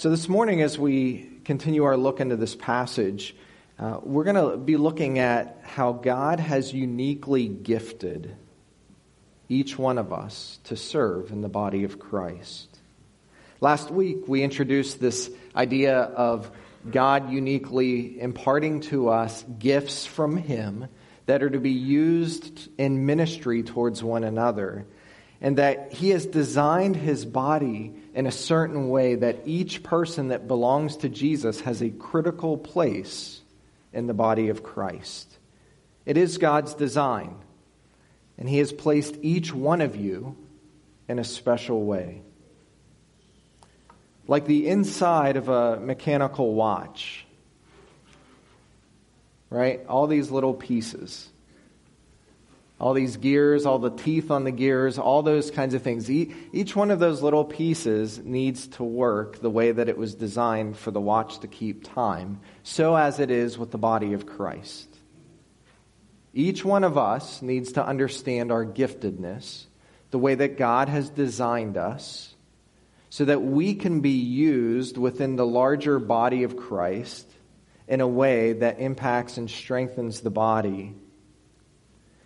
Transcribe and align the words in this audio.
So, 0.00 0.08
this 0.08 0.30
morning, 0.30 0.62
as 0.62 0.78
we 0.78 1.28
continue 1.44 1.84
our 1.84 1.94
look 1.94 2.20
into 2.20 2.34
this 2.34 2.56
passage, 2.56 3.36
uh, 3.78 4.00
we're 4.02 4.24
going 4.24 4.50
to 4.50 4.56
be 4.56 4.78
looking 4.78 5.18
at 5.18 5.60
how 5.62 5.92
God 5.92 6.40
has 6.40 6.72
uniquely 6.72 7.48
gifted 7.48 8.34
each 9.50 9.78
one 9.78 9.98
of 9.98 10.10
us 10.10 10.58
to 10.64 10.74
serve 10.74 11.32
in 11.32 11.42
the 11.42 11.50
body 11.50 11.84
of 11.84 11.98
Christ. 11.98 12.78
Last 13.60 13.90
week, 13.90 14.26
we 14.26 14.42
introduced 14.42 15.00
this 15.00 15.30
idea 15.54 15.98
of 15.98 16.50
God 16.90 17.30
uniquely 17.30 18.18
imparting 18.22 18.80
to 18.84 19.10
us 19.10 19.44
gifts 19.58 20.06
from 20.06 20.38
Him 20.38 20.88
that 21.26 21.42
are 21.42 21.50
to 21.50 21.60
be 21.60 21.72
used 21.72 22.70
in 22.78 23.04
ministry 23.04 23.62
towards 23.62 24.02
one 24.02 24.24
another 24.24 24.86
and 25.40 25.56
that 25.56 25.92
he 25.92 26.10
has 26.10 26.26
designed 26.26 26.96
his 26.96 27.24
body 27.24 27.94
in 28.14 28.26
a 28.26 28.32
certain 28.32 28.90
way 28.90 29.14
that 29.14 29.38
each 29.46 29.82
person 29.82 30.28
that 30.28 30.46
belongs 30.46 30.98
to 30.98 31.08
Jesus 31.08 31.60
has 31.62 31.80
a 31.80 31.88
critical 31.88 32.58
place 32.58 33.40
in 33.92 34.06
the 34.06 34.14
body 34.14 34.50
of 34.50 34.62
Christ. 34.62 35.38
It 36.04 36.18
is 36.18 36.36
God's 36.36 36.74
design, 36.74 37.36
and 38.36 38.48
he 38.48 38.58
has 38.58 38.72
placed 38.72 39.16
each 39.22 39.54
one 39.54 39.80
of 39.80 39.96
you 39.96 40.36
in 41.08 41.18
a 41.18 41.24
special 41.24 41.84
way. 41.84 42.20
Like 44.28 44.46
the 44.46 44.68
inside 44.68 45.36
of 45.36 45.48
a 45.48 45.80
mechanical 45.80 46.54
watch, 46.54 47.26
right? 49.48 49.84
All 49.86 50.06
these 50.06 50.30
little 50.30 50.54
pieces 50.54 51.29
all 52.80 52.94
these 52.94 53.18
gears, 53.18 53.66
all 53.66 53.78
the 53.78 53.90
teeth 53.90 54.30
on 54.30 54.44
the 54.44 54.50
gears, 54.50 54.98
all 54.98 55.22
those 55.22 55.50
kinds 55.50 55.74
of 55.74 55.82
things. 55.82 56.10
Each 56.10 56.74
one 56.74 56.90
of 56.90 56.98
those 56.98 57.20
little 57.20 57.44
pieces 57.44 58.18
needs 58.18 58.68
to 58.68 58.82
work 58.82 59.40
the 59.40 59.50
way 59.50 59.70
that 59.70 59.90
it 59.90 59.98
was 59.98 60.14
designed 60.14 60.78
for 60.78 60.90
the 60.90 61.00
watch 61.00 61.40
to 61.40 61.46
keep 61.46 61.84
time, 61.84 62.40
so 62.62 62.96
as 62.96 63.20
it 63.20 63.30
is 63.30 63.58
with 63.58 63.70
the 63.70 63.78
body 63.78 64.14
of 64.14 64.24
Christ. 64.24 64.88
Each 66.32 66.64
one 66.64 66.82
of 66.82 66.96
us 66.96 67.42
needs 67.42 67.72
to 67.72 67.84
understand 67.84 68.50
our 68.50 68.64
giftedness, 68.64 69.64
the 70.10 70.18
way 70.18 70.34
that 70.36 70.56
God 70.56 70.88
has 70.88 71.10
designed 71.10 71.76
us, 71.76 72.34
so 73.10 73.26
that 73.26 73.42
we 73.42 73.74
can 73.74 74.00
be 74.00 74.10
used 74.10 74.96
within 74.96 75.36
the 75.36 75.46
larger 75.46 75.98
body 75.98 76.44
of 76.44 76.56
Christ 76.56 77.30
in 77.86 78.00
a 78.00 78.08
way 78.08 78.54
that 78.54 78.80
impacts 78.80 79.36
and 79.36 79.50
strengthens 79.50 80.20
the 80.20 80.30
body 80.30 80.94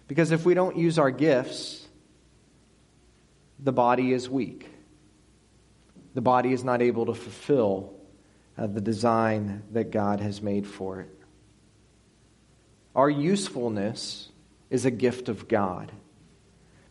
because 0.07 0.31
if 0.31 0.45
we 0.45 0.55
don't 0.55 0.77
use 0.77 0.99
our 0.99 1.11
gifts, 1.11 1.87
the 3.59 3.73
body 3.73 4.13
is 4.13 4.29
weak. 4.29 4.69
The 6.15 6.21
body 6.21 6.53
is 6.53 6.63
not 6.63 6.83
able 6.83 7.07
to 7.07 7.15
fulfill 7.15 7.95
uh, 8.57 8.67
the 8.67 8.81
design 8.81 9.63
that 9.73 9.91
God 9.91 10.21
has 10.21 10.41
made 10.41 10.67
for 10.67 11.01
it. 11.01 11.11
Our 12.95 13.11
usefulness 13.11 14.29
is 14.71 14.85
a 14.85 14.91
gift 14.91 15.29
of 15.29 15.49
God, 15.49 15.91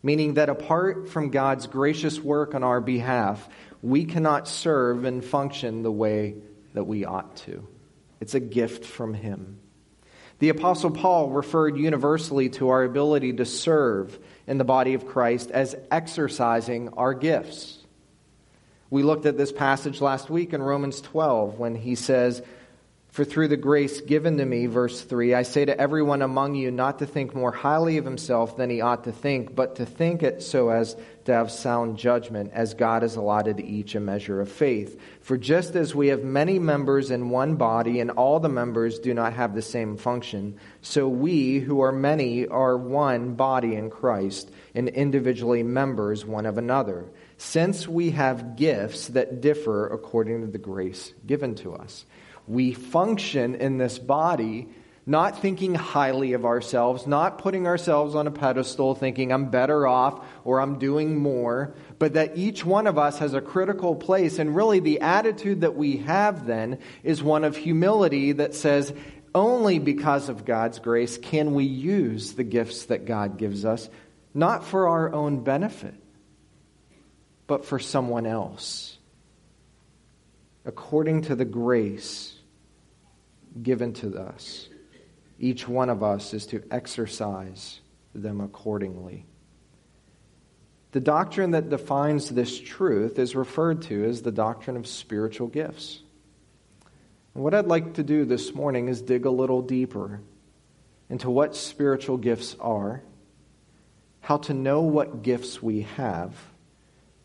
meaning 0.02 0.34
that 0.34 0.50
apart 0.50 1.08
from 1.08 1.30
God's 1.30 1.66
gracious 1.66 2.20
work 2.20 2.54
on 2.54 2.62
our 2.62 2.80
behalf, 2.80 3.48
we 3.82 4.04
cannot 4.04 4.48
serve 4.48 5.04
and 5.04 5.24
function 5.24 5.82
the 5.82 5.92
way 5.92 6.34
that 6.74 6.84
we 6.84 7.04
ought 7.04 7.36
to. 7.36 7.66
It's 8.20 8.34
a 8.34 8.40
gift 8.40 8.84
from 8.84 9.14
Him. 9.14 9.58
The 10.40 10.48
Apostle 10.48 10.90
Paul 10.90 11.30
referred 11.30 11.76
universally 11.76 12.48
to 12.50 12.70
our 12.70 12.82
ability 12.82 13.34
to 13.34 13.44
serve 13.44 14.18
in 14.46 14.58
the 14.58 14.64
body 14.64 14.94
of 14.94 15.06
Christ 15.06 15.50
as 15.50 15.76
exercising 15.90 16.90
our 16.90 17.14
gifts. 17.14 17.78
We 18.90 19.02
looked 19.02 19.26
at 19.26 19.36
this 19.36 19.52
passage 19.52 20.00
last 20.00 20.30
week 20.30 20.52
in 20.52 20.62
Romans 20.62 21.00
12 21.00 21.58
when 21.58 21.74
he 21.74 21.94
says, 21.94 22.42
for 23.14 23.24
through 23.24 23.46
the 23.46 23.56
grace 23.56 24.00
given 24.00 24.38
to 24.38 24.44
me, 24.44 24.66
verse 24.66 25.00
3, 25.00 25.34
I 25.34 25.44
say 25.44 25.64
to 25.64 25.80
everyone 25.80 26.20
among 26.20 26.56
you 26.56 26.72
not 26.72 26.98
to 26.98 27.06
think 27.06 27.32
more 27.32 27.52
highly 27.52 27.96
of 27.96 28.04
himself 28.04 28.56
than 28.56 28.70
he 28.70 28.80
ought 28.80 29.04
to 29.04 29.12
think, 29.12 29.54
but 29.54 29.76
to 29.76 29.86
think 29.86 30.24
it 30.24 30.42
so 30.42 30.70
as 30.70 30.96
to 31.26 31.32
have 31.32 31.52
sound 31.52 31.96
judgment, 31.96 32.50
as 32.52 32.74
God 32.74 33.02
has 33.02 33.14
allotted 33.14 33.58
to 33.58 33.64
each 33.64 33.94
a 33.94 34.00
measure 34.00 34.40
of 34.40 34.50
faith. 34.50 35.00
For 35.20 35.38
just 35.38 35.76
as 35.76 35.94
we 35.94 36.08
have 36.08 36.24
many 36.24 36.58
members 36.58 37.12
in 37.12 37.30
one 37.30 37.54
body, 37.54 38.00
and 38.00 38.10
all 38.10 38.40
the 38.40 38.48
members 38.48 38.98
do 38.98 39.14
not 39.14 39.32
have 39.34 39.54
the 39.54 39.62
same 39.62 39.96
function, 39.96 40.58
so 40.82 41.06
we, 41.06 41.60
who 41.60 41.82
are 41.82 41.92
many, 41.92 42.48
are 42.48 42.76
one 42.76 43.36
body 43.36 43.76
in 43.76 43.90
Christ, 43.90 44.50
and 44.74 44.88
individually 44.88 45.62
members 45.62 46.26
one 46.26 46.46
of 46.46 46.58
another. 46.58 47.04
Since 47.36 47.86
we 47.86 48.10
have 48.10 48.56
gifts 48.56 49.06
that 49.06 49.40
differ 49.40 49.86
according 49.86 50.40
to 50.40 50.48
the 50.48 50.58
grace 50.58 51.14
given 51.24 51.54
to 51.56 51.76
us 51.76 52.04
we 52.46 52.72
function 52.72 53.54
in 53.54 53.78
this 53.78 53.98
body 53.98 54.68
not 55.06 55.42
thinking 55.42 55.74
highly 55.74 56.32
of 56.32 56.46
ourselves, 56.46 57.06
not 57.06 57.38
putting 57.38 57.66
ourselves 57.66 58.14
on 58.14 58.26
a 58.26 58.30
pedestal 58.30 58.94
thinking 58.94 59.32
I'm 59.32 59.50
better 59.50 59.86
off 59.86 60.24
or 60.44 60.60
I'm 60.60 60.78
doing 60.78 61.18
more, 61.18 61.74
but 61.98 62.14
that 62.14 62.38
each 62.38 62.64
one 62.64 62.86
of 62.86 62.96
us 62.96 63.18
has 63.18 63.34
a 63.34 63.42
critical 63.42 63.94
place. 63.94 64.38
And 64.38 64.56
really, 64.56 64.80
the 64.80 65.00
attitude 65.00 65.60
that 65.60 65.76
we 65.76 65.98
have 65.98 66.46
then 66.46 66.78
is 67.02 67.22
one 67.22 67.44
of 67.44 67.56
humility 67.56 68.32
that 68.32 68.54
says, 68.54 68.94
only 69.34 69.78
because 69.78 70.28
of 70.28 70.44
God's 70.44 70.78
grace 70.78 71.18
can 71.18 71.54
we 71.54 71.64
use 71.64 72.32
the 72.32 72.44
gifts 72.44 72.86
that 72.86 73.04
God 73.04 73.36
gives 73.36 73.64
us, 73.64 73.90
not 74.32 74.64
for 74.64 74.88
our 74.88 75.12
own 75.12 75.44
benefit, 75.44 75.94
but 77.46 77.66
for 77.66 77.78
someone 77.78 78.26
else. 78.26 78.96
According 80.64 81.22
to 81.22 81.34
the 81.34 81.44
grace 81.44 82.33
given 83.62 83.92
to 83.94 84.18
us. 84.18 84.68
Each 85.38 85.68
one 85.68 85.90
of 85.90 86.02
us 86.02 86.34
is 86.34 86.46
to 86.46 86.62
exercise 86.70 87.80
them 88.14 88.40
accordingly. 88.40 89.26
The 90.92 91.00
doctrine 91.00 91.52
that 91.52 91.70
defines 91.70 92.28
this 92.28 92.60
truth 92.60 93.18
is 93.18 93.34
referred 93.34 93.82
to 93.82 94.04
as 94.04 94.22
the 94.22 94.30
doctrine 94.30 94.76
of 94.76 94.86
spiritual 94.86 95.48
gifts. 95.48 96.00
And 97.34 97.42
what 97.42 97.52
I'd 97.52 97.66
like 97.66 97.94
to 97.94 98.04
do 98.04 98.24
this 98.24 98.54
morning 98.54 98.88
is 98.88 99.02
dig 99.02 99.26
a 99.26 99.30
little 99.30 99.60
deeper 99.60 100.20
into 101.10 101.30
what 101.30 101.56
spiritual 101.56 102.16
gifts 102.16 102.56
are, 102.60 103.02
how 104.20 104.36
to 104.38 104.54
know 104.54 104.82
what 104.82 105.22
gifts 105.22 105.60
we 105.60 105.82
have, 105.96 106.34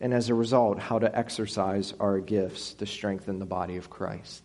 and 0.00 0.12
as 0.12 0.30
a 0.30 0.34
result, 0.34 0.80
how 0.80 0.98
to 0.98 1.16
exercise 1.16 1.94
our 2.00 2.18
gifts 2.18 2.74
to 2.74 2.86
strengthen 2.86 3.38
the 3.38 3.46
body 3.46 3.76
of 3.76 3.88
Christ. 3.88 4.42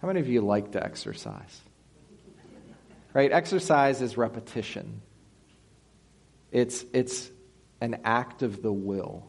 How 0.00 0.08
many 0.08 0.20
of 0.20 0.28
you 0.28 0.40
like 0.40 0.72
to 0.72 0.82
exercise? 0.82 1.60
Right? 3.12 3.32
Exercise 3.32 4.00
is 4.00 4.16
repetition. 4.16 5.02
It's, 6.52 6.84
it's 6.92 7.30
an 7.80 8.00
act 8.04 8.42
of 8.42 8.62
the 8.62 8.72
will 8.72 9.26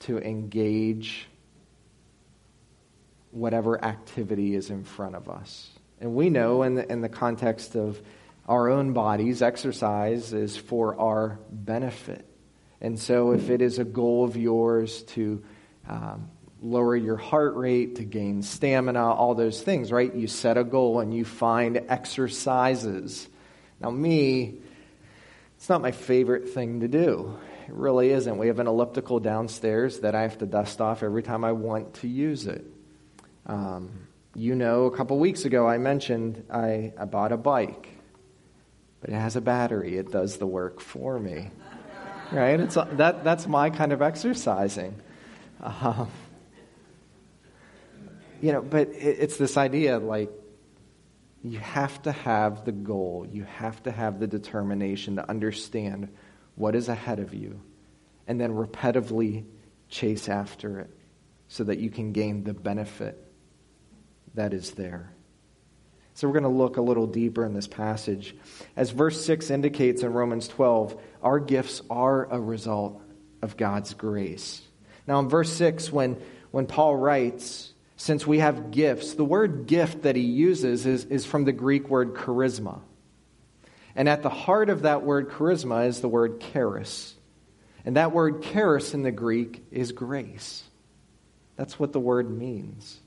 to 0.00 0.18
engage 0.18 1.28
whatever 3.30 3.82
activity 3.84 4.54
is 4.54 4.70
in 4.70 4.82
front 4.82 5.14
of 5.14 5.28
us. 5.28 5.70
And 6.00 6.14
we 6.14 6.30
know 6.30 6.62
in 6.62 6.74
the, 6.74 6.90
in 6.90 7.00
the 7.00 7.08
context 7.08 7.76
of 7.76 8.00
our 8.48 8.68
own 8.68 8.92
bodies, 8.92 9.42
exercise 9.42 10.32
is 10.32 10.56
for 10.56 10.98
our 10.98 11.38
benefit. 11.50 12.26
And 12.80 12.98
so 12.98 13.32
if 13.32 13.50
it 13.50 13.60
is 13.60 13.78
a 13.78 13.84
goal 13.84 14.24
of 14.24 14.36
yours 14.36 15.02
to 15.02 15.44
um, 15.88 16.30
lower 16.62 16.94
your 16.94 17.16
heart 17.16 17.56
rate, 17.56 17.96
to 17.96 18.04
gain 18.04 18.42
stamina, 18.42 19.02
all 19.02 19.34
those 19.34 19.62
things, 19.62 19.90
right? 19.90 20.14
You 20.14 20.26
set 20.26 20.58
a 20.58 20.64
goal 20.64 21.00
and 21.00 21.14
you 21.14 21.24
find 21.24 21.80
exercises. 21.88 23.28
Now, 23.80 23.90
me, 23.90 24.58
it's 25.56 25.68
not 25.68 25.80
my 25.80 25.92
favorite 25.92 26.50
thing 26.50 26.80
to 26.80 26.88
do. 26.88 27.38
It 27.66 27.74
really 27.74 28.10
isn't. 28.10 28.36
We 28.36 28.48
have 28.48 28.58
an 28.58 28.66
elliptical 28.66 29.20
downstairs 29.20 30.00
that 30.00 30.14
I 30.14 30.22
have 30.22 30.38
to 30.38 30.46
dust 30.46 30.80
off 30.80 31.02
every 31.02 31.22
time 31.22 31.44
I 31.44 31.52
want 31.52 31.94
to 31.94 32.08
use 32.08 32.46
it. 32.46 32.64
Um, 33.46 34.06
you 34.34 34.54
know, 34.54 34.84
a 34.84 34.96
couple 34.96 35.18
weeks 35.18 35.44
ago 35.44 35.66
I 35.66 35.78
mentioned 35.78 36.44
I, 36.52 36.92
I 36.98 37.04
bought 37.06 37.32
a 37.32 37.36
bike, 37.36 37.88
but 39.00 39.10
it 39.10 39.16
has 39.16 39.36
a 39.36 39.40
battery. 39.40 39.96
It 39.96 40.12
does 40.12 40.36
the 40.36 40.46
work 40.46 40.80
for 40.80 41.18
me. 41.18 41.50
Right? 42.32 42.60
It's, 42.60 42.74
that, 42.74 43.24
that's 43.24 43.46
my 43.46 43.70
kind 43.70 43.92
of 43.92 44.02
exercising. 44.02 44.94
Um, 45.62 46.08
you 48.40 48.52
know, 48.52 48.62
but 48.62 48.88
it's 48.92 49.36
this 49.36 49.56
idea 49.56 49.98
like 49.98 50.30
you 51.42 51.58
have 51.58 52.02
to 52.02 52.12
have 52.12 52.64
the 52.64 52.72
goal, 52.72 53.26
you 53.30 53.44
have 53.44 53.82
to 53.84 53.90
have 53.90 54.20
the 54.20 54.26
determination 54.26 55.16
to 55.16 55.28
understand 55.28 56.08
what 56.54 56.74
is 56.74 56.88
ahead 56.88 57.18
of 57.18 57.34
you, 57.34 57.60
and 58.26 58.40
then 58.40 58.52
repetitively 58.52 59.44
chase 59.88 60.28
after 60.28 60.80
it 60.80 60.90
so 61.48 61.64
that 61.64 61.78
you 61.78 61.90
can 61.90 62.12
gain 62.12 62.44
the 62.44 62.54
benefit 62.54 63.18
that 64.34 64.52
is 64.52 64.72
there. 64.72 65.12
So 66.14 66.28
we're 66.28 66.34
going 66.34 66.42
to 66.42 66.50
look 66.50 66.76
a 66.76 66.82
little 66.82 67.06
deeper 67.06 67.46
in 67.46 67.54
this 67.54 67.66
passage. 67.66 68.36
As 68.76 68.90
verse 68.90 69.24
6 69.24 69.50
indicates 69.50 70.02
in 70.02 70.12
Romans 70.12 70.48
12, 70.48 71.00
our 71.22 71.40
gifts 71.40 71.80
are 71.88 72.30
a 72.30 72.38
result 72.38 73.00
of 73.40 73.56
God's 73.56 73.94
grace. 73.94 74.60
Now, 75.06 75.18
in 75.20 75.28
verse 75.28 75.50
6, 75.52 75.90
when 75.90 76.20
when 76.50 76.66
Paul 76.66 76.96
writes, 76.96 77.69
since 78.00 78.26
we 78.26 78.38
have 78.38 78.70
gifts, 78.70 79.12
the 79.12 79.26
word 79.26 79.66
gift 79.66 80.04
that 80.04 80.16
he 80.16 80.22
uses 80.22 80.86
is, 80.86 81.04
is 81.04 81.26
from 81.26 81.44
the 81.44 81.52
Greek 81.52 81.90
word 81.90 82.14
charisma. 82.14 82.80
And 83.94 84.08
at 84.08 84.22
the 84.22 84.30
heart 84.30 84.70
of 84.70 84.82
that 84.82 85.02
word 85.02 85.28
charisma 85.28 85.86
is 85.86 86.00
the 86.00 86.08
word 86.08 86.40
charis. 86.40 87.14
And 87.84 87.96
that 87.96 88.12
word 88.12 88.42
charis 88.42 88.94
in 88.94 89.02
the 89.02 89.12
Greek 89.12 89.62
is 89.70 89.92
grace. 89.92 90.62
That's 91.56 91.78
what 91.78 91.92
the 91.92 92.00
word 92.00 92.30
means. 92.30 92.98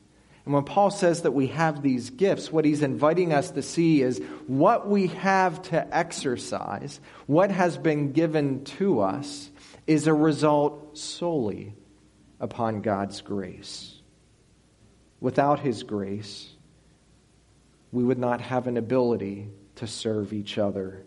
And 0.46 0.54
when 0.54 0.64
Paul 0.64 0.92
says 0.92 1.24
that 1.24 1.32
we 1.32 1.48
have 1.48 1.82
these 1.82 2.12
gifts, 2.12 2.52
what 2.52 2.64
he's 2.64 2.84
inviting 2.84 3.34
us 3.34 3.50
to 3.50 3.64
see 3.64 4.04
is 4.04 4.20
what 4.46 4.88
we 4.88 5.08
have 5.08 5.60
to 5.70 5.98
exercise, 5.98 7.00
what 7.26 7.50
has 7.50 7.80
been 7.80 8.12
given 8.12 8.64
to 8.66 9.00
us, 9.00 9.50
is 9.88 10.06
a 10.06 10.14
result 10.14 11.00
solely 11.00 11.74
upon 12.40 12.82
God's 12.82 13.22
grace. 13.22 14.03
Without 15.24 15.62
his 15.62 15.84
grace, 15.84 16.50
we 17.94 18.04
would 18.04 18.20
not 18.20 18.42
have 18.42 18.68
an 18.68 18.76
ability 18.76 19.48
to 19.76 19.88
serve 19.88 20.34
each 20.34 20.58
other 20.58 21.06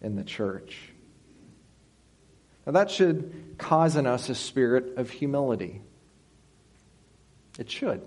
in 0.00 0.16
the 0.16 0.24
church. 0.24 0.76
Now, 2.66 2.72
that 2.72 2.90
should 2.90 3.54
cause 3.58 3.94
in 3.94 4.04
us 4.04 4.28
a 4.28 4.34
spirit 4.34 4.96
of 4.96 5.10
humility. 5.10 5.80
It 7.56 7.70
should. 7.70 8.02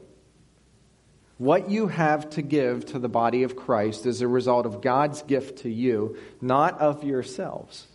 What 1.38 1.70
you 1.70 1.88
have 1.88 2.30
to 2.32 2.42
give 2.42 2.88
to 2.88 3.00
the 3.00 3.08
body 3.08 3.44
of 3.44 3.56
Christ 3.56 4.06
is 4.06 4.20
a 4.20 4.28
result 4.28 4.66
of 4.66 4.82
God's 4.82 5.22
gift 5.22 5.60
to 5.60 5.70
you, 5.70 6.18
not 6.42 6.82
of 6.82 7.06
yourselves. 7.06 7.88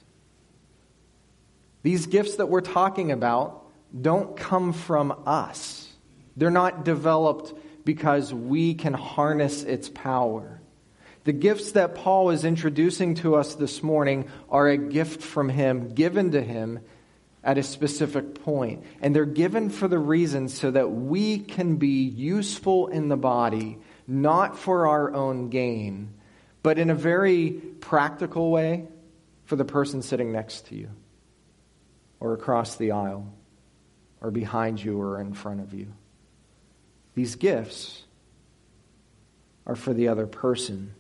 These 1.83 2.07
gifts 2.07 2.37
that 2.37 2.47
we're 2.47 2.63
talking 2.63 3.13
about 3.13 3.67
don't 4.01 4.35
come 4.35 4.73
from 4.73 5.25
us. 5.27 5.90
They're 6.37 6.51
not 6.51 6.85
developed 6.85 7.55
because 7.85 8.33
we 8.33 8.75
can 8.75 8.95
harness 8.95 9.63
its 9.63 9.89
power. 9.89 10.61
The 11.25 11.33
gifts 11.33 11.73
that 11.73 11.95
Paul 11.95 12.31
is 12.31 12.45
introducing 12.45 13.15
to 13.17 13.35
us 13.35 13.55
this 13.55 13.83
morning 13.83 14.29
are 14.49 14.69
a 14.69 14.79
gift 14.79 15.23
from 15.23 15.49
him, 15.49 15.95
given 15.95 16.31
to 16.33 16.43
him 16.43 16.81
at 17.45 17.59
a 17.59 17.63
specific 17.63 18.43
point. 18.43 18.85
And 19.03 19.15
they're 19.15 19.25
given 19.27 19.71
for 19.71 19.89
the 19.89 19.99
reason 19.99 20.49
so 20.49 20.71
that 20.71 20.91
we 20.91 21.39
can 21.39 21.77
be 21.77 22.05
useful 22.05 22.89
in 22.89 23.09
the 23.09 23.17
body, 23.17 23.79
not 24.07 24.59
for 24.59 24.89
our 24.89 25.13
own 25.13 25.51
gain, 25.51 26.15
but 26.63 26.79
in 26.79 26.91
a 26.91 26.95
very 26.95 27.51
practical 27.81 28.51
way 28.51 28.87
for 29.45 29.57
the 29.57 29.65
person 29.65 30.03
sitting 30.03 30.33
next 30.33 30.67
to 30.67 30.75
you, 30.75 30.89
or 32.19 32.35
across 32.35 32.77
the 32.77 32.93
aisle, 32.93 33.33
or 34.21 34.31
behind 34.31 34.83
you, 34.83 35.01
or 35.01 35.21
in 35.21 35.33
front 35.33 35.61
of 35.61 35.75
you. 35.75 35.93
These 37.21 37.37
gifts 37.37 38.03
are 39.67 39.77
for 39.77 39.93
the 39.93 40.09
other 40.09 40.27
person. 40.27 40.95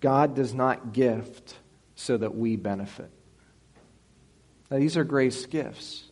God 0.00 0.36
does 0.36 0.52
not 0.52 0.92
gift 0.92 1.56
so 1.94 2.18
that 2.18 2.36
we 2.36 2.56
benefit. 2.56 3.10
Now, 4.70 4.76
these 4.76 4.98
are 4.98 5.04
grace 5.04 5.46
gifts, 5.46 6.04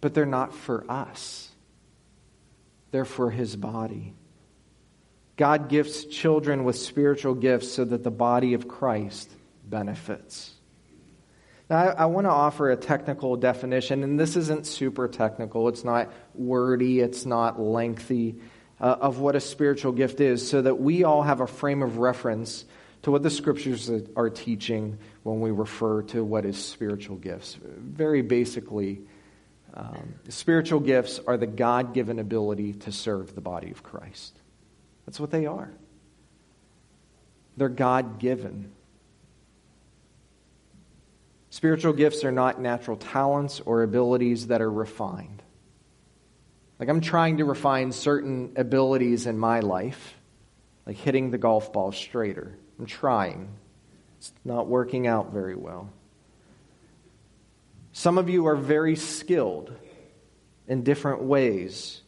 but 0.00 0.12
they're 0.12 0.26
not 0.26 0.52
for 0.52 0.84
us, 0.90 1.52
they're 2.90 3.04
for 3.04 3.30
His 3.30 3.54
body. 3.54 4.12
God 5.36 5.68
gifts 5.68 6.04
children 6.04 6.64
with 6.64 6.74
spiritual 6.74 7.34
gifts 7.34 7.70
so 7.70 7.84
that 7.84 8.02
the 8.02 8.10
body 8.10 8.54
of 8.54 8.66
Christ 8.66 9.30
benefits. 9.64 10.55
Now, 11.68 11.78
I, 11.78 11.86
I 11.86 12.04
want 12.06 12.26
to 12.26 12.30
offer 12.30 12.70
a 12.70 12.76
technical 12.76 13.36
definition, 13.36 14.04
and 14.04 14.18
this 14.18 14.36
isn't 14.36 14.66
super 14.66 15.08
technical. 15.08 15.68
It's 15.68 15.84
not 15.84 16.12
wordy, 16.34 17.00
it's 17.00 17.26
not 17.26 17.60
lengthy, 17.60 18.36
uh, 18.80 18.96
of 19.00 19.18
what 19.18 19.34
a 19.34 19.40
spiritual 19.40 19.92
gift 19.92 20.20
is, 20.20 20.48
so 20.48 20.62
that 20.62 20.76
we 20.76 21.04
all 21.04 21.22
have 21.22 21.40
a 21.40 21.46
frame 21.46 21.82
of 21.82 21.98
reference 21.98 22.64
to 23.02 23.10
what 23.10 23.22
the 23.22 23.30
scriptures 23.30 23.90
are 24.16 24.30
teaching 24.30 24.98
when 25.22 25.40
we 25.40 25.50
refer 25.50 26.02
to 26.02 26.24
what 26.24 26.44
is 26.44 26.56
spiritual 26.56 27.16
gifts. 27.16 27.56
Very 27.62 28.22
basically, 28.22 29.00
um, 29.74 30.14
spiritual 30.28 30.80
gifts 30.80 31.20
are 31.26 31.36
the 31.36 31.46
God 31.46 31.94
given 31.94 32.18
ability 32.18 32.74
to 32.74 32.92
serve 32.92 33.34
the 33.34 33.40
body 33.40 33.70
of 33.70 33.82
Christ. 33.82 34.38
That's 35.04 35.20
what 35.20 35.30
they 35.30 35.46
are. 35.46 35.70
They're 37.56 37.68
God 37.68 38.18
given. 38.18 38.72
Spiritual 41.56 41.94
gifts 41.94 42.22
are 42.22 42.30
not 42.30 42.60
natural 42.60 42.98
talents 42.98 43.62
or 43.64 43.82
abilities 43.82 44.48
that 44.48 44.60
are 44.60 44.70
refined. 44.70 45.42
Like 46.78 46.90
I'm 46.90 47.00
trying 47.00 47.38
to 47.38 47.46
refine 47.46 47.92
certain 47.92 48.52
abilities 48.56 49.24
in 49.24 49.38
my 49.38 49.60
life, 49.60 50.16
like 50.84 50.98
hitting 50.98 51.30
the 51.30 51.38
golf 51.38 51.72
ball 51.72 51.92
straighter. 51.92 52.58
I'm 52.78 52.84
trying. 52.84 53.48
It's 54.18 54.34
not 54.44 54.66
working 54.66 55.06
out 55.06 55.32
very 55.32 55.56
well. 55.56 55.88
Some 57.90 58.18
of 58.18 58.28
you 58.28 58.48
are 58.48 58.56
very 58.56 58.94
skilled 58.94 59.72
in 60.68 60.82
different 60.82 61.22
ways 61.22 62.02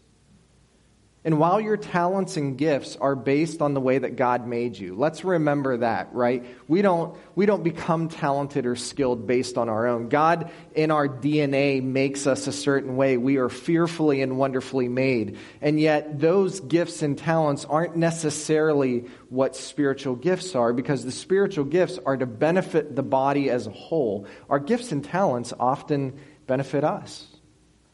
and 1.28 1.38
while 1.38 1.60
your 1.60 1.76
talents 1.76 2.38
and 2.38 2.56
gifts 2.56 2.96
are 2.96 3.14
based 3.14 3.60
on 3.60 3.74
the 3.74 3.82
way 3.82 3.98
that 3.98 4.16
God 4.16 4.46
made 4.46 4.78
you, 4.78 4.94
let's 4.94 5.24
remember 5.24 5.76
that, 5.76 6.14
right? 6.14 6.42
We 6.68 6.80
don't, 6.80 7.18
we 7.34 7.44
don't 7.44 7.62
become 7.62 8.08
talented 8.08 8.64
or 8.64 8.76
skilled 8.76 9.26
based 9.26 9.58
on 9.58 9.68
our 9.68 9.88
own. 9.88 10.08
God 10.08 10.50
in 10.74 10.90
our 10.90 11.06
DNA 11.06 11.82
makes 11.82 12.26
us 12.26 12.46
a 12.46 12.52
certain 12.52 12.96
way. 12.96 13.18
We 13.18 13.36
are 13.36 13.50
fearfully 13.50 14.22
and 14.22 14.38
wonderfully 14.38 14.88
made. 14.88 15.36
And 15.60 15.78
yet 15.78 16.18
those 16.18 16.60
gifts 16.60 17.02
and 17.02 17.18
talents 17.18 17.66
aren't 17.66 17.94
necessarily 17.94 19.04
what 19.28 19.54
spiritual 19.54 20.16
gifts 20.16 20.54
are 20.54 20.72
because 20.72 21.04
the 21.04 21.12
spiritual 21.12 21.66
gifts 21.66 21.98
are 22.06 22.16
to 22.16 22.24
benefit 22.24 22.96
the 22.96 23.02
body 23.02 23.50
as 23.50 23.66
a 23.66 23.70
whole. 23.70 24.26
Our 24.48 24.60
gifts 24.60 24.92
and 24.92 25.04
talents 25.04 25.52
often 25.60 26.18
benefit 26.46 26.84
us. 26.84 27.27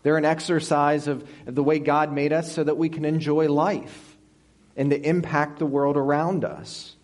They're 0.05 0.19
an 0.19 0.27
exercise 0.27 1.09
of 1.09 1.27
the 1.47 1.63
way 1.63 1.79
God 1.79 2.13
made 2.13 2.33
us 2.33 2.53
so 2.53 2.63
that 2.63 2.77
we 2.77 2.91
can 2.91 3.07
enjoy 3.07 3.51
life 3.51 4.17
and 4.77 4.91
to 4.91 5.01
impact 5.01 5.59
the 5.59 5.67
world 5.67 5.97
around 5.97 6.45
us. 6.45 6.95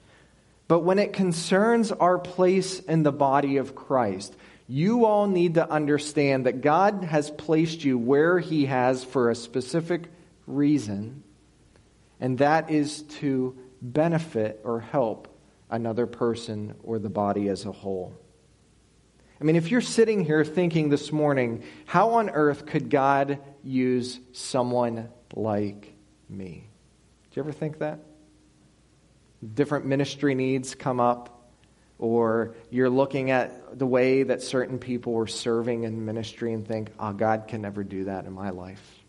But 0.69 0.81
when 0.81 0.99
it 0.99 1.15
concerns 1.15 1.91
our 1.91 2.19
place 2.19 2.79
in 2.79 3.03
the 3.03 3.11
body 3.11 3.57
of 3.57 3.75
Christ, 3.75 4.37
you 4.69 5.07
all 5.07 5.27
need 5.27 5.55
to 5.55 5.69
understand 5.69 6.45
that 6.45 6.61
God 6.61 7.03
has 7.03 7.31
placed 7.31 7.85
you 7.85 7.99
where 7.99 8.39
He 8.39 8.67
has 8.67 9.03
for 9.03 9.31
a 9.31 9.35
specific 9.35 10.09
reason, 10.47 11.23
and 12.21 12.37
that 12.39 12.71
is 12.71 13.03
to 13.03 13.57
benefit 13.81 14.61
or 14.63 14.79
help 14.79 15.27
another 15.71 16.07
person 16.07 16.75
or 16.85 16.99
the 16.99 17.09
body 17.09 17.49
as 17.49 17.65
a 17.65 17.73
whole. 17.73 18.13
I 19.41 19.45
mean, 19.45 19.57
if 19.57 19.71
you're 19.71 19.81
sitting 19.81 20.23
here 20.23 20.45
thinking 20.45 20.91
this 20.91 21.11
morning, 21.11 21.65
how 21.87 22.11
on 22.11 22.29
earth 22.29 22.67
could 22.67 22.91
God 22.91 23.39
use 23.65 24.21
someone 24.33 25.09
like 25.35 25.95
me? 26.29 26.69
Do 27.31 27.41
you 27.41 27.43
ever 27.45 27.53
think 27.53 27.79
that? 27.79 28.01
Different 29.55 29.87
ministry 29.87 30.35
needs 30.35 30.75
come 30.75 31.01
up, 31.01 31.51
or 31.99 32.55
you're 32.69 32.91
looking 32.91 33.31
at 33.31 33.79
the 33.79 33.87
way 33.87 34.25
that 34.25 34.43
certain 34.43 34.79
people 34.79 35.15
were 35.15 35.27
serving 35.27 35.85
in 35.85 36.05
ministry 36.05 36.53
and 36.53 36.69
think, 36.69 36.91
oh, 36.99 37.15
God 37.15 37.49
can 37.49 37.63
never 37.63 37.83
do 37.83 38.05
that 38.05 38.27
in 38.27 38.35
my 38.35 38.51
life. 38.51 39.03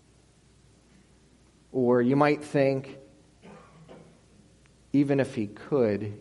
Or 1.73 2.01
you 2.01 2.15
might 2.15 2.41
think, 2.41 2.97
even 4.93 5.19
if 5.19 5.35
he 5.35 5.47
could, 5.47 6.17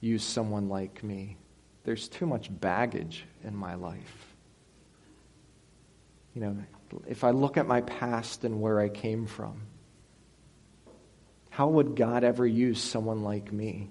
use 0.00 0.22
someone 0.22 0.68
like 0.68 1.02
me. 1.02 1.38
There's 1.88 2.06
too 2.06 2.26
much 2.26 2.50
baggage 2.50 3.24
in 3.42 3.56
my 3.56 3.74
life. 3.74 4.34
You 6.34 6.42
know, 6.42 6.56
if 7.06 7.24
I 7.24 7.30
look 7.30 7.56
at 7.56 7.66
my 7.66 7.80
past 7.80 8.44
and 8.44 8.60
where 8.60 8.78
I 8.78 8.90
came 8.90 9.24
from, 9.26 9.62
how 11.48 11.68
would 11.68 11.96
God 11.96 12.24
ever 12.24 12.46
use 12.46 12.78
someone 12.78 13.22
like 13.22 13.50
me? 13.50 13.88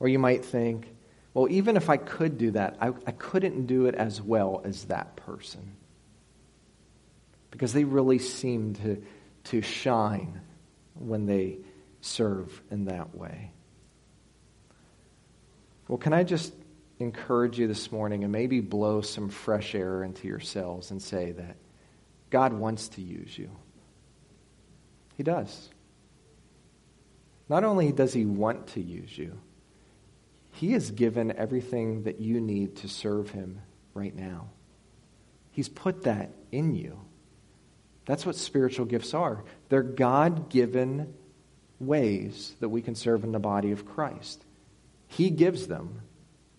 Or 0.00 0.08
you 0.08 0.18
might 0.18 0.46
think, 0.46 0.88
well, 1.34 1.46
even 1.50 1.76
if 1.76 1.90
I 1.90 1.98
could 1.98 2.38
do 2.38 2.52
that, 2.52 2.78
I, 2.80 2.94
I 3.06 3.10
couldn't 3.10 3.66
do 3.66 3.84
it 3.84 3.96
as 3.96 4.22
well 4.22 4.62
as 4.64 4.84
that 4.84 5.16
person. 5.16 5.76
Because 7.50 7.74
they 7.74 7.84
really 7.84 8.18
seem 8.18 8.72
to, 8.76 9.02
to 9.44 9.60
shine 9.60 10.40
when 10.94 11.26
they 11.26 11.58
serve 12.00 12.62
in 12.70 12.86
that 12.86 13.14
way. 13.14 13.52
Well, 15.88 15.98
can 15.98 16.12
I 16.12 16.22
just 16.22 16.52
encourage 16.98 17.58
you 17.58 17.66
this 17.66 17.90
morning 17.90 18.22
and 18.22 18.30
maybe 18.30 18.60
blow 18.60 19.00
some 19.00 19.30
fresh 19.30 19.74
air 19.74 20.02
into 20.02 20.28
yourselves 20.28 20.90
and 20.90 21.00
say 21.00 21.32
that 21.32 21.56
God 22.30 22.52
wants 22.52 22.88
to 22.90 23.00
use 23.00 23.36
you? 23.36 23.50
He 25.16 25.22
does. 25.22 25.70
Not 27.48 27.64
only 27.64 27.90
does 27.90 28.12
He 28.12 28.26
want 28.26 28.68
to 28.68 28.82
use 28.82 29.16
you, 29.16 29.38
He 30.52 30.72
has 30.72 30.90
given 30.90 31.32
everything 31.32 32.02
that 32.02 32.20
you 32.20 32.40
need 32.40 32.76
to 32.76 32.88
serve 32.88 33.30
Him 33.30 33.62
right 33.94 34.14
now. 34.14 34.50
He's 35.50 35.68
put 35.68 36.02
that 36.04 36.30
in 36.52 36.74
you. 36.74 37.00
That's 38.04 38.26
what 38.26 38.36
spiritual 38.36 38.86
gifts 38.86 39.14
are. 39.14 39.42
They're 39.70 39.82
God 39.82 40.50
given 40.50 41.14
ways 41.80 42.54
that 42.60 42.68
we 42.68 42.82
can 42.82 42.94
serve 42.94 43.24
in 43.24 43.32
the 43.32 43.38
body 43.38 43.72
of 43.72 43.86
Christ. 43.86 44.44
He 45.08 45.30
gives 45.30 45.66
them. 45.66 46.02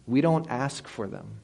We 0.06 0.22
don't 0.22 0.50
ask 0.50 0.88
for 0.88 1.08
them. 1.08 1.42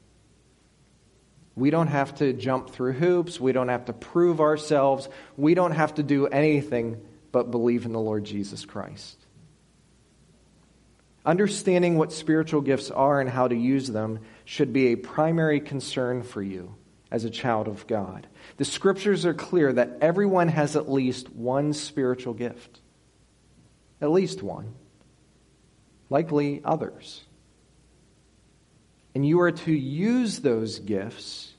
We 1.54 1.70
don't 1.70 1.86
have 1.86 2.16
to 2.16 2.34
jump 2.34 2.70
through 2.70 2.92
hoops. 2.92 3.40
We 3.40 3.52
don't 3.52 3.68
have 3.68 3.86
to 3.86 3.94
prove 3.94 4.40
ourselves. 4.40 5.08
We 5.36 5.54
don't 5.54 5.72
have 5.72 5.94
to 5.94 6.02
do 6.02 6.26
anything 6.26 7.00
but 7.32 7.50
believe 7.50 7.86
in 7.86 7.92
the 7.92 8.00
Lord 8.00 8.24
Jesus 8.24 8.64
Christ. 8.64 9.16
Understanding 11.24 11.96
what 11.96 12.12
spiritual 12.12 12.60
gifts 12.60 12.90
are 12.90 13.20
and 13.20 13.28
how 13.28 13.48
to 13.48 13.56
use 13.56 13.88
them 13.88 14.20
should 14.44 14.72
be 14.72 14.88
a 14.88 14.96
primary 14.96 15.60
concern 15.60 16.22
for 16.22 16.42
you 16.42 16.74
as 17.10 17.24
a 17.24 17.30
child 17.30 17.68
of 17.68 17.86
God. 17.86 18.26
The 18.58 18.64
scriptures 18.64 19.26
are 19.26 19.34
clear 19.34 19.72
that 19.72 19.98
everyone 20.00 20.48
has 20.48 20.76
at 20.76 20.90
least 20.90 21.30
one 21.30 21.72
spiritual 21.72 22.34
gift. 22.34 22.80
At 24.00 24.10
least 24.10 24.42
one. 24.42 24.74
Likely 26.08 26.60
others. 26.64 27.22
And 29.14 29.26
you 29.26 29.40
are 29.40 29.52
to 29.52 29.72
use 29.72 30.40
those 30.40 30.78
gifts 30.78 31.52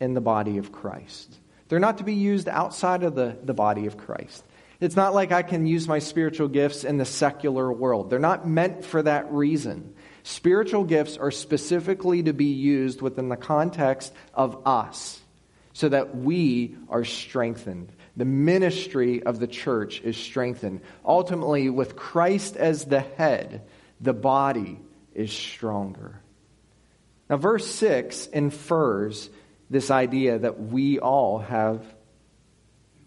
in 0.00 0.14
the 0.14 0.20
body 0.20 0.58
of 0.58 0.72
Christ. 0.72 1.34
They're 1.68 1.78
not 1.78 1.98
to 1.98 2.04
be 2.04 2.14
used 2.14 2.48
outside 2.48 3.02
of 3.02 3.14
the, 3.14 3.36
the 3.42 3.54
body 3.54 3.86
of 3.86 3.96
Christ. 3.96 4.44
It's 4.80 4.96
not 4.96 5.14
like 5.14 5.32
I 5.32 5.42
can 5.42 5.66
use 5.66 5.88
my 5.88 6.00
spiritual 6.00 6.48
gifts 6.48 6.84
in 6.84 6.98
the 6.98 7.04
secular 7.04 7.72
world. 7.72 8.10
They're 8.10 8.18
not 8.18 8.46
meant 8.46 8.84
for 8.84 9.02
that 9.02 9.32
reason. 9.32 9.94
Spiritual 10.24 10.84
gifts 10.84 11.16
are 11.16 11.30
specifically 11.30 12.22
to 12.24 12.32
be 12.32 12.46
used 12.46 13.00
within 13.00 13.28
the 13.28 13.36
context 13.36 14.12
of 14.34 14.66
us 14.66 15.20
so 15.72 15.88
that 15.88 16.16
we 16.16 16.76
are 16.88 17.04
strengthened. 17.04 17.90
The 18.16 18.24
ministry 18.24 19.22
of 19.22 19.40
the 19.40 19.46
church 19.46 20.00
is 20.02 20.16
strengthened. 20.16 20.80
Ultimately, 21.04 21.68
with 21.68 21.96
Christ 21.96 22.56
as 22.56 22.84
the 22.84 23.00
head, 23.00 23.62
the 24.00 24.12
body 24.12 24.80
is 25.14 25.32
stronger. 25.32 26.20
Now, 27.28 27.38
verse 27.38 27.66
6 27.66 28.26
infers 28.26 29.30
this 29.70 29.90
idea 29.90 30.38
that 30.38 30.60
we 30.60 31.00
all 31.00 31.38
have 31.38 31.84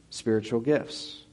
spiritual 0.10 0.60
gifts. 0.60 1.24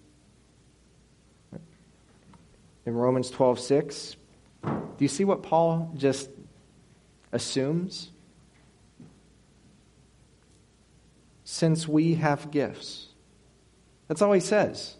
In 2.86 2.94
Romans 2.94 3.30
12 3.30 3.58
6, 3.60 4.16
do 4.62 4.70
you 4.98 5.08
see 5.08 5.24
what 5.24 5.42
Paul 5.42 5.92
just 5.96 6.28
assumes? 7.32 8.10
Since 11.44 11.88
we 11.88 12.14
have 12.14 12.50
gifts. 12.50 13.08
That's 14.14 14.22
all 14.22 14.32
he 14.32 14.38
says. 14.38 14.94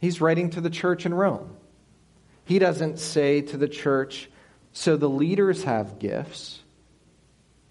He's 0.00 0.20
writing 0.20 0.50
to 0.50 0.60
the 0.60 0.68
church 0.68 1.06
in 1.06 1.14
Rome. 1.14 1.56
He 2.44 2.58
doesn't 2.58 2.98
say 2.98 3.40
to 3.40 3.56
the 3.56 3.68
church, 3.68 4.28
so 4.74 4.98
the 4.98 5.08
leaders 5.08 5.64
have 5.64 5.98
gifts, 5.98 6.60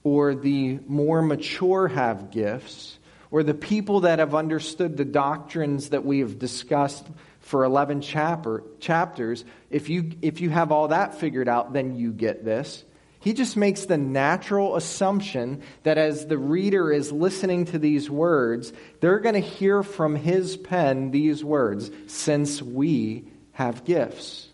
or 0.01 0.33
the 0.33 0.79
more 0.87 1.21
mature 1.21 1.89
have 1.89 2.31
gifts, 2.31 2.97
or 3.29 3.43
the 3.43 3.53
people 3.53 3.99
that 3.99 4.17
have 4.17 4.33
understood 4.33 4.97
the 4.97 5.05
doctrines 5.05 5.89
that 5.89 6.03
we 6.03 6.21
have 6.21 6.39
discussed 6.39 7.05
for 7.41 7.63
11 7.63 8.01
chapter, 8.01 8.63
chapters, 8.79 9.45
if 9.69 9.89
you, 9.89 10.09
if 10.23 10.41
you 10.41 10.49
have 10.49 10.71
all 10.71 10.87
that 10.87 11.19
figured 11.19 11.47
out, 11.47 11.71
then 11.71 11.95
you 11.95 12.11
get 12.11 12.43
this. 12.43 12.83
He 13.19 13.33
just 13.33 13.57
makes 13.57 13.85
the 13.85 13.97
natural 13.97 14.75
assumption 14.75 15.61
that 15.83 15.97
as 15.97 16.27
the 16.27 16.37
reader 16.37 16.91
is 16.91 17.11
listening 17.11 17.65
to 17.65 17.79
these 17.79 18.09
words, 18.09 18.71
they're 19.01 19.19
going 19.19 19.33
to 19.33 19.39
hear 19.39 19.83
from 19.83 20.15
his 20.15 20.55
pen 20.55 21.11
these 21.11 21.43
words, 21.43 21.89
since 22.05 22.61
we 22.61 23.25
have 23.53 23.85
gifts. 23.85 24.47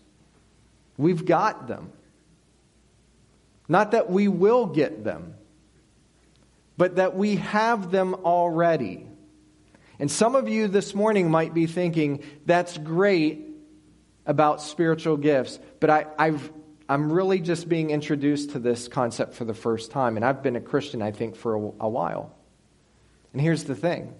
We've 0.96 1.24
got 1.24 1.68
them. 1.68 1.92
Not 3.68 3.92
that 3.92 4.10
we 4.10 4.28
will 4.28 4.66
get 4.66 5.04
them, 5.04 5.34
but 6.76 6.96
that 6.96 7.16
we 7.16 7.36
have 7.36 7.90
them 7.90 8.14
already. 8.14 9.06
And 9.98 10.10
some 10.10 10.34
of 10.34 10.48
you 10.48 10.68
this 10.68 10.94
morning 10.94 11.30
might 11.30 11.54
be 11.54 11.66
thinking, 11.66 12.24
that's 12.46 12.76
great 12.76 13.46
about 14.26 14.62
spiritual 14.62 15.16
gifts, 15.16 15.58
but 15.80 15.90
I, 15.90 16.06
I've, 16.18 16.50
I'm 16.88 17.12
really 17.12 17.40
just 17.40 17.68
being 17.68 17.90
introduced 17.90 18.50
to 18.50 18.58
this 18.58 18.88
concept 18.88 19.34
for 19.34 19.44
the 19.44 19.54
first 19.54 19.90
time. 19.90 20.16
And 20.16 20.24
I've 20.24 20.42
been 20.42 20.56
a 20.56 20.60
Christian, 20.60 21.00
I 21.02 21.12
think, 21.12 21.36
for 21.36 21.54
a, 21.54 21.58
a 21.80 21.88
while. 21.88 22.34
And 23.32 23.40
here's 23.40 23.64
the 23.64 23.74
thing 23.74 24.14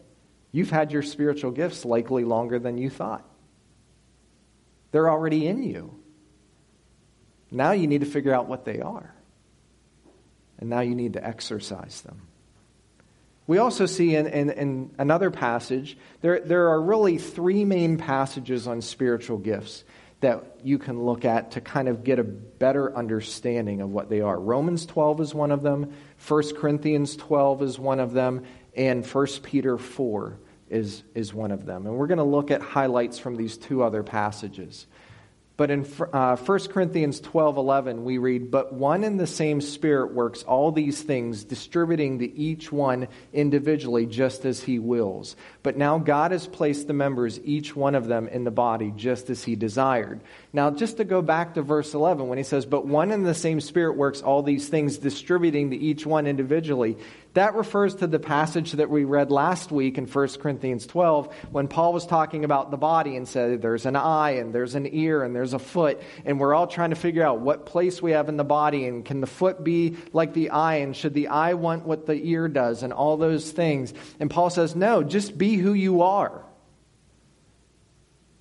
you've 0.53 0.71
had 0.71 0.93
your 0.93 1.03
spiritual 1.03 1.51
gifts 1.51 1.85
likely 1.85 2.25
longer 2.25 2.59
than 2.59 2.79
you 2.79 2.91
thought, 2.91 3.25
they're 4.93 5.11
already 5.11 5.47
in 5.47 5.63
you. 5.63 5.95
Now 7.51 7.73
you 7.73 7.87
need 7.87 8.01
to 8.01 8.07
figure 8.07 8.35
out 8.35 8.49
what 8.49 8.65
they 8.65 8.81
are 8.81 9.15
and 10.59 10.71
now 10.71 10.81
you 10.81 10.95
need 10.95 11.15
to 11.15 11.25
exercise 11.25 12.01
them. 12.03 12.23
We 13.47 13.59
also 13.59 13.85
see 13.85 14.17
in, 14.17 14.27
in, 14.27 14.51
in, 14.51 14.95
another 14.97 15.31
passage, 15.31 15.99
there, 16.23 16.41
there 16.41 16.71
are 16.71 16.81
really 16.81 17.19
three 17.19 17.65
main 17.65 17.99
passages 17.99 18.67
on 18.67 18.81
spiritual 18.81 19.37
gifts 19.37 19.85
that 20.25 20.57
you 20.63 20.79
can 20.79 21.03
look 21.03 21.27
at 21.27 21.51
to 21.53 21.61
kind 21.61 21.87
of 21.87 22.03
get 22.03 22.19
a 22.19 22.25
better 22.25 22.97
understanding 22.97 23.83
of 23.83 23.91
what 23.91 24.09
they 24.09 24.23
are. 24.23 24.41
Romans 24.41 24.87
12 24.87 25.21
is 25.21 25.35
one 25.35 25.51
of 25.51 25.63
them, 25.63 25.93
1 26.27 26.57
Corinthians 26.57 27.15
12 27.17 27.63
is 27.63 27.79
one 27.79 28.01
of 28.01 28.15
them, 28.15 28.43
and 28.75 29.07
1 29.07 29.27
Peter 29.43 29.77
4 29.77 30.39
is, 30.71 31.03
is 31.15 31.35
one 31.35 31.51
of 31.51 31.67
them. 31.67 31.87
And 31.87 31.97
we're 31.97 32.07
going 32.07 32.19
to 32.19 32.25
look 32.25 32.51
at 32.51 32.63
highlights 32.63 33.19
from 33.19 33.37
these 33.37 33.59
two 33.59 33.83
other 33.83 34.03
passages. 34.03 34.87
But 35.57 35.71
in 35.71 35.87
uh, 36.13 36.37
1 36.37 36.59
Corinthians 36.69 37.21
12 37.21 37.59
11, 37.59 38.05
we 38.05 38.19
read, 38.19 38.51
But 38.51 38.73
one 38.73 39.05
and 39.05 39.21
the 39.21 39.27
same 39.27 39.61
Spirit 39.61 40.13
works 40.13 40.43
all 40.43 40.73
these 40.73 41.01
things, 41.01 41.45
distributing 41.45 42.19
to 42.19 42.37
each 42.37 42.73
one 42.73 43.07
individually 43.33 44.07
just 44.07 44.45
as 44.45 44.61
he 44.61 44.81
wills. 44.81 45.37
But 45.63 45.77
now 45.77 45.99
God 45.99 46.33
has 46.33 46.49
placed 46.49 46.89
the 46.89 46.93
members, 46.93 47.39
each 47.45 47.77
one 47.77 47.95
of 47.95 48.09
them, 48.09 48.27
in 48.27 48.43
the 48.43 48.51
body 48.51 48.93
just 48.97 49.31
as 49.31 49.45
he 49.45 49.55
desired. 49.55 50.21
Now, 50.55 50.71
just 50.71 50.99
to 50.99 51.05
go 51.05 51.21
back 51.21 51.55
to 51.55 51.63
verse 51.63 51.95
11, 51.95 52.29
when 52.29 52.39
he 52.39 52.45
says, 52.45 52.65
But 52.65 52.87
one 52.87 53.11
and 53.11 53.27
the 53.27 53.35
same 53.35 53.61
Spirit 53.61 53.97
works 53.97 54.23
all 54.23 54.41
these 54.41 54.69
things, 54.69 54.99
distributing 54.99 55.71
to 55.71 55.77
each 55.77 56.07
one 56.07 56.29
individually, 56.29 56.97
that 57.33 57.57
refers 57.57 57.97
to 57.97 58.07
the 58.07 58.21
passage 58.21 58.71
that 58.71 58.89
we 58.89 59.03
read 59.03 59.33
last 59.33 59.73
week 59.73 59.99
in 59.99 60.07
1 60.07 60.29
Corinthians 60.39 60.87
12 60.87 61.35
when 61.51 61.67
Paul 61.67 61.93
was 61.93 62.07
talking 62.07 62.45
about 62.45 62.71
the 62.71 62.77
body 62.77 63.17
and 63.17 63.27
said 63.27 63.63
there's 63.63 63.85
an 63.85 63.97
eye 63.97 64.37
and 64.37 64.55
there's 64.55 64.77
an 64.77 64.87
ear 64.95 65.25
and 65.25 65.35
there's 65.35 65.55
a 65.55 65.59
foot, 65.59 66.01
and 66.25 66.39
we're 66.39 66.55
all 66.55 66.69
trying 66.69 66.91
to 66.91 66.97
figure 66.97 67.27
out 67.27 67.41
what 67.41 67.67
place 67.67 68.01
we 68.01 68.13
have 68.13 68.29
in 68.29 68.37
the 68.37 68.45
body 68.45 68.87
and 68.87 69.05
can 69.05 69.21
the 69.21 69.27
foot 69.27 69.65
be 69.65 69.97
like 70.13 70.35
the 70.35 70.51
eye 70.51 70.77
and 70.77 70.95
should 70.95 71.15
the 71.15 71.27
eye 71.27 71.55
want 71.55 71.85
what 71.85 72.07
the 72.07 72.15
ear 72.15 72.47
does 72.47 72.85
and 72.85 72.93
all 72.93 73.17
those 73.17 73.51
things. 73.51 73.93
And 74.21 74.31
Paul 74.31 74.51
says, 74.51 74.77
no, 74.77 75.03
just 75.03 75.37
be 75.37 75.57
who 75.57 75.73
you 75.73 76.03
are. 76.03 76.44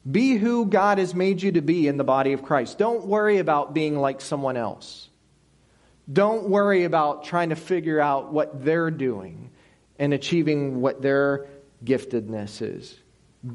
Be 0.09 0.35
who 0.35 0.65
God 0.65 0.97
has 0.97 1.15
made 1.15 1.41
you 1.41 1.53
to 1.53 1.61
be 1.61 1.87
in 1.87 1.97
the 1.97 2.03
body 2.03 2.33
of 2.33 2.43
Christ. 2.43 2.77
Don't 2.77 3.05
worry 3.05 3.37
about 3.37 3.73
being 3.73 3.97
like 3.97 4.19
someone 4.19 4.57
else. 4.57 5.09
Don't 6.11 6.49
worry 6.49 6.83
about 6.83 7.23
trying 7.23 7.49
to 7.49 7.55
figure 7.55 7.99
out 7.99 8.33
what 8.33 8.65
they're 8.65 8.91
doing 8.91 9.51
and 9.97 10.13
achieving 10.13 10.81
what 10.81 11.01
their 11.01 11.47
giftedness 11.85 12.61
is. 12.61 12.99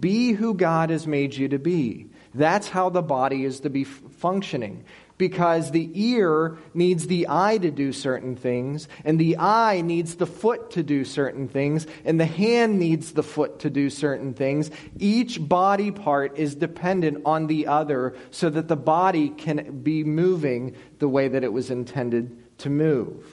Be 0.00 0.32
who 0.32 0.54
God 0.54 0.90
has 0.90 1.06
made 1.06 1.34
you 1.34 1.48
to 1.48 1.58
be. 1.58 2.06
That's 2.34 2.68
how 2.68 2.88
the 2.88 3.02
body 3.02 3.44
is 3.44 3.60
to 3.60 3.70
be 3.70 3.84
functioning. 3.84 4.84
Because 5.18 5.72
the 5.72 5.90
ear 5.94 6.56
needs 6.74 7.08
the 7.08 7.26
eye 7.28 7.58
to 7.58 7.70
do 7.70 7.92
certain 7.92 8.36
things, 8.36 8.88
and 9.04 9.18
the 9.18 9.36
eye 9.38 9.80
needs 9.80 10.14
the 10.14 10.26
foot 10.26 10.70
to 10.70 10.82
do 10.82 11.04
certain 11.04 11.48
things, 11.48 11.86
and 12.04 12.20
the 12.20 12.24
hand 12.24 12.78
needs 12.78 13.12
the 13.12 13.24
foot 13.24 13.58
to 13.60 13.70
do 13.70 13.90
certain 13.90 14.32
things. 14.32 14.70
Each 14.98 15.46
body 15.46 15.90
part 15.90 16.38
is 16.38 16.54
dependent 16.54 17.22
on 17.26 17.48
the 17.48 17.66
other 17.66 18.14
so 18.30 18.48
that 18.48 18.68
the 18.68 18.76
body 18.76 19.28
can 19.28 19.80
be 19.80 20.04
moving 20.04 20.76
the 21.00 21.08
way 21.08 21.28
that 21.28 21.44
it 21.44 21.52
was 21.52 21.70
intended 21.70 22.58
to 22.58 22.70
move. 22.70 23.24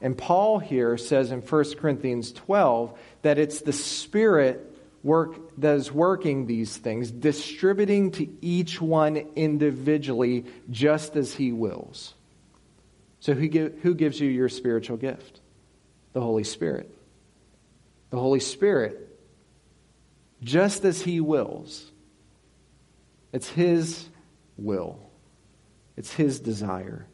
And 0.00 0.16
Paul 0.16 0.58
here 0.58 0.98
says 0.98 1.30
in 1.30 1.40
1 1.40 1.74
Corinthians 1.76 2.32
12 2.32 2.98
that 3.22 3.38
it's 3.38 3.62
the 3.62 3.72
Spirit 3.72 4.75
work 5.06 5.58
that 5.58 5.76
is 5.76 5.90
working 5.92 6.46
these 6.46 6.76
things, 6.76 7.10
distributing 7.10 8.10
to 8.12 8.28
each 8.42 8.80
one 8.80 9.16
individually 9.36 10.44
just 10.70 11.16
as 11.16 11.34
he 11.34 11.52
wills. 11.52 12.14
So, 13.20 13.32
who, 13.32 13.48
give, 13.48 13.78
who 13.82 13.94
gives 13.94 14.20
you 14.20 14.28
your 14.28 14.48
spiritual 14.48 14.96
gift? 14.98 15.40
The 16.12 16.20
Holy 16.20 16.44
Spirit. 16.44 16.92
The 18.10 18.18
Holy 18.18 18.40
Spirit, 18.40 19.18
just 20.42 20.84
as 20.84 21.00
he 21.02 21.20
wills. 21.20 21.90
It's 23.32 23.48
his 23.48 24.08
will. 24.56 25.06
It's 25.96 26.12
His 26.12 26.40
desire. 26.40 27.06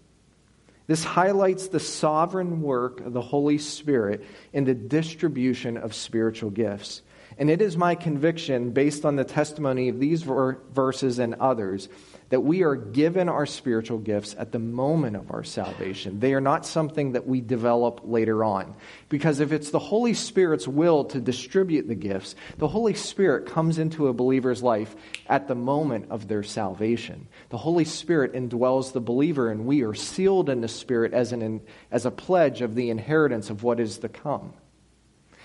This 0.86 1.04
highlights 1.04 1.68
the 1.68 1.80
sovereign 1.80 2.60
work 2.60 3.00
of 3.00 3.12
the 3.12 3.20
Holy 3.20 3.58
Spirit 3.58 4.24
in 4.52 4.64
the 4.64 4.74
distribution 4.74 5.76
of 5.76 5.94
spiritual 5.94 6.50
gifts. 6.50 7.02
And 7.38 7.50
it 7.50 7.62
is 7.62 7.76
my 7.76 7.94
conviction, 7.94 8.70
based 8.70 9.04
on 9.04 9.16
the 9.16 9.24
testimony 9.24 9.88
of 9.88 9.98
these 9.98 10.22
ver- 10.22 10.58
verses 10.72 11.18
and 11.18 11.34
others, 11.34 11.88
that 12.28 12.40
we 12.40 12.62
are 12.62 12.76
given 12.76 13.28
our 13.28 13.44
spiritual 13.44 13.98
gifts 13.98 14.34
at 14.38 14.52
the 14.52 14.58
moment 14.58 15.16
of 15.16 15.30
our 15.30 15.44
salvation. 15.44 16.18
They 16.18 16.32
are 16.32 16.40
not 16.40 16.64
something 16.64 17.12
that 17.12 17.26
we 17.26 17.42
develop 17.42 18.00
later 18.04 18.42
on. 18.42 18.74
Because 19.10 19.40
if 19.40 19.52
it's 19.52 19.70
the 19.70 19.78
Holy 19.78 20.14
Spirit's 20.14 20.66
will 20.66 21.04
to 21.06 21.20
distribute 21.20 21.88
the 21.88 21.94
gifts, 21.94 22.34
the 22.56 22.68
Holy 22.68 22.94
Spirit 22.94 23.46
comes 23.46 23.78
into 23.78 24.08
a 24.08 24.14
believer's 24.14 24.62
life 24.62 24.96
at 25.26 25.46
the 25.46 25.54
moment 25.54 26.06
of 26.10 26.26
their 26.26 26.42
salvation. 26.42 27.28
The 27.50 27.58
Holy 27.58 27.84
Spirit 27.84 28.32
indwells 28.32 28.92
the 28.92 29.00
believer, 29.00 29.50
and 29.50 29.66
we 29.66 29.82
are 29.82 29.94
sealed 29.94 30.48
in 30.48 30.62
the 30.62 30.68
Spirit 30.68 31.12
as, 31.12 31.32
an, 31.32 31.60
as 31.90 32.06
a 32.06 32.10
pledge 32.10 32.62
of 32.62 32.74
the 32.74 32.88
inheritance 32.88 33.50
of 33.50 33.62
what 33.62 33.78
is 33.78 33.98
to 33.98 34.08
come. 34.08 34.54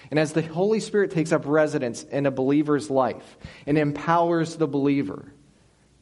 And 0.09 0.19
as 0.19 0.33
the 0.33 0.41
Holy 0.41 0.79
Spirit 0.79 1.11
takes 1.11 1.31
up 1.31 1.43
residence 1.45 2.03
in 2.03 2.25
a 2.25 2.31
believer's 2.31 2.89
life 2.89 3.37
and 3.65 3.77
empowers 3.77 4.55
the 4.55 4.67
believer, 4.67 5.31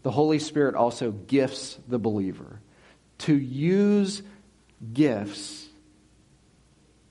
the 0.04 0.12
Holy 0.12 0.40
Spirit 0.40 0.76
also 0.76 1.12
gifts 1.12 1.80
the 1.88 1.98
believer 1.98 2.62
to 3.20 3.36
use 3.36 4.22
gifts 4.94 5.68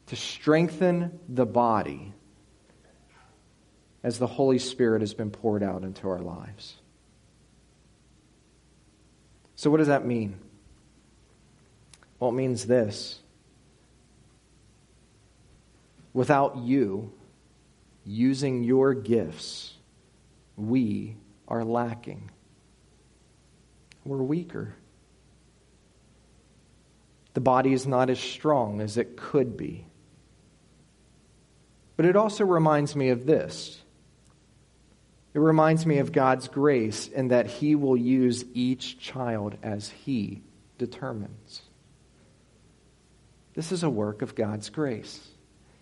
to 0.07 0.17
strengthen 0.17 1.19
the 1.29 1.47
body 1.47 2.13
as 4.03 4.19
the 4.19 4.27
Holy 4.27 4.59
Spirit 4.59 5.01
has 5.01 5.15
been 5.15 5.31
poured 5.31 5.63
out 5.63 5.83
into 5.83 6.09
our 6.09 6.21
lives. 6.21 6.77
So, 9.57 9.71
what 9.71 9.79
does 9.79 9.89
that 9.89 10.05
mean? 10.05 10.39
Well, 12.21 12.31
it 12.31 12.35
means 12.35 12.67
this 12.67 13.21
without 16.15 16.57
you 16.57 17.13
using 18.07 18.65
your 18.65 18.95
gifts, 18.95 19.75
we 20.57 21.17
are 21.47 21.65
lacking 21.65 22.31
we're 24.05 24.23
weaker. 24.23 24.75
The 27.33 27.41
body 27.41 27.73
is 27.73 27.87
not 27.87 28.11
as 28.11 28.21
strong 28.21 28.81
as 28.81 28.97
it 28.97 29.17
could 29.17 29.57
be. 29.57 29.87
But 31.97 32.07
it 32.07 32.17
also 32.17 32.45
reminds 32.45 32.95
me 32.95 33.09
of 33.11 33.25
this. 33.27 33.81
It 35.33 35.39
reminds 35.39 35.85
me 35.85 35.99
of 35.99 36.13
God's 36.13 36.49
grace 36.49 37.09
in 37.09 37.29
that 37.29 37.47
He 37.47 37.75
will 37.75 37.97
use 37.97 38.45
each 38.55 38.99
child 38.99 39.57
as 39.63 39.89
He 39.89 40.43
determines. 40.79 41.63
This 43.55 43.73
is 43.73 43.83
a 43.83 43.91
work 43.91 44.23
of 44.23 44.35
God's 44.35 44.71
grace. 44.71 45.21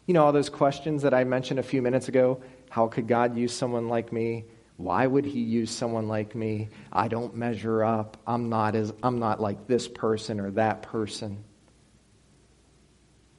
You 0.07 0.15
know, 0.15 0.25
all 0.25 0.33
those 0.33 0.49
questions 0.49 1.03
that 1.03 1.15
I 1.15 1.25
mentioned 1.25 1.61
a 1.61 1.63
few 1.63 1.83
minutes 1.83 2.09
ago 2.09 2.43
how 2.71 2.89
could 2.89 3.07
God 3.07 3.37
use 3.37 3.53
someone 3.53 3.89
like 3.89 4.15
me? 4.15 4.47
Why 4.79 5.07
would 5.07 5.27
he 5.27 5.41
use 5.41 5.71
someone 5.71 6.09
like 6.09 6.35
me? 6.35 6.71
I 6.91 7.09
don't 7.09 7.37
measure 7.37 7.85
up. 7.85 8.17
I'm 8.27 8.49
not, 8.49 8.75
as, 8.75 8.95
I'm 9.03 9.19
not 9.19 9.41
like 9.41 9.67
this 9.67 9.89
person 9.89 10.41
or 10.41 10.53
that 10.53 10.81
person. 10.81 11.45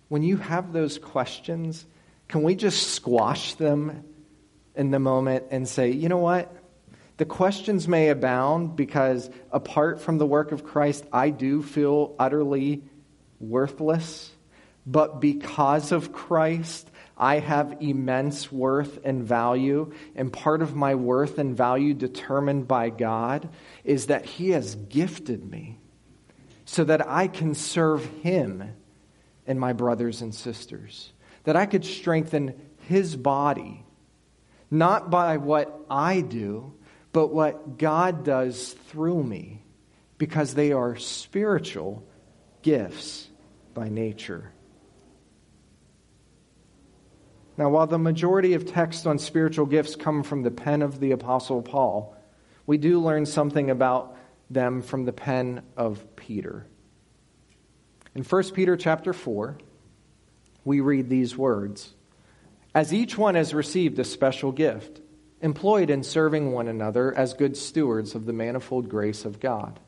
When 0.09 0.21
you 0.21 0.37
have 0.37 0.71
those 0.71 0.99
questions, 0.99 1.83
can 2.27 2.43
we 2.43 2.53
just 2.53 2.91
squash 2.91 3.55
them 3.55 4.03
in 4.75 4.91
the 4.91 4.99
moment 4.99 5.45
and 5.49 5.67
say, 5.67 5.89
you 5.89 6.09
know 6.09 6.17
what? 6.17 6.55
The 7.17 7.25
questions 7.25 7.87
may 7.87 8.09
abound 8.09 8.75
because 8.75 9.29
apart 9.51 10.01
from 10.01 10.17
the 10.17 10.25
work 10.25 10.51
of 10.51 10.63
Christ, 10.63 11.05
I 11.11 11.31
do 11.31 11.63
feel 11.63 12.15
utterly 12.19 12.83
worthless. 13.39 14.31
But 14.85 15.21
because 15.21 15.91
of 15.91 16.11
Christ, 16.11 16.89
I 17.17 17.39
have 17.39 17.77
immense 17.79 18.51
worth 18.51 18.99
and 19.05 19.23
value, 19.23 19.93
and 20.15 20.33
part 20.33 20.61
of 20.61 20.75
my 20.75 20.95
worth 20.95 21.37
and 21.37 21.55
value 21.55 21.93
determined 21.93 22.67
by 22.67 22.89
God 22.89 23.49
is 23.83 24.07
that 24.07 24.25
He 24.25 24.49
has 24.51 24.75
gifted 24.75 25.49
me 25.49 25.77
so 26.65 26.83
that 26.83 27.07
I 27.07 27.27
can 27.27 27.53
serve 27.53 28.05
Him 28.21 28.75
and 29.45 29.59
my 29.59 29.73
brothers 29.73 30.21
and 30.21 30.33
sisters, 30.33 31.11
that 31.43 31.55
I 31.55 31.65
could 31.65 31.85
strengthen 31.85 32.59
His 32.87 33.15
body, 33.15 33.85
not 34.71 35.09
by 35.09 35.37
what 35.37 35.85
I 35.89 36.21
do, 36.21 36.73
but 37.11 37.27
what 37.27 37.77
God 37.77 38.23
does 38.25 38.73
through 38.73 39.23
me, 39.23 39.61
because 40.17 40.55
they 40.55 40.71
are 40.71 40.95
spiritual 40.95 42.03
gifts 42.63 43.27
by 43.73 43.89
nature. 43.89 44.52
Now, 47.57 47.69
while 47.69 47.85
the 47.87 47.99
majority 47.99 48.53
of 48.53 48.65
texts 48.65 49.05
on 49.05 49.19
spiritual 49.19 49.67
gifts 49.67 49.95
come 49.95 50.23
from 50.23 50.41
the 50.41 50.51
pen 50.51 50.81
of 50.81 50.99
the 50.99 51.11
Apostle 51.11 51.61
Paul, 51.61 52.15
we 52.65 52.77
do 52.77 52.99
learn 52.99 53.25
something 53.25 53.69
about 53.69 54.17
them 54.49 54.81
from 54.81 55.05
the 55.05 55.13
pen 55.13 55.61
of 55.77 56.15
Peter. 56.15 56.65
In 58.15 58.23
1 58.23 58.43
Peter 58.51 58.75
chapter 58.75 59.13
4, 59.13 59.57
we 60.65 60.79
read 60.79 61.09
these 61.09 61.37
words 61.37 61.93
As 62.73 62.93
each 62.93 63.17
one 63.17 63.35
has 63.35 63.53
received 63.53 63.99
a 63.99 64.03
special 64.03 64.51
gift, 64.51 65.01
employed 65.41 65.89
in 65.89 66.03
serving 66.03 66.51
one 66.51 66.67
another 66.67 67.13
as 67.15 67.33
good 67.33 67.57
stewards 67.57 68.15
of 68.15 68.25
the 68.25 68.33
manifold 68.33 68.89
grace 68.89 69.25
of 69.25 69.39
God. 69.39 69.79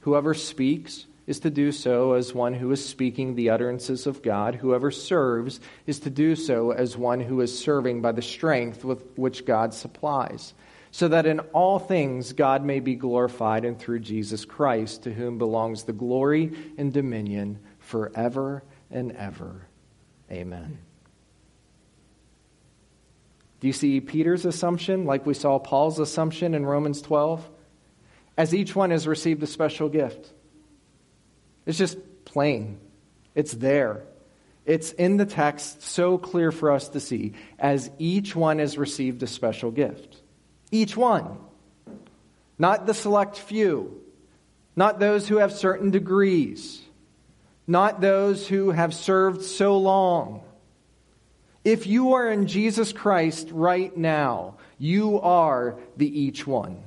Whoever 0.00 0.34
speaks, 0.34 1.06
is 1.26 1.40
to 1.40 1.50
do 1.50 1.72
so 1.72 2.12
as 2.12 2.32
one 2.32 2.54
who 2.54 2.70
is 2.70 2.86
speaking 2.86 3.34
the 3.34 3.50
utterances 3.50 4.06
of 4.06 4.22
God. 4.22 4.54
Whoever 4.54 4.90
serves 4.90 5.60
is 5.86 6.00
to 6.00 6.10
do 6.10 6.36
so 6.36 6.70
as 6.70 6.96
one 6.96 7.20
who 7.20 7.40
is 7.40 7.58
serving 7.58 8.00
by 8.00 8.12
the 8.12 8.22
strength 8.22 8.84
with 8.84 9.02
which 9.16 9.44
God 9.44 9.74
supplies, 9.74 10.54
so 10.90 11.08
that 11.08 11.26
in 11.26 11.40
all 11.40 11.78
things 11.78 12.32
God 12.32 12.64
may 12.64 12.80
be 12.80 12.94
glorified 12.94 13.64
and 13.64 13.78
through 13.78 14.00
Jesus 14.00 14.44
Christ, 14.44 15.02
to 15.02 15.12
whom 15.12 15.38
belongs 15.38 15.82
the 15.82 15.92
glory 15.92 16.52
and 16.78 16.92
dominion 16.92 17.58
forever 17.78 18.62
and 18.90 19.12
ever. 19.12 19.66
Amen. 20.30 20.78
Do 23.58 23.66
you 23.66 23.72
see 23.72 24.00
Peter's 24.00 24.44
assumption, 24.44 25.06
like 25.06 25.26
we 25.26 25.34
saw 25.34 25.58
Paul's 25.58 25.98
assumption 25.98 26.54
in 26.54 26.66
Romans 26.66 27.00
12? 27.02 27.48
As 28.36 28.54
each 28.54 28.76
one 28.76 28.90
has 28.90 29.08
received 29.08 29.42
a 29.42 29.46
special 29.46 29.88
gift. 29.88 30.32
It's 31.66 31.78
just 31.78 31.98
plain. 32.24 32.78
It's 33.34 33.52
there. 33.52 34.04
It's 34.64 34.92
in 34.92 35.16
the 35.16 35.26
text, 35.26 35.82
so 35.82 36.18
clear 36.18 36.50
for 36.50 36.72
us 36.72 36.88
to 36.90 37.00
see, 37.00 37.34
as 37.58 37.90
each 37.98 38.34
one 38.34 38.58
has 38.58 38.78
received 38.78 39.22
a 39.22 39.26
special 39.26 39.70
gift. 39.70 40.16
Each 40.72 40.96
one. 40.96 41.38
Not 42.58 42.86
the 42.86 42.94
select 42.94 43.36
few. 43.36 44.00
Not 44.74 44.98
those 44.98 45.28
who 45.28 45.36
have 45.36 45.52
certain 45.52 45.90
degrees. 45.90 46.82
Not 47.66 48.00
those 48.00 48.46
who 48.46 48.70
have 48.70 48.94
served 48.94 49.42
so 49.42 49.78
long. 49.78 50.42
If 51.64 51.86
you 51.86 52.14
are 52.14 52.30
in 52.30 52.46
Jesus 52.46 52.92
Christ 52.92 53.48
right 53.52 53.96
now, 53.96 54.56
you 54.78 55.20
are 55.20 55.78
the 55.96 56.20
each 56.20 56.46
one. 56.46 56.82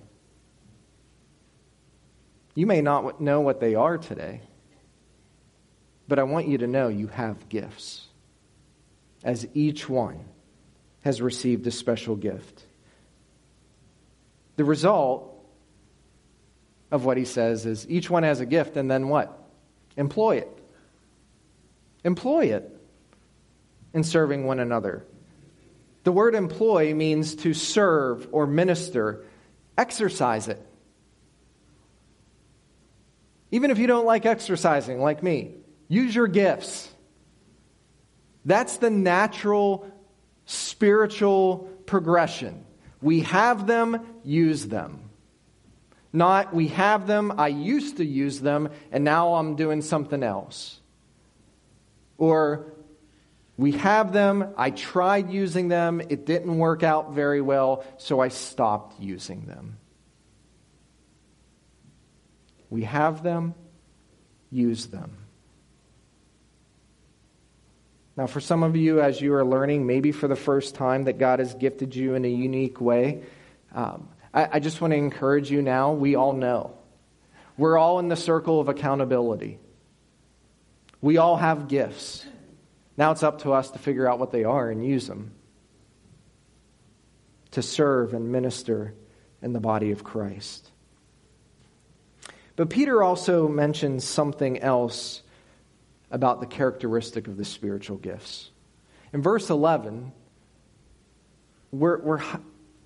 You 2.55 2.65
may 2.65 2.81
not 2.81 3.21
know 3.21 3.41
what 3.41 3.59
they 3.59 3.75
are 3.75 3.97
today. 3.97 4.41
But 6.09 6.17
I 6.17 6.23
want 6.23 6.47
you 6.47 6.57
to 6.57 6.67
know 6.67 6.87
you 6.87 7.05
have 7.05 7.49
gifts, 7.49 8.07
as 9.23 9.47
each 9.53 9.87
one 9.87 10.25
has 11.03 11.21
received 11.21 11.67
a 11.67 11.71
special 11.71 12.15
gift. 12.15 12.63
The 14.55 14.65
result 14.65 15.31
of 16.89 17.05
what 17.05 17.17
he 17.17 17.25
says 17.25 17.67
is 17.67 17.87
each 17.87 18.09
one 18.09 18.23
has 18.23 18.39
a 18.39 18.47
gift, 18.47 18.75
and 18.75 18.89
then 18.89 19.07
what? 19.07 19.37
Employ 19.97 20.37
it. 20.37 20.49
Employ 22.03 22.55
it 22.55 22.75
in 23.93 24.03
serving 24.03 24.47
one 24.47 24.59
another. 24.59 25.05
The 26.05 26.11
word 26.11 26.33
employ 26.33 26.95
means 26.95 27.35
to 27.35 27.53
serve 27.53 28.27
or 28.31 28.47
minister. 28.47 29.25
Exercise 29.77 30.47
it. 30.47 30.65
Even 33.51 33.69
if 33.69 33.77
you 33.77 33.85
don't 33.85 34.07
like 34.07 34.25
exercising, 34.25 34.99
like 35.01 35.21
me, 35.21 35.58
Use 35.89 36.15
your 36.15 36.27
gifts. 36.27 36.87
That's 38.45 38.77
the 38.77 38.89
natural 38.89 39.91
spiritual 40.45 41.69
progression. 41.85 42.65
We 43.01 43.21
have 43.21 43.67
them, 43.67 44.21
use 44.23 44.67
them. 44.67 45.09
Not, 46.11 46.53
we 46.53 46.69
have 46.69 47.05
them, 47.05 47.33
I 47.37 47.49
used 47.49 47.97
to 47.97 48.05
use 48.05 48.39
them, 48.39 48.69
and 48.91 49.03
now 49.03 49.35
I'm 49.35 49.55
doing 49.55 49.81
something 49.81 50.23
else. 50.23 50.79
Or, 52.17 52.73
we 53.57 53.73
have 53.73 54.11
them, 54.11 54.53
I 54.57 54.71
tried 54.71 55.29
using 55.29 55.67
them, 55.67 56.01
it 56.01 56.25
didn't 56.25 56.57
work 56.57 56.81
out 56.81 57.13
very 57.13 57.41
well, 57.41 57.83
so 57.97 58.19
I 58.19 58.29
stopped 58.29 58.99
using 58.99 59.45
them. 59.45 59.77
We 62.69 62.83
have 62.83 63.21
them, 63.21 63.53
use 64.49 64.87
them. 64.87 65.17
Now, 68.19 68.27
for 68.27 68.41
some 68.41 68.63
of 68.63 68.75
you, 68.75 68.99
as 68.99 69.21
you 69.21 69.33
are 69.35 69.45
learning, 69.45 69.87
maybe 69.87 70.11
for 70.11 70.27
the 70.27 70.35
first 70.35 70.75
time, 70.75 71.05
that 71.05 71.19
God 71.19 71.39
has 71.39 71.53
gifted 71.53 71.95
you 71.95 72.15
in 72.15 72.25
a 72.25 72.29
unique 72.29 72.81
way, 72.81 73.23
um, 73.73 74.09
I, 74.33 74.49
I 74.51 74.59
just 74.59 74.81
want 74.81 74.91
to 74.91 74.97
encourage 74.97 75.49
you 75.49 75.61
now. 75.61 75.93
We 75.93 76.15
all 76.15 76.33
know. 76.33 76.77
We're 77.57 77.77
all 77.77 77.97
in 77.99 78.09
the 78.09 78.17
circle 78.17 78.59
of 78.59 78.67
accountability. 78.67 79.57
We 80.99 81.15
all 81.15 81.37
have 81.37 81.69
gifts. 81.69 82.25
Now 82.97 83.11
it's 83.11 83.23
up 83.23 83.43
to 83.43 83.53
us 83.53 83.71
to 83.71 83.79
figure 83.79 84.05
out 84.05 84.19
what 84.19 84.33
they 84.33 84.43
are 84.43 84.69
and 84.69 84.85
use 84.85 85.07
them 85.07 85.31
to 87.51 87.61
serve 87.61 88.13
and 88.13 88.33
minister 88.33 88.95
in 89.41 89.53
the 89.53 89.61
body 89.61 89.91
of 89.91 90.03
Christ. 90.03 90.69
But 92.57 92.69
Peter 92.69 93.01
also 93.01 93.47
mentions 93.47 94.03
something 94.03 94.59
else 94.59 95.21
about 96.11 96.39
the 96.39 96.47
characteristic 96.47 97.27
of 97.27 97.37
the 97.37 97.45
spiritual 97.45 97.97
gifts. 97.97 98.51
In 99.13 99.21
verse 99.21 99.49
11, 99.49 100.11
we're, 101.71 101.99
we're 101.99 102.21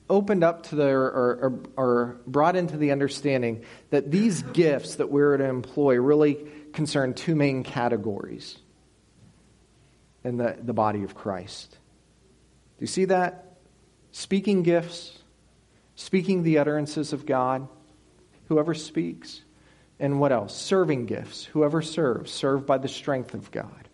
opened 0.10 0.44
up 0.44 0.64
to 0.64 0.76
the, 0.76 0.88
or, 0.88 1.06
or, 1.06 1.60
or 1.78 2.18
brought 2.28 2.56
into 2.56 2.78
the 2.78 2.92
understanding 2.92 3.64
that 3.90 4.12
these 4.12 4.42
gifts 4.42 4.96
that 4.96 5.10
we're 5.10 5.38
to 5.38 5.46
employ 5.46 5.96
really 6.00 6.38
concern 6.74 7.14
two 7.14 7.36
main 7.36 7.64
categories 7.64 8.58
in 10.24 10.38
the, 10.38 10.58
the 10.62 10.74
body 10.74 11.04
of 11.04 11.16
Christ. 11.16 11.72
Do 11.72 12.84
you 12.84 12.88
see 12.88 13.06
that? 13.06 13.58
Speaking 14.12 14.64
gifts, 14.64 15.18
speaking 15.96 16.44
the 16.44 16.58
utterances 16.58 17.14
of 17.14 17.26
God, 17.26 17.68
whoever 18.48 18.74
speaks. 18.74 19.42
And 20.04 20.20
what 20.20 20.34
else? 20.34 20.54
Serving 20.54 21.06
gifts. 21.06 21.46
Whoever 21.46 21.82
serves, 21.82 22.30
serve 22.30 22.66
by 22.66 22.78
the 22.78 22.90
strength 22.90 23.34
of 23.34 23.52
God. 23.52 23.88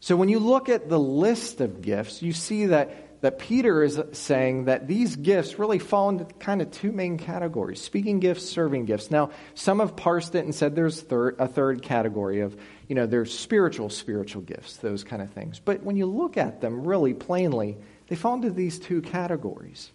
So 0.00 0.16
when 0.16 0.28
you 0.28 0.40
look 0.40 0.68
at 0.68 0.88
the 0.88 0.98
list 0.98 1.60
of 1.60 1.80
gifts, 1.80 2.22
you 2.22 2.32
see 2.32 2.66
that, 2.66 3.20
that 3.20 3.38
Peter 3.38 3.84
is 3.84 4.02
saying 4.14 4.64
that 4.64 4.88
these 4.88 5.14
gifts 5.14 5.60
really 5.60 5.78
fall 5.78 6.08
into 6.08 6.24
kind 6.24 6.60
of 6.60 6.72
two 6.72 6.90
main 6.90 7.18
categories 7.18 7.80
speaking 7.80 8.18
gifts, 8.18 8.50
serving 8.50 8.86
gifts. 8.86 9.12
Now, 9.12 9.30
some 9.54 9.78
have 9.78 9.94
parsed 9.94 10.34
it 10.34 10.44
and 10.44 10.52
said 10.52 10.74
there's 10.74 11.00
third, 11.00 11.36
a 11.38 11.46
third 11.46 11.82
category 11.82 12.40
of, 12.40 12.56
you 12.88 12.96
know, 12.96 13.06
there's 13.06 13.32
spiritual, 13.32 13.90
spiritual 13.90 14.42
gifts, 14.42 14.78
those 14.78 15.04
kind 15.04 15.22
of 15.22 15.30
things. 15.30 15.60
But 15.60 15.84
when 15.84 15.96
you 15.96 16.06
look 16.06 16.36
at 16.36 16.60
them 16.60 16.84
really 16.84 17.14
plainly, 17.14 17.78
they 18.08 18.16
fall 18.16 18.34
into 18.34 18.50
these 18.50 18.80
two 18.80 19.02
categories. 19.02 19.92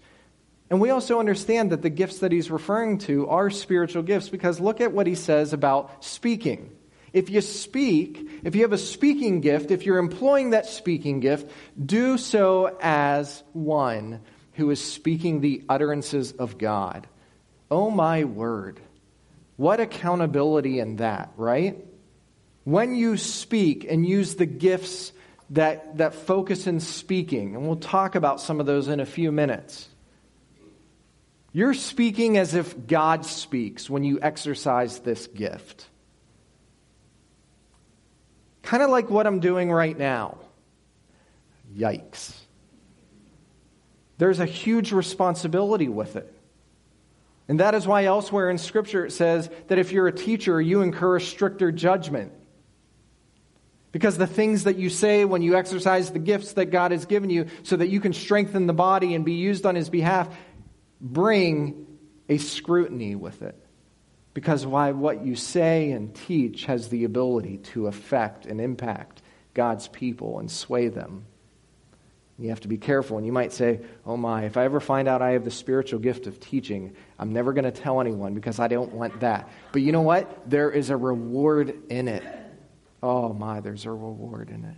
And 0.70 0.82
we 0.82 0.90
also 0.90 1.20
understand 1.20 1.72
that 1.72 1.82
the 1.82 1.90
gifts 1.90 2.20
that 2.20 2.32
he's 2.32 2.52
referring 2.52 2.98
to 3.00 3.28
are 3.30 3.50
spiritual 3.50 4.04
gifts 4.04 4.30
because 4.30 4.60
look 4.60 4.82
at 4.82 4.92
what 4.92 5.08
he 5.08 5.16
says 5.16 5.54
about 5.54 6.04
speaking. 6.04 6.72
If 7.14 7.30
you 7.30 7.40
speak, 7.42 8.30
if 8.44 8.54
you 8.54 8.64
have 8.64 8.74
a 8.74 8.78
speaking 8.78 9.40
gift, 9.40 9.72
if 9.72 9.86
you're 9.86 9.98
employing 9.98 10.50
that 10.50 10.66
speaking 10.66 11.22
gift, 11.22 11.50
do 11.84 12.18
so 12.18 12.78
as 12.82 13.44
one 13.54 14.20
who 14.54 14.70
is 14.72 14.84
speaking 14.84 15.40
the 15.40 15.64
utterances 15.70 16.34
of 16.34 16.58
God. 16.58 17.08
Oh 17.72 17.90
my 17.90 18.26
word. 18.26 18.82
What 19.56 19.80
accountability 19.80 20.80
in 20.80 20.98
that, 20.98 21.32
right? 21.38 21.84
When 22.66 22.96
you 22.96 23.16
speak 23.16 23.86
and 23.90 24.06
use 24.06 24.36
the 24.36 24.46
gifts 24.46 25.14
that, 25.52 25.98
that 25.98 26.14
focus 26.14 26.68
in 26.68 26.82
speaking, 26.82 27.56
and 27.56 27.66
we'll 27.66 27.78
talk 27.78 28.16
about 28.16 28.42
some 28.42 28.60
of 28.60 28.66
those 28.66 28.90
in 28.90 29.00
a 29.00 29.06
few 29.06 29.32
minutes 29.32 29.88
you're 31.52 31.74
speaking 31.74 32.38
as 32.38 32.54
if 32.54 32.88
God 32.88 33.26
speaks 33.26 33.90
when 33.90 34.04
you 34.04 34.20
exercise 34.22 35.00
this 35.00 35.28
gift. 35.28 35.88
Kind 38.64 38.84
of 38.84 38.90
like 38.90 39.10
what 39.10 39.26
I'm 39.26 39.40
doing 39.40 39.72
right 39.72 39.98
now. 39.98 40.38
Yikes. 41.76 42.34
There's 44.18 44.40
a 44.40 44.46
huge 44.46 44.92
responsibility 44.92 45.88
with 45.88 46.16
it. 46.16 46.34
And 47.48 47.60
that 47.60 47.76
is 47.76 47.88
why 47.88 48.04
elsewhere 48.06 48.50
in 48.50 48.58
Scripture 48.58 49.06
it 49.06 49.12
says 49.12 49.50
that 49.68 49.78
if 49.78 49.92
you're 49.92 50.08
a 50.08 50.12
teacher, 50.12 50.60
you 50.60 50.82
incur 50.82 51.20
stricter 51.20 51.72
judgment. 51.72 52.34
Because 53.94 54.18
the 54.18 54.28
things 54.28 54.66
that 54.66 54.78
you 54.78 54.90
say 54.90 55.24
when 55.24 55.42
you 55.42 55.56
exercise 55.56 56.12
the 56.12 56.20
gifts 56.20 56.54
that 56.54 56.66
God 56.66 56.92
has 56.92 57.06
given 57.06 57.30
you 57.30 57.48
so 57.64 57.78
that 57.78 57.88
you 57.88 58.02
can 58.02 58.12
strengthen 58.12 58.68
the 58.68 58.74
body 58.74 59.16
and 59.16 59.24
be 59.24 59.34
used 59.34 59.66
on 59.66 59.76
His 59.76 59.90
behalf, 59.90 60.28
bring 61.02 61.88
a 62.30 62.38
scrutiny 62.38 63.16
with 63.16 63.42
it. 63.42 63.56
Because 64.34 64.66
why 64.66 64.92
what 64.92 65.26
you 65.26 65.36
say 65.36 65.92
and 65.92 66.14
teach 66.14 66.66
has 66.66 66.90
the 66.90 67.06
ability 67.06 67.58
to 67.58 67.88
affect 67.88 68.46
and 68.46 68.62
impact 68.62 69.22
God's 69.54 69.88
people 69.88 70.38
and 70.40 70.52
sway 70.52 70.90
them. 70.90 71.26
You 72.40 72.50
have 72.50 72.60
to 72.62 72.68
be 72.68 72.78
careful. 72.78 73.18
And 73.18 73.26
you 73.26 73.32
might 73.32 73.52
say, 73.52 73.80
oh 74.06 74.16
my, 74.16 74.44
if 74.44 74.58
I 74.58 74.66
ever 74.66 74.80
find 74.80 75.08
out 75.08 75.24
I 75.24 75.32
have 75.32 75.44
the 75.44 75.50
spiritual 75.50 76.00
gift 76.00 76.28
of 76.28 76.40
teaching, 76.40 76.96
I'm 77.18 77.34
never 77.34 77.52
going 77.52 77.66
to 77.66 77.72
tell 77.72 78.00
anyone 78.00 78.36
because 78.36 78.60
I 78.60 78.68
don't 78.68 78.94
want 78.94 79.22
that. 79.22 79.50
But 79.72 79.82
you 79.82 79.92
know 79.92 80.04
what? 80.04 80.48
There 80.48 80.70
is 80.70 80.92
a 80.92 80.98
reward 80.98 81.76
in 81.90 82.08
it. 82.08 82.24
Oh 83.02 83.34
my, 83.34 83.60
there's 83.62 83.86
a 83.86 83.92
reward 83.92 84.52
in 84.52 84.66
it. 84.66 84.76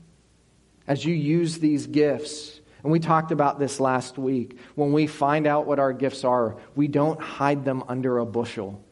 As 0.87 1.03
you 1.03 1.13
use 1.13 1.59
these 1.59 1.85
gifts, 1.85 2.58
and 2.83 2.91
we 2.91 2.99
talked 2.99 3.31
about 3.31 3.59
this 3.59 3.79
last 3.79 4.17
week. 4.17 4.57
When 4.75 4.93
we 4.93 5.07
find 5.07 5.45
out 5.45 5.67
what 5.67 5.79
our 5.79 5.93
gifts 5.93 6.23
are, 6.23 6.57
we 6.75 6.87
don't 6.87 7.19
hide 7.19 7.65
them 7.65 7.83
under 7.87 8.19
a 8.19 8.25
bushel. 8.25 8.83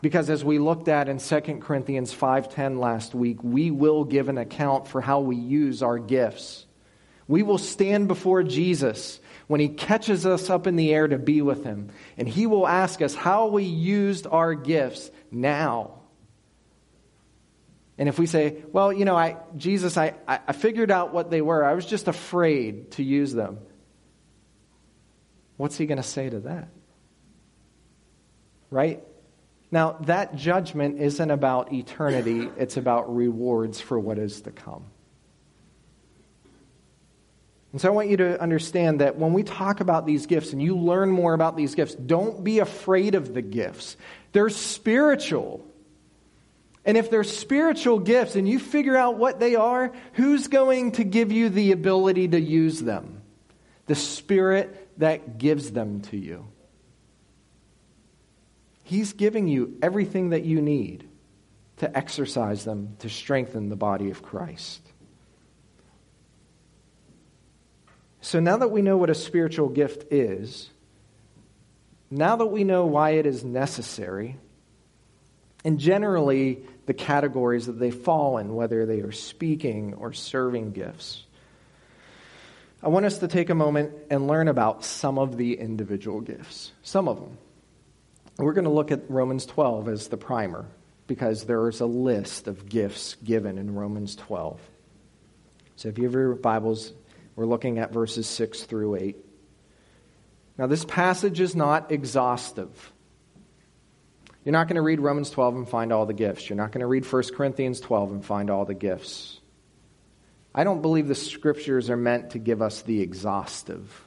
Because 0.00 0.30
as 0.30 0.44
we 0.44 0.58
looked 0.58 0.88
at 0.88 1.08
in 1.08 1.18
2 1.18 1.60
Corinthians 1.60 2.12
5:10 2.12 2.78
last 2.78 3.14
week, 3.14 3.42
we 3.42 3.70
will 3.70 4.04
give 4.04 4.28
an 4.28 4.38
account 4.38 4.86
for 4.86 5.00
how 5.00 5.20
we 5.20 5.36
use 5.36 5.82
our 5.82 5.98
gifts. 5.98 6.66
We 7.28 7.42
will 7.42 7.58
stand 7.58 8.06
before 8.06 8.42
Jesus 8.42 9.20
when 9.48 9.60
he 9.60 9.68
catches 9.68 10.24
us 10.24 10.48
up 10.48 10.66
in 10.66 10.76
the 10.76 10.94
air 10.94 11.08
to 11.08 11.18
be 11.18 11.42
with 11.42 11.64
him, 11.64 11.88
and 12.16 12.28
he 12.28 12.46
will 12.46 12.66
ask 12.66 13.02
us 13.02 13.14
how 13.14 13.46
we 13.48 13.64
used 13.64 14.26
our 14.26 14.54
gifts 14.54 15.10
now. 15.30 15.95
And 17.98 18.08
if 18.08 18.18
we 18.18 18.26
say, 18.26 18.62
well, 18.72 18.92
you 18.92 19.04
know, 19.04 19.16
I, 19.16 19.36
Jesus, 19.56 19.96
I, 19.96 20.14
I 20.28 20.52
figured 20.52 20.90
out 20.90 21.14
what 21.14 21.30
they 21.30 21.40
were, 21.40 21.64
I 21.64 21.72
was 21.74 21.86
just 21.86 22.08
afraid 22.08 22.90
to 22.92 23.02
use 23.02 23.32
them, 23.32 23.58
what's 25.56 25.78
he 25.78 25.86
going 25.86 25.96
to 25.96 26.02
say 26.02 26.28
to 26.28 26.40
that? 26.40 26.68
Right? 28.70 29.02
Now, 29.70 29.92
that 30.02 30.36
judgment 30.36 31.00
isn't 31.00 31.30
about 31.30 31.72
eternity, 31.72 32.50
it's 32.58 32.76
about 32.76 33.14
rewards 33.14 33.80
for 33.80 33.98
what 33.98 34.18
is 34.18 34.42
to 34.42 34.50
come. 34.50 34.84
And 37.72 37.80
so 37.80 37.88
I 37.88 37.92
want 37.92 38.08
you 38.08 38.16
to 38.18 38.40
understand 38.40 39.00
that 39.00 39.16
when 39.16 39.32
we 39.32 39.42
talk 39.42 39.80
about 39.80 40.06
these 40.06 40.26
gifts 40.26 40.52
and 40.52 40.62
you 40.62 40.78
learn 40.78 41.10
more 41.10 41.34
about 41.34 41.56
these 41.56 41.74
gifts, 41.74 41.94
don't 41.94 42.42
be 42.42 42.60
afraid 42.60 43.14
of 43.14 43.34
the 43.34 43.42
gifts. 43.42 43.96
They're 44.32 44.48
spiritual. 44.48 45.66
And 46.86 46.96
if 46.96 47.10
they're 47.10 47.24
spiritual 47.24 47.98
gifts 47.98 48.36
and 48.36 48.48
you 48.48 48.60
figure 48.60 48.96
out 48.96 49.18
what 49.18 49.40
they 49.40 49.56
are, 49.56 49.92
who's 50.12 50.46
going 50.46 50.92
to 50.92 51.04
give 51.04 51.32
you 51.32 51.48
the 51.48 51.72
ability 51.72 52.28
to 52.28 52.40
use 52.40 52.80
them? 52.80 53.22
The 53.86 53.96
Spirit 53.96 54.88
that 54.98 55.36
gives 55.36 55.72
them 55.72 56.02
to 56.02 56.16
you. 56.16 56.46
He's 58.84 59.12
giving 59.14 59.48
you 59.48 59.76
everything 59.82 60.30
that 60.30 60.44
you 60.44 60.62
need 60.62 61.08
to 61.78 61.94
exercise 61.94 62.64
them 62.64 62.96
to 63.00 63.08
strengthen 63.08 63.68
the 63.68 63.76
body 63.76 64.10
of 64.10 64.22
Christ. 64.22 64.80
So 68.20 68.38
now 68.38 68.58
that 68.58 68.68
we 68.68 68.80
know 68.80 68.96
what 68.96 69.10
a 69.10 69.14
spiritual 69.14 69.68
gift 69.68 70.12
is, 70.12 70.70
now 72.12 72.36
that 72.36 72.46
we 72.46 72.62
know 72.62 72.86
why 72.86 73.10
it 73.10 73.26
is 73.26 73.44
necessary, 73.44 74.36
and 75.64 75.80
generally 75.80 76.60
the 76.86 76.94
categories 76.94 77.66
that 77.66 77.78
they 77.78 77.90
fall 77.90 78.38
in, 78.38 78.54
whether 78.54 78.86
they 78.86 79.00
are 79.00 79.12
speaking 79.12 79.94
or 79.94 80.12
serving 80.12 80.72
gifts. 80.72 81.24
I 82.82 82.88
want 82.88 83.06
us 83.06 83.18
to 83.18 83.28
take 83.28 83.50
a 83.50 83.54
moment 83.54 83.92
and 84.10 84.26
learn 84.26 84.48
about 84.48 84.84
some 84.84 85.18
of 85.18 85.36
the 85.36 85.58
individual 85.58 86.20
gifts, 86.20 86.72
some 86.82 87.08
of 87.08 87.20
them. 87.20 87.38
We're 88.38 88.52
going 88.52 88.64
to 88.64 88.70
look 88.70 88.92
at 88.92 89.10
Romans 89.10 89.46
12 89.46 89.88
as 89.88 90.08
the 90.08 90.16
primer 90.16 90.66
because 91.06 91.44
there 91.44 91.68
is 91.68 91.80
a 91.80 91.86
list 91.86 92.48
of 92.48 92.68
gifts 92.68 93.16
given 93.24 93.58
in 93.58 93.74
Romans 93.74 94.14
12. 94.16 94.60
So 95.76 95.88
if 95.88 95.98
you 95.98 96.04
have 96.04 96.12
your 96.12 96.34
Bibles, 96.34 96.92
we're 97.34 97.46
looking 97.46 97.78
at 97.78 97.92
verses 97.92 98.26
6 98.26 98.64
through 98.64 98.96
8. 98.96 99.16
Now, 100.58 100.66
this 100.66 100.84
passage 100.84 101.40
is 101.40 101.54
not 101.54 101.92
exhaustive. 101.92 102.92
You're 104.46 104.52
not 104.52 104.68
going 104.68 104.76
to 104.76 104.82
read 104.82 105.00
Romans 105.00 105.28
12 105.30 105.56
and 105.56 105.68
find 105.68 105.92
all 105.92 106.06
the 106.06 106.14
gifts. 106.14 106.48
You're 106.48 106.56
not 106.56 106.70
going 106.70 106.82
to 106.82 106.86
read 106.86 107.04
1 107.04 107.22
Corinthians 107.34 107.80
12 107.80 108.12
and 108.12 108.24
find 108.24 108.48
all 108.48 108.64
the 108.64 108.74
gifts. 108.74 109.40
I 110.54 110.62
don't 110.62 110.82
believe 110.82 111.08
the 111.08 111.16
scriptures 111.16 111.90
are 111.90 111.96
meant 111.96 112.30
to 112.30 112.38
give 112.38 112.62
us 112.62 112.82
the 112.82 113.00
exhaustive. 113.00 114.06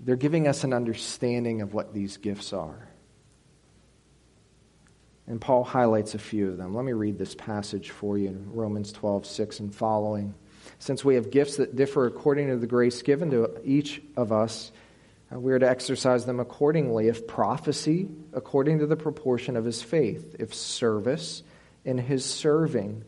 They're 0.00 0.16
giving 0.16 0.48
us 0.48 0.64
an 0.64 0.72
understanding 0.72 1.60
of 1.60 1.74
what 1.74 1.92
these 1.92 2.16
gifts 2.16 2.54
are. 2.54 2.88
And 5.26 5.38
Paul 5.38 5.62
highlights 5.62 6.14
a 6.14 6.18
few 6.18 6.48
of 6.48 6.56
them. 6.56 6.74
Let 6.74 6.86
me 6.86 6.92
read 6.92 7.18
this 7.18 7.34
passage 7.34 7.90
for 7.90 8.16
you 8.16 8.28
in 8.28 8.54
Romans 8.54 8.90
12, 8.90 9.26
6 9.26 9.60
and 9.60 9.74
following. 9.74 10.34
Since 10.78 11.04
we 11.04 11.16
have 11.16 11.30
gifts 11.30 11.58
that 11.58 11.76
differ 11.76 12.06
according 12.06 12.48
to 12.48 12.56
the 12.56 12.66
grace 12.66 13.02
given 13.02 13.32
to 13.32 13.60
each 13.64 14.00
of 14.16 14.32
us, 14.32 14.72
Uh, 15.32 15.38
we 15.38 15.52
are 15.52 15.58
to 15.58 15.68
exercise 15.68 16.26
them 16.26 16.40
accordingly. 16.40 17.08
If 17.08 17.26
prophecy, 17.26 18.08
according 18.32 18.80
to 18.80 18.86
the 18.86 18.96
proportion 18.96 19.56
of 19.56 19.64
his 19.64 19.82
faith. 19.82 20.36
If 20.38 20.54
service, 20.54 21.42
in 21.84 21.98
his 21.98 22.24
serving. 22.24 23.04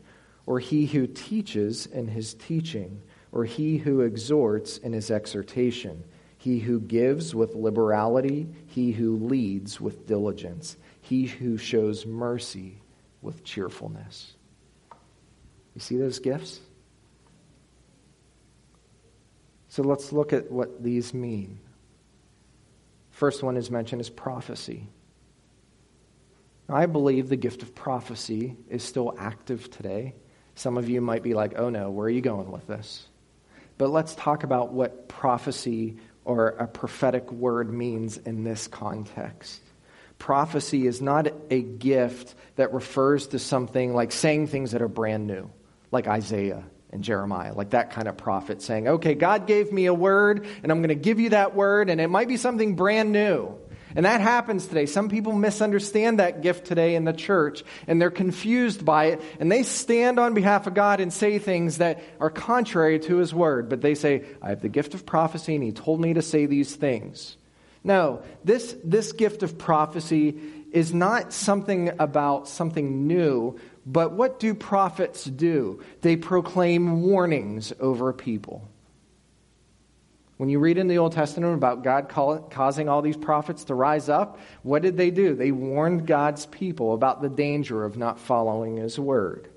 Or 0.46 0.58
he 0.58 0.86
who 0.86 1.06
teaches, 1.06 1.86
in 1.86 2.08
his 2.08 2.34
teaching. 2.34 3.02
Or 3.32 3.44
he 3.44 3.78
who 3.78 4.00
exhorts, 4.00 4.78
in 4.78 4.92
his 4.92 5.10
exhortation. 5.10 6.04
He 6.38 6.58
who 6.58 6.80
gives 6.80 7.34
with 7.34 7.54
liberality. 7.54 8.48
He 8.66 8.92
who 8.92 9.16
leads 9.16 9.80
with 9.80 10.06
diligence 10.06 10.76
he 11.02 11.26
who 11.26 11.58
shows 11.58 12.06
mercy 12.06 12.80
with 13.20 13.44
cheerfulness. 13.44 14.32
You 15.74 15.80
see 15.80 15.96
those 15.98 16.20
gifts? 16.20 16.60
So 19.68 19.82
let's 19.82 20.12
look 20.12 20.32
at 20.32 20.50
what 20.50 20.82
these 20.82 21.12
mean. 21.12 21.58
First 23.22 23.44
one 23.44 23.56
is 23.56 23.70
mentioned 23.70 24.00
is 24.00 24.10
prophecy. 24.10 24.88
I 26.68 26.86
believe 26.86 27.28
the 27.28 27.36
gift 27.36 27.62
of 27.62 27.72
prophecy 27.72 28.56
is 28.68 28.82
still 28.82 29.14
active 29.16 29.70
today. 29.70 30.16
Some 30.56 30.76
of 30.76 30.88
you 30.88 31.00
might 31.00 31.22
be 31.22 31.32
like, 31.32 31.56
oh 31.56 31.70
no, 31.70 31.88
where 31.88 32.06
are 32.06 32.10
you 32.10 32.20
going 32.20 32.50
with 32.50 32.66
this? 32.66 33.06
But 33.78 33.90
let's 33.90 34.16
talk 34.16 34.42
about 34.42 34.72
what 34.72 35.08
prophecy 35.08 35.98
or 36.24 36.48
a 36.48 36.66
prophetic 36.66 37.30
word 37.30 37.72
means 37.72 38.16
in 38.16 38.42
this 38.42 38.66
context 38.66 39.60
prophecy 40.18 40.88
is 40.88 41.00
not 41.00 41.28
a 41.48 41.62
gift 41.62 42.34
that 42.56 42.72
refers 42.72 43.28
to 43.28 43.38
something 43.38 43.94
like 43.94 44.10
saying 44.10 44.48
things 44.48 44.72
that 44.72 44.82
are 44.82 44.88
brand 44.88 45.28
new, 45.28 45.48
like 45.92 46.08
Isaiah 46.08 46.64
and 46.92 47.02
Jeremiah, 47.02 47.54
like 47.54 47.70
that 47.70 47.90
kind 47.90 48.06
of 48.06 48.16
prophet 48.18 48.60
saying, 48.60 48.86
okay, 48.86 49.14
God 49.14 49.46
gave 49.46 49.72
me 49.72 49.86
a 49.86 49.94
word, 49.94 50.46
and 50.62 50.70
I'm 50.70 50.78
going 50.78 50.90
to 50.90 50.94
give 50.94 51.18
you 51.18 51.30
that 51.30 51.54
word, 51.54 51.88
and 51.88 52.00
it 52.00 52.08
might 52.08 52.28
be 52.28 52.36
something 52.36 52.76
brand 52.76 53.12
new. 53.12 53.58
And 53.94 54.06
that 54.06 54.20
happens 54.20 54.66
today. 54.66 54.86
Some 54.86 55.08
people 55.08 55.32
misunderstand 55.32 56.18
that 56.18 56.40
gift 56.40 56.66
today 56.66 56.94
in 56.94 57.04
the 57.04 57.12
church, 57.12 57.62
and 57.86 58.00
they're 58.00 58.10
confused 58.10 58.84
by 58.84 59.06
it, 59.06 59.22
and 59.40 59.50
they 59.50 59.62
stand 59.62 60.18
on 60.18 60.34
behalf 60.34 60.66
of 60.66 60.74
God 60.74 61.00
and 61.00 61.12
say 61.12 61.38
things 61.38 61.78
that 61.78 62.02
are 62.20 62.30
contrary 62.30 62.98
to 63.00 63.16
His 63.16 63.34
word. 63.34 63.68
But 63.68 63.80
they 63.80 63.94
say, 63.94 64.24
I 64.40 64.50
have 64.50 64.62
the 64.62 64.68
gift 64.68 64.94
of 64.94 65.04
prophecy, 65.04 65.54
and 65.54 65.64
He 65.64 65.72
told 65.72 66.00
me 66.00 66.14
to 66.14 66.22
say 66.22 66.46
these 66.46 66.74
things. 66.74 67.36
No, 67.84 68.22
this, 68.44 68.76
this 68.84 69.12
gift 69.12 69.42
of 69.42 69.58
prophecy 69.58 70.38
is 70.72 70.94
not 70.94 71.32
something 71.32 71.90
about 71.98 72.48
something 72.48 73.06
new, 73.06 73.58
but 73.84 74.12
what 74.12 74.38
do 74.38 74.54
prophets 74.54 75.24
do? 75.24 75.82
They 76.02 76.16
proclaim 76.16 77.02
warnings 77.02 77.72
over 77.80 78.12
people. 78.12 78.68
When 80.36 80.48
you 80.48 80.58
read 80.58 80.78
in 80.78 80.88
the 80.88 80.98
Old 80.98 81.12
Testament 81.12 81.54
about 81.54 81.84
God 81.84 82.08
causing 82.08 82.88
all 82.88 83.02
these 83.02 83.16
prophets 83.16 83.64
to 83.64 83.74
rise 83.74 84.08
up, 84.08 84.40
what 84.62 84.82
did 84.82 84.96
they 84.96 85.10
do? 85.10 85.34
They 85.34 85.52
warned 85.52 86.06
God's 86.06 86.46
people 86.46 86.94
about 86.94 87.22
the 87.22 87.28
danger 87.28 87.84
of 87.84 87.96
not 87.96 88.18
following 88.18 88.76
his 88.76 88.98
word. 88.98 89.48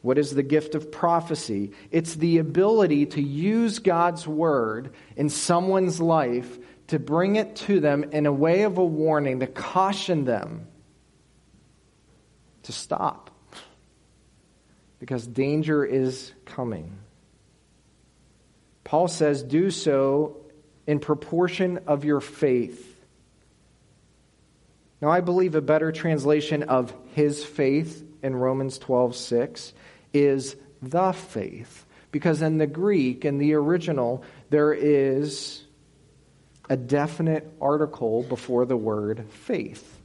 What 0.00 0.18
is 0.18 0.34
the 0.34 0.42
gift 0.42 0.74
of 0.74 0.92
prophecy? 0.92 1.72
It's 1.90 2.14
the 2.14 2.38
ability 2.38 3.06
to 3.06 3.22
use 3.22 3.78
God's 3.78 4.26
word 4.26 4.92
in 5.16 5.28
someone's 5.28 6.00
life 6.00 6.58
to 6.88 6.98
bring 6.98 7.36
it 7.36 7.56
to 7.56 7.80
them 7.80 8.04
in 8.12 8.26
a 8.26 8.32
way 8.32 8.62
of 8.62 8.78
a 8.78 8.84
warning 8.84 9.40
to 9.40 9.46
caution 9.46 10.24
them 10.24 10.66
to 12.64 12.72
stop 12.72 13.31
because 15.02 15.26
danger 15.26 15.84
is 15.84 16.32
coming. 16.44 16.96
Paul 18.84 19.08
says, 19.08 19.42
Do 19.42 19.72
so 19.72 20.36
in 20.86 21.00
proportion 21.00 21.80
of 21.88 22.04
your 22.04 22.20
faith. 22.20 23.04
Now, 25.00 25.08
I 25.08 25.20
believe 25.20 25.56
a 25.56 25.60
better 25.60 25.90
translation 25.90 26.62
of 26.62 26.94
his 27.16 27.42
faith 27.44 28.04
in 28.22 28.36
Romans 28.36 28.78
12 28.78 29.16
6 29.16 29.72
is 30.12 30.54
the 30.80 31.10
faith. 31.10 31.84
Because 32.12 32.40
in 32.40 32.58
the 32.58 32.68
Greek, 32.68 33.24
in 33.24 33.38
the 33.38 33.54
original, 33.54 34.22
there 34.50 34.72
is 34.72 35.64
a 36.70 36.76
definite 36.76 37.52
article 37.60 38.22
before 38.22 38.66
the 38.66 38.76
word 38.76 39.26
faith. 39.30 39.98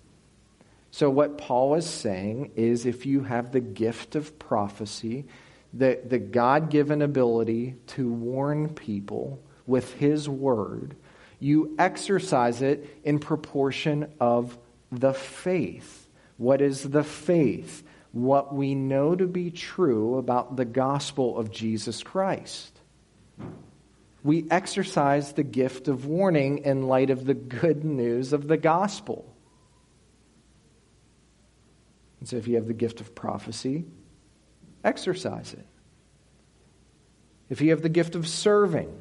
So, 0.98 1.12
what 1.12 1.38
Paul 1.38 1.76
is 1.76 1.88
saying 1.88 2.54
is 2.56 2.88
if 2.88 3.06
you 3.06 3.22
have 3.22 3.52
the 3.52 3.60
gift 3.60 4.16
of 4.16 4.40
prophecy, 4.40 5.28
the, 5.72 6.02
the 6.04 6.18
God 6.18 6.72
given 6.72 7.04
ability 7.04 7.76
to 7.90 8.12
warn 8.12 8.70
people 8.70 9.40
with 9.68 9.94
his 9.94 10.28
word, 10.28 10.96
you 11.40 11.76
exercise 11.78 12.64
it 12.64 13.00
in 13.04 13.20
proportion 13.20 14.12
of 14.20 14.58
the 14.92 15.14
faith. 15.14 16.10
What 16.38 16.62
is 16.62 16.82
the 16.82 17.04
faith? 17.04 17.84
What 18.12 18.56
we 18.56 18.74
know 18.74 19.14
to 19.14 19.28
be 19.28 19.52
true 19.52 20.18
about 20.18 20.56
the 20.56 20.66
gospel 20.66 21.38
of 21.38 21.52
Jesus 21.52 22.02
Christ 22.02 22.74
we 24.24 24.46
exercise 24.52 25.32
the 25.32 25.44
gift 25.44 25.88
of 25.88 26.06
warning 26.06 26.58
in 26.66 26.88
light 26.88 27.12
of 27.12 27.26
the 27.26 27.34
good 27.34 27.86
news 27.86 28.34
of 28.34 28.48
the 28.48 28.58
gospel. 28.58 29.37
And 32.20 32.28
so, 32.28 32.38
if 32.38 32.48
you 32.48 32.56
have 32.56 32.68
the 32.68 32.74
gift 32.74 33.02
of 33.02 33.14
prophecy, 33.14 33.86
exercise 34.84 35.54
it. 35.54 35.66
If 37.50 37.62
you 37.62 37.70
have 37.70 37.82
the 37.82 37.90
gift 37.90 38.16
of 38.16 38.28
serving, 38.28 38.92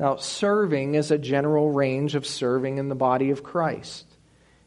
now, 0.00 0.16
serving 0.16 0.94
is 0.94 1.10
a 1.10 1.18
general 1.18 1.70
range 1.70 2.14
of 2.14 2.26
serving 2.26 2.78
in 2.78 2.88
the 2.88 2.94
body 2.94 3.28
of 3.28 3.42
Christ. 3.42 4.06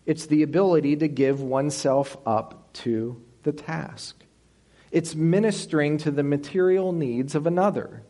It's 0.05 0.27
the 0.27 0.43
ability 0.43 0.97
to 0.97 1.07
give 1.07 1.41
oneself 1.41 2.15
up 2.23 2.71
to 2.73 3.19
the 3.41 3.51
task. 3.51 4.23
It's 4.91 5.15
ministering 5.15 5.97
to 5.97 6.11
the 6.11 6.21
material 6.21 6.91
needs 6.91 7.33
of 7.33 7.47
another 7.47 8.03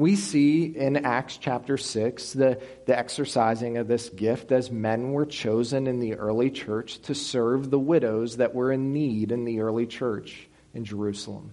we 0.00 0.16
see 0.16 0.64
in 0.64 1.04
Acts 1.04 1.36
chapter 1.36 1.76
6 1.76 2.32
the, 2.32 2.58
the 2.86 2.98
exercising 2.98 3.76
of 3.76 3.86
this 3.86 4.08
gift 4.08 4.50
as 4.50 4.70
men 4.70 5.12
were 5.12 5.26
chosen 5.26 5.86
in 5.86 6.00
the 6.00 6.14
early 6.14 6.50
church 6.50 6.98
to 7.02 7.14
serve 7.14 7.68
the 7.68 7.78
widows 7.78 8.38
that 8.38 8.54
were 8.54 8.72
in 8.72 8.94
need 8.94 9.30
in 9.30 9.44
the 9.44 9.60
early 9.60 9.86
church 9.86 10.48
in 10.72 10.86
Jerusalem. 10.86 11.52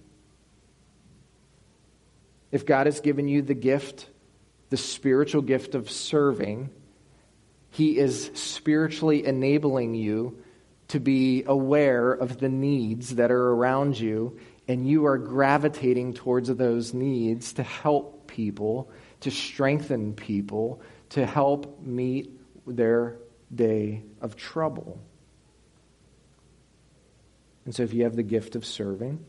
If 2.50 2.64
God 2.64 2.86
has 2.86 3.00
given 3.00 3.28
you 3.28 3.42
the 3.42 3.52
gift, 3.52 4.08
the 4.70 4.78
spiritual 4.78 5.42
gift 5.42 5.74
of 5.74 5.90
serving, 5.90 6.70
He 7.68 7.98
is 7.98 8.30
spiritually 8.32 9.26
enabling 9.26 9.94
you 9.94 10.42
to 10.88 11.00
be 11.00 11.44
aware 11.46 12.12
of 12.12 12.38
the 12.38 12.48
needs 12.48 13.16
that 13.16 13.30
are 13.30 13.50
around 13.50 14.00
you, 14.00 14.38
and 14.66 14.88
you 14.88 15.04
are 15.04 15.18
gravitating 15.18 16.14
towards 16.14 16.48
those 16.48 16.94
needs 16.94 17.52
to 17.52 17.62
help 17.62 18.17
people, 18.38 18.88
to 19.18 19.32
strengthen 19.32 20.14
people, 20.14 20.80
to 21.08 21.26
help 21.26 21.80
meet 21.82 22.30
their 22.68 23.16
day 23.52 24.04
of 24.20 24.36
trouble. 24.36 25.00
And 27.64 27.74
so, 27.74 27.82
if 27.82 27.92
you 27.92 28.04
have 28.04 28.14
the 28.14 28.22
gift 28.22 28.54
of 28.54 28.64
serving, 28.64 29.24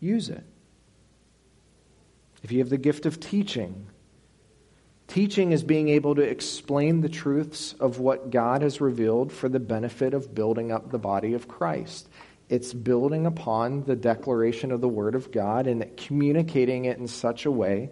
use 0.00 0.28
it. 0.28 0.42
If 2.42 2.50
you 2.50 2.58
have 2.58 2.68
the 2.68 2.78
gift 2.78 3.06
of 3.06 3.20
teaching, 3.20 3.86
teaching 5.06 5.52
is 5.52 5.62
being 5.62 5.88
able 5.88 6.16
to 6.16 6.22
explain 6.22 7.00
the 7.00 7.08
truths 7.08 7.74
of 7.74 8.00
what 8.00 8.30
God 8.30 8.62
has 8.62 8.80
revealed 8.80 9.30
for 9.30 9.48
the 9.48 9.60
benefit 9.60 10.14
of 10.14 10.34
building 10.34 10.72
up 10.72 10.90
the 10.90 10.98
body 10.98 11.34
of 11.34 11.46
Christ. 11.46 12.08
It's 12.48 12.74
building 12.74 13.26
upon 13.26 13.84
the 13.84 13.96
declaration 13.96 14.70
of 14.70 14.80
the 14.80 14.88
Word 14.88 15.14
of 15.14 15.32
God 15.32 15.66
and 15.66 15.96
communicating 15.96 16.84
it 16.84 16.98
in 16.98 17.08
such 17.08 17.46
a 17.46 17.50
way 17.50 17.90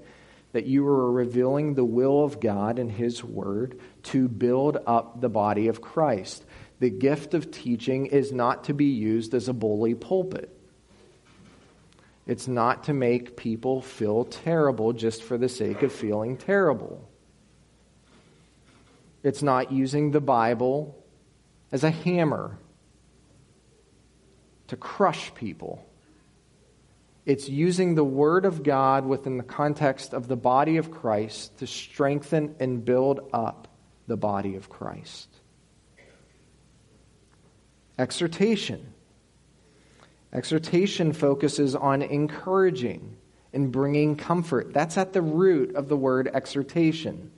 that 0.53 0.67
you 0.67 0.87
are 0.87 1.11
revealing 1.11 1.75
the 1.75 1.85
will 1.85 2.23
of 2.23 2.39
God 2.39 2.79
and 2.79 2.91
His 2.91 3.25
Word 3.25 3.81
to 4.05 4.29
build 4.29 4.79
up 4.87 5.21
the 5.21 5.31
body 5.31 5.69
of 5.69 5.81
Christ. 5.81 6.45
The 6.81 6.91
gift 6.91 7.33
of 7.33 7.51
teaching 7.51 8.07
is 8.07 8.33
not 8.33 8.65
to 8.65 8.75
be 8.75 8.87
used 8.87 9.35
as 9.35 9.49
a 9.49 9.55
bully 9.55 9.95
pulpit. 9.95 10.51
It's 12.27 12.47
not 12.47 12.85
to 12.85 12.93
make 12.93 13.37
people 13.37 13.81
feel 13.81 14.25
terrible 14.25 14.93
just 14.93 15.23
for 15.23 15.39
the 15.39 15.49
sake 15.49 15.83
of 15.83 15.93
feeling 15.93 16.37
terrible. 16.37 17.09
It's 19.23 19.43
not 19.43 19.73
using 19.73 20.11
the 20.11 20.21
Bible 20.21 21.03
as 21.71 21.85
a 21.85 21.91
hammer 21.91 22.59
to 24.73 24.77
crush 24.79 25.35
people. 25.35 25.87
It's 27.27 27.47
using 27.47 27.95
the 27.95 28.03
Word 28.03 28.47
of 28.47 28.63
God 28.63 29.05
within 29.05 29.37
the 29.37 29.45
context 29.45 30.15
of 30.15 30.29
the 30.29 30.37
body 30.37 30.79
of 30.79 30.91
Christ 30.91 31.59
to 31.59 31.67
strengthen 31.67 32.55
and 32.59 32.83
build 32.83 33.29
up 33.35 33.69
the 34.07 34.17
body 34.17 34.57
of 34.57 34.71
Christ. 34.71 35.29
Exhortation. 37.99 38.95
Exhortation 40.33 41.13
focuses 41.13 41.75
on 41.75 42.01
encouraging 42.01 43.19
and 43.53 43.71
bringing 43.71 44.17
comfort. 44.17 44.73
That's 44.73 44.97
at 44.97 45.13
the 45.13 45.21
root 45.21 45.77
of 45.77 45.91
the 45.91 45.99
word 45.99 46.31
exhortation. 46.33 47.31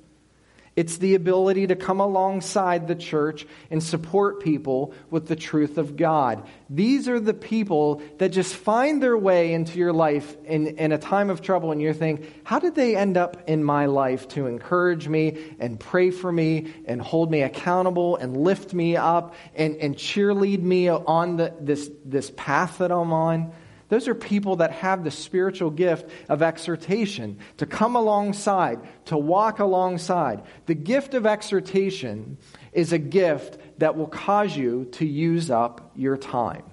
It's 0.76 0.96
the 0.96 1.14
ability 1.14 1.68
to 1.68 1.76
come 1.76 2.00
alongside 2.00 2.88
the 2.88 2.96
church 2.96 3.46
and 3.70 3.80
support 3.80 4.40
people 4.40 4.92
with 5.08 5.28
the 5.28 5.36
truth 5.36 5.78
of 5.78 5.96
God. 5.96 6.48
These 6.68 7.08
are 7.08 7.20
the 7.20 7.34
people 7.34 8.02
that 8.18 8.30
just 8.30 8.56
find 8.56 9.00
their 9.00 9.16
way 9.16 9.52
into 9.52 9.78
your 9.78 9.92
life 9.92 10.36
in, 10.44 10.66
in 10.66 10.90
a 10.90 10.98
time 10.98 11.30
of 11.30 11.42
trouble, 11.42 11.70
and 11.70 11.80
you're 11.80 11.92
thinking, 11.92 12.26
how 12.42 12.58
did 12.58 12.74
they 12.74 12.96
end 12.96 13.16
up 13.16 13.48
in 13.48 13.62
my 13.62 13.86
life 13.86 14.26
to 14.28 14.46
encourage 14.46 15.06
me 15.06 15.54
and 15.60 15.78
pray 15.78 16.10
for 16.10 16.32
me 16.32 16.72
and 16.86 17.00
hold 17.00 17.30
me 17.30 17.42
accountable 17.42 18.16
and 18.16 18.36
lift 18.36 18.74
me 18.74 18.96
up 18.96 19.36
and, 19.54 19.76
and 19.76 19.94
cheerlead 19.94 20.60
me 20.60 20.88
on 20.88 21.36
the, 21.36 21.54
this, 21.60 21.88
this 22.04 22.32
path 22.36 22.78
that 22.78 22.90
I'm 22.90 23.12
on? 23.12 23.52
Those 23.88 24.08
are 24.08 24.14
people 24.14 24.56
that 24.56 24.72
have 24.72 25.04
the 25.04 25.10
spiritual 25.10 25.70
gift 25.70 26.08
of 26.28 26.42
exhortation, 26.42 27.38
to 27.58 27.66
come 27.66 27.96
alongside, 27.96 28.80
to 29.06 29.16
walk 29.16 29.58
alongside. 29.58 30.42
The 30.66 30.74
gift 30.74 31.14
of 31.14 31.26
exhortation 31.26 32.38
is 32.72 32.92
a 32.92 32.98
gift 32.98 33.58
that 33.78 33.96
will 33.96 34.06
cause 34.06 34.56
you 34.56 34.86
to 34.92 35.06
use 35.06 35.50
up 35.50 35.92
your 35.94 36.16
time. 36.16 36.64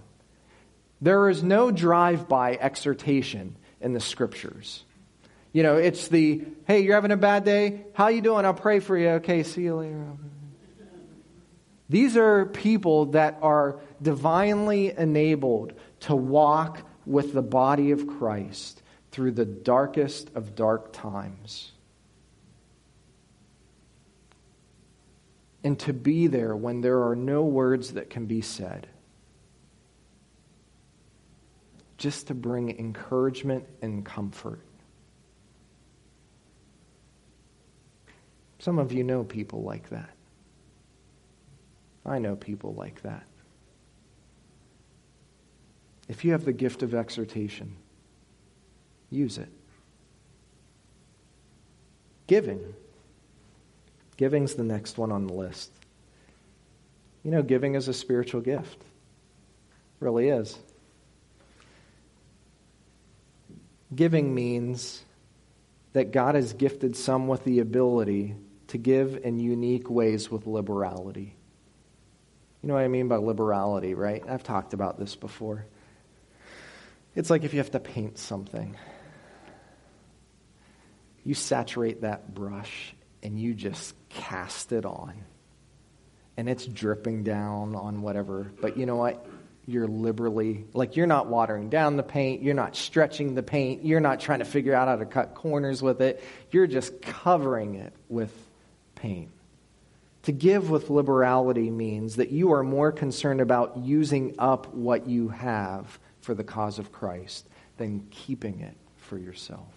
There 1.01 1.29
is 1.29 1.43
no 1.43 1.71
drive 1.71 2.29
by 2.29 2.55
exhortation 2.55 3.57
in 3.81 3.93
the 3.93 3.99
scriptures. 3.99 4.83
You 5.51 5.63
know, 5.63 5.75
it's 5.75 6.07
the, 6.07 6.43
hey, 6.65 6.81
you're 6.81 6.95
having 6.95 7.11
a 7.11 7.17
bad 7.17 7.43
day? 7.43 7.81
How 7.93 8.07
you 8.07 8.21
doing? 8.21 8.45
I'll 8.45 8.53
pray 8.53 8.79
for 8.79 8.97
you. 8.97 9.09
Okay, 9.09 9.43
see 9.43 9.63
you 9.63 9.75
later. 9.75 10.05
These 11.89 12.15
are 12.15 12.45
people 12.45 13.07
that 13.07 13.39
are 13.41 13.81
divinely 14.01 14.97
enabled 14.97 15.73
to 16.01 16.15
walk 16.15 16.83
with 17.05 17.33
the 17.33 17.41
body 17.41 17.91
of 17.91 18.07
Christ 18.07 18.81
through 19.11 19.31
the 19.31 19.45
darkest 19.45 20.29
of 20.35 20.55
dark 20.55 20.93
times. 20.93 21.71
And 25.63 25.77
to 25.79 25.93
be 25.93 26.27
there 26.27 26.55
when 26.55 26.81
there 26.81 27.03
are 27.03 27.15
no 27.15 27.43
words 27.43 27.93
that 27.93 28.09
can 28.09 28.25
be 28.25 28.41
said. 28.41 28.87
Just 31.97 32.27
to 32.27 32.33
bring 32.33 32.77
encouragement 32.79 33.65
and 33.81 34.03
comfort. 34.03 34.61
Some 38.57 38.79
of 38.79 38.91
you 38.91 39.03
know 39.03 39.23
people 39.23 39.63
like 39.63 39.89
that. 39.89 40.11
I 42.05 42.19
know 42.19 42.35
people 42.35 42.73
like 42.73 43.01
that. 43.03 43.25
If 46.11 46.25
you 46.25 46.33
have 46.33 46.43
the 46.43 46.51
gift 46.51 46.83
of 46.83 46.93
exhortation, 46.93 47.77
use 49.09 49.37
it. 49.37 49.47
Giving. 52.27 52.73
Giving's 54.17 54.55
the 54.55 54.63
next 54.65 54.97
one 54.97 55.13
on 55.13 55.25
the 55.25 55.33
list. 55.33 55.71
You 57.23 57.31
know, 57.31 57.41
giving 57.41 57.75
is 57.75 57.87
a 57.87 57.93
spiritual 57.93 58.41
gift. 58.41 58.81
It 58.81 60.01
really 60.01 60.27
is. 60.27 60.59
Giving 63.95 64.35
means 64.35 65.05
that 65.93 66.11
God 66.11 66.35
has 66.35 66.51
gifted 66.51 66.97
some 66.97 67.29
with 67.29 67.45
the 67.45 67.59
ability 67.59 68.35
to 68.67 68.77
give 68.77 69.17
in 69.23 69.39
unique 69.39 69.89
ways 69.89 70.29
with 70.29 70.45
liberality. 70.45 71.37
You 72.61 72.67
know 72.67 72.73
what 72.73 72.83
I 72.83 72.89
mean 72.89 73.07
by 73.07 73.15
liberality, 73.15 73.93
right? 73.93 74.21
I've 74.27 74.43
talked 74.43 74.73
about 74.73 74.99
this 74.99 75.15
before. 75.15 75.67
It's 77.15 77.29
like 77.29 77.43
if 77.43 77.53
you 77.53 77.59
have 77.59 77.71
to 77.71 77.79
paint 77.79 78.17
something. 78.17 78.77
You 81.23 81.33
saturate 81.33 82.01
that 82.01 82.33
brush 82.33 82.95
and 83.21 83.39
you 83.39 83.53
just 83.53 83.93
cast 84.09 84.71
it 84.71 84.85
on. 84.85 85.13
And 86.37 86.49
it's 86.49 86.65
dripping 86.65 87.23
down 87.23 87.75
on 87.75 88.01
whatever. 88.01 88.51
But 88.61 88.77
you 88.77 88.85
know 88.85 88.95
what? 88.95 89.25
You're 89.67 89.87
liberally, 89.87 90.65
like, 90.73 90.95
you're 90.95 91.05
not 91.05 91.27
watering 91.27 91.69
down 91.69 91.95
the 91.95 92.03
paint. 92.03 92.41
You're 92.41 92.55
not 92.55 92.75
stretching 92.75 93.35
the 93.35 93.43
paint. 93.43 93.85
You're 93.85 93.99
not 93.99 94.19
trying 94.19 94.39
to 94.39 94.45
figure 94.45 94.73
out 94.73 94.87
how 94.87 94.95
to 94.95 95.05
cut 95.05 95.35
corners 95.35 95.83
with 95.83 96.01
it. 96.01 96.23
You're 96.49 96.65
just 96.65 97.01
covering 97.01 97.75
it 97.75 97.93
with 98.09 98.33
paint. 98.95 99.29
To 100.23 100.31
give 100.31 100.69
with 100.69 100.89
liberality 100.89 101.69
means 101.69 102.15
that 102.15 102.31
you 102.31 102.53
are 102.53 102.63
more 102.63 102.91
concerned 102.91 103.41
about 103.41 103.77
using 103.77 104.35
up 104.39 104.73
what 104.73 105.07
you 105.07 105.29
have 105.29 105.99
for 106.21 106.33
the 106.33 106.43
cause 106.43 106.79
of 106.79 106.91
Christ 106.91 107.47
than 107.77 108.07
keeping 108.11 108.61
it 108.61 108.75
for 108.97 109.17
yourself. 109.17 109.73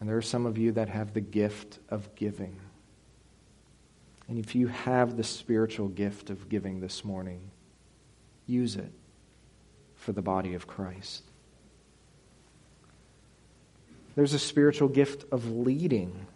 And 0.00 0.08
there 0.08 0.16
are 0.16 0.22
some 0.22 0.46
of 0.46 0.56
you 0.56 0.72
that 0.72 0.88
have 0.88 1.12
the 1.12 1.20
gift 1.20 1.78
of 1.88 2.14
giving. 2.14 2.56
And 4.28 4.38
if 4.38 4.54
you 4.54 4.68
have 4.68 5.16
the 5.16 5.24
spiritual 5.24 5.88
gift 5.88 6.30
of 6.30 6.48
giving 6.48 6.80
this 6.80 7.04
morning, 7.04 7.40
use 8.46 8.76
it 8.76 8.92
for 9.96 10.12
the 10.12 10.22
body 10.22 10.54
of 10.54 10.66
Christ. 10.66 11.24
There's 14.14 14.34
a 14.34 14.38
spiritual 14.38 14.88
gift 14.88 15.24
of 15.32 15.50
leading. 15.50 16.26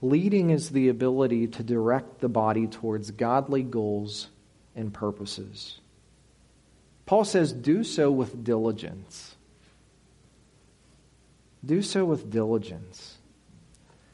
Leading 0.00 0.50
is 0.50 0.70
the 0.70 0.88
ability 0.88 1.46
to 1.46 1.62
direct 1.62 2.20
the 2.20 2.28
body 2.28 2.66
towards 2.66 3.10
godly 3.12 3.62
goals 3.62 4.28
and 4.74 4.92
purposes. 4.92 5.78
Paul 7.06 7.24
says, 7.24 7.52
do 7.52 7.84
so 7.84 8.10
with 8.10 8.44
diligence. 8.44 9.36
Do 11.64 11.82
so 11.82 12.04
with 12.04 12.30
diligence. 12.30 13.18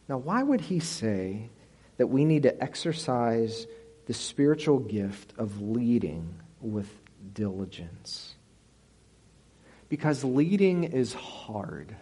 Now, 0.09 0.19
why 0.19 0.43
would 0.43 0.63
he 0.63 0.81
say 0.81 1.51
that 1.97 2.07
we 2.07 2.25
need 2.25 2.45
to 2.45 2.63
exercise 2.63 3.67
the 4.07 4.15
spiritual 4.15 4.79
gift 4.79 5.33
of 5.39 5.61
leading 5.61 6.35
with 6.61 6.91
diligence? 7.35 8.35
Because 9.89 10.25
leading 10.25 10.85
is 10.85 11.15
hard. 11.15 11.95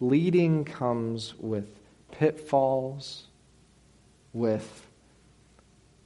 Leading 0.00 0.64
comes 0.64 1.34
with 1.38 1.68
pitfalls, 2.12 3.24
with 4.32 4.86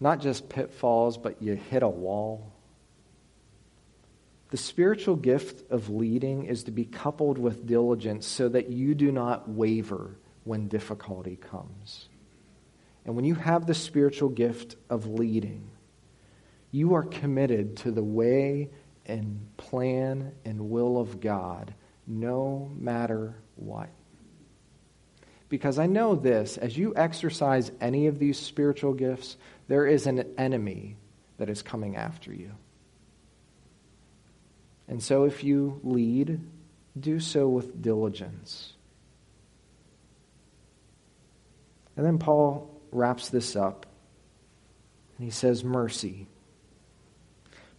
not 0.00 0.20
just 0.20 0.48
pitfalls, 0.48 1.16
but 1.16 1.42
you 1.42 1.54
hit 1.54 1.82
a 1.82 1.88
wall. 1.88 2.52
The 4.50 4.56
spiritual 4.56 5.16
gift 5.16 5.70
of 5.70 5.90
leading 5.90 6.44
is 6.44 6.64
to 6.64 6.70
be 6.70 6.84
coupled 6.84 7.38
with 7.38 7.66
diligence 7.66 8.26
so 8.26 8.48
that 8.48 8.68
you 8.68 8.94
do 8.94 9.10
not 9.10 9.48
waver 9.48 10.16
when 10.44 10.68
difficulty 10.68 11.36
comes. 11.36 12.08
And 13.04 13.16
when 13.16 13.24
you 13.24 13.34
have 13.34 13.66
the 13.66 13.74
spiritual 13.74 14.28
gift 14.28 14.76
of 14.88 15.06
leading, 15.06 15.70
you 16.70 16.94
are 16.94 17.02
committed 17.02 17.78
to 17.78 17.90
the 17.90 18.02
way 18.02 18.70
and 19.06 19.46
plan 19.56 20.32
and 20.44 20.70
will 20.70 20.98
of 20.98 21.20
God 21.20 21.74
no 22.06 22.70
matter 22.76 23.34
what. 23.56 23.88
Because 25.48 25.78
I 25.78 25.86
know 25.86 26.14
this 26.14 26.56
as 26.56 26.76
you 26.76 26.94
exercise 26.96 27.70
any 27.80 28.06
of 28.06 28.18
these 28.18 28.38
spiritual 28.38 28.92
gifts, 28.92 29.36
there 29.68 29.86
is 29.86 30.06
an 30.06 30.34
enemy 30.38 30.96
that 31.38 31.48
is 31.50 31.62
coming 31.62 31.96
after 31.96 32.32
you. 32.32 32.52
And 34.88 35.02
so 35.02 35.24
if 35.24 35.42
you 35.42 35.80
lead, 35.82 36.40
do 36.98 37.18
so 37.18 37.48
with 37.48 37.80
diligence. 37.80 38.74
And 41.96 42.04
then 42.04 42.18
Paul 42.18 42.70
wraps 42.92 43.28
this 43.28 43.56
up 43.56 43.86
and 45.16 45.24
he 45.24 45.30
says, 45.30 45.64
Mercy. 45.64 46.26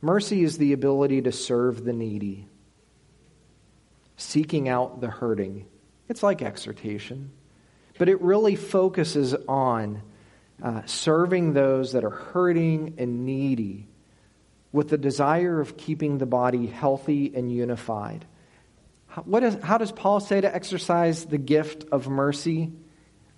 Mercy 0.02 0.44
is 0.44 0.58
the 0.58 0.74
ability 0.74 1.22
to 1.24 1.32
serve 1.32 1.84
the 1.84 1.94
needy, 1.94 2.48
seeking 4.18 4.70
out 4.70 5.02
the 5.02 5.10
hurting. 5.10 5.66
It's 6.08 6.24
like 6.24 6.42
exhortation, 6.42 7.32
but 7.98 8.10
it 8.10 8.22
really 8.22 8.56
focuses 8.56 9.34
on 9.48 10.02
uh, 10.62 10.82
serving 10.86 11.53
those 11.53 11.91
that 11.93 12.03
are 12.03 12.10
hurting 12.10 12.95
and 12.97 13.26
needy 13.26 13.88
with 14.72 14.89
the 14.89 14.97
desire 14.97 15.60
of 15.62 15.78
keeping 15.78 16.18
the 16.18 16.26
body 16.26 16.68
healthy 16.68 17.34
and 17.36 17.51
unified. 17.51 18.26
How, 19.08 19.22
what 19.24 19.43
is, 19.43 19.56
how 19.64 19.78
does 19.78 19.91
Paul 19.91 20.20
say 20.20 20.41
to 20.41 20.53
exercise 20.53 21.26
the 21.26 21.38
gift 21.38 21.86
of 21.91 22.08
mercy? 22.08 22.72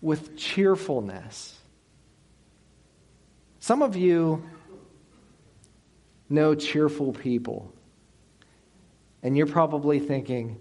With 0.02 0.38
cheerfulness. 0.38 1.58
Some 3.60 3.82
of 3.82 3.96
you 3.96 4.48
know 6.30 6.56
cheerful 6.56 7.14
people, 7.14 7.74
and 9.24 9.36
you're 9.36 9.48
probably 9.48 10.00
thinking, 10.00 10.58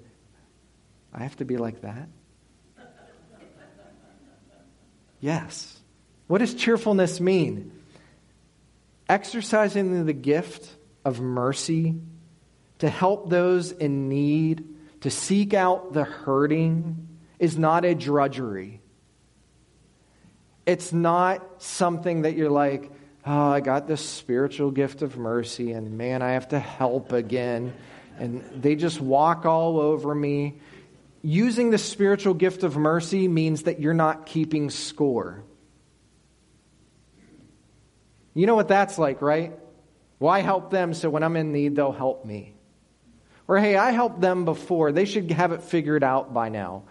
I 1.13 1.23
have 1.23 1.37
to 1.37 1.45
be 1.45 1.57
like 1.59 1.83
that? 1.83 2.09
yes. 5.21 5.76
What 6.27 6.39
does 6.39 6.55
cheerfulness 6.55 7.21
mean? 7.21 7.73
Exercising 9.09 10.05
the 10.07 10.13
gift 10.13 10.69
of 11.05 11.21
mercy 11.21 11.95
to 12.79 12.89
help 12.89 13.31
those 13.31 13.73
in 13.73 14.09
need, 14.09 14.65
to 15.03 15.11
seek 15.11 15.55
out 15.55 15.93
the 15.93 16.05
hurting, 16.05 17.09
is 17.39 17.57
not 17.57 17.85
a 17.85 17.95
drudgery. 17.95 18.81
It's 20.67 20.93
not 20.93 21.63
something 21.63 22.23
that 22.23 22.37
you're 22.37 22.51
like, 22.51 22.91
oh, 23.25 23.51
I 23.51 23.61
got 23.61 23.87
this 23.87 24.01
spiritual 24.01 24.73
gift 24.73 25.03
of 25.03 25.17
mercy, 25.17 25.73
and 25.73 25.97
man, 25.97 26.23
I 26.23 26.33
have 26.33 26.49
to 26.49 26.59
help 26.59 27.13
again. 27.13 27.73
And 28.19 28.63
they 28.63 28.75
just 28.75 29.01
walk 29.01 29.47
all 29.47 29.79
over 29.79 30.15
me. 30.15 30.57
Using 31.23 31.71
the 31.71 31.79
spiritual 31.79 32.35
gift 32.35 32.63
of 32.63 32.77
mercy 32.77 33.29
means 33.29 33.63
that 33.63 33.81
you're 33.81 33.95
not 33.95 34.27
keeping 34.27 34.71
score. 34.71 35.45
You 38.37 38.47
know 38.47 38.55
what 38.55 38.69
that's 38.69 38.99
like, 38.99 39.23
right? 39.23 39.59
Why 40.19 40.41
help 40.41 40.71
them 40.71 40.93
so 40.93 41.09
when 41.09 41.23
I'm 41.23 41.37
in 41.37 41.53
need, 41.53 41.75
they'll 41.75 41.91
help 41.91 42.27
me? 42.27 42.55
Or, 43.49 43.59
hey, 43.59 43.77
I 43.77 43.93
helped 43.93 44.21
them 44.21 44.45
before. 44.45 44.93
They 44.93 45.07
should 45.07 45.31
have 45.31 45.53
it 45.53 45.63
figured 45.63 46.05
out 46.05 46.35
by 46.35 46.51
now. 46.51 46.83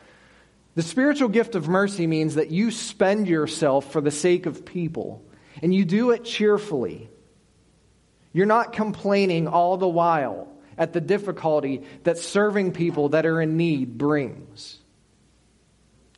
The 0.73 0.81
spiritual 0.81 1.29
gift 1.29 1.53
of 1.53 1.67
mercy 1.67 2.07
means 2.07 2.35
that 2.35 2.49
you 2.49 2.71
spend 2.71 3.27
yourself 3.27 3.91
for 3.91 4.01
the 4.01 4.09
sake 4.09 4.47
of 4.47 4.65
people, 4.65 5.23
and 5.61 5.73
you 5.73 5.85
do 5.85 6.09
it 6.09 6.25
cheerfully. 6.25 7.11
You're 8.33 8.47
not 8.47 8.73
complaining 8.73 9.47
all 9.47 9.77
the 9.77 9.87
while 9.87 10.47
at 10.79 10.93
the 10.93 11.01
difficulty 11.01 11.83
that 12.05 12.17
serving 12.17 12.71
people 12.71 13.09
that 13.09 13.27
are 13.27 13.39
in 13.39 13.55
need 13.55 13.99
brings. 13.99 14.79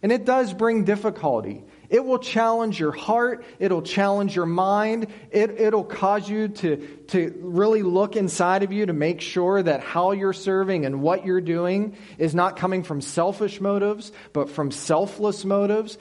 And 0.01 0.13
it 0.13 0.23
does 0.23 0.53
bring 0.53 0.85
difficulty. 0.85 1.65
It 1.89 2.03
will 2.03 2.19
challenge 2.19 2.79
your 2.79 2.91
heart. 2.91 3.45
It'll 3.59 3.81
challenge 3.81 4.35
your 4.35 4.45
mind. 4.45 5.07
It, 5.31 5.59
it'll 5.59 5.85
cause 5.85 6.29
you 6.29 6.49
to, 6.49 6.77
to 7.07 7.33
really 7.41 7.81
look 7.81 8.15
inside 8.15 8.63
of 8.63 8.73
you 8.73 8.87
to 8.87 8.93
make 8.93 9.21
sure 9.21 9.63
that 9.63 9.79
how 9.81 10.11
you're 10.11 10.33
serving 10.33 10.85
and 10.85 11.01
what 11.01 11.25
you're 11.25 11.41
doing 11.41 11.95
is 12.17 12.35
not 12.35 12.57
coming 12.57 12.83
from 12.83 12.99
selfish 12.99 13.61
motives, 13.61 14.11
but 14.33 14.49
from 14.49 14.71
selfless 14.71 15.45
motives. 15.45 15.97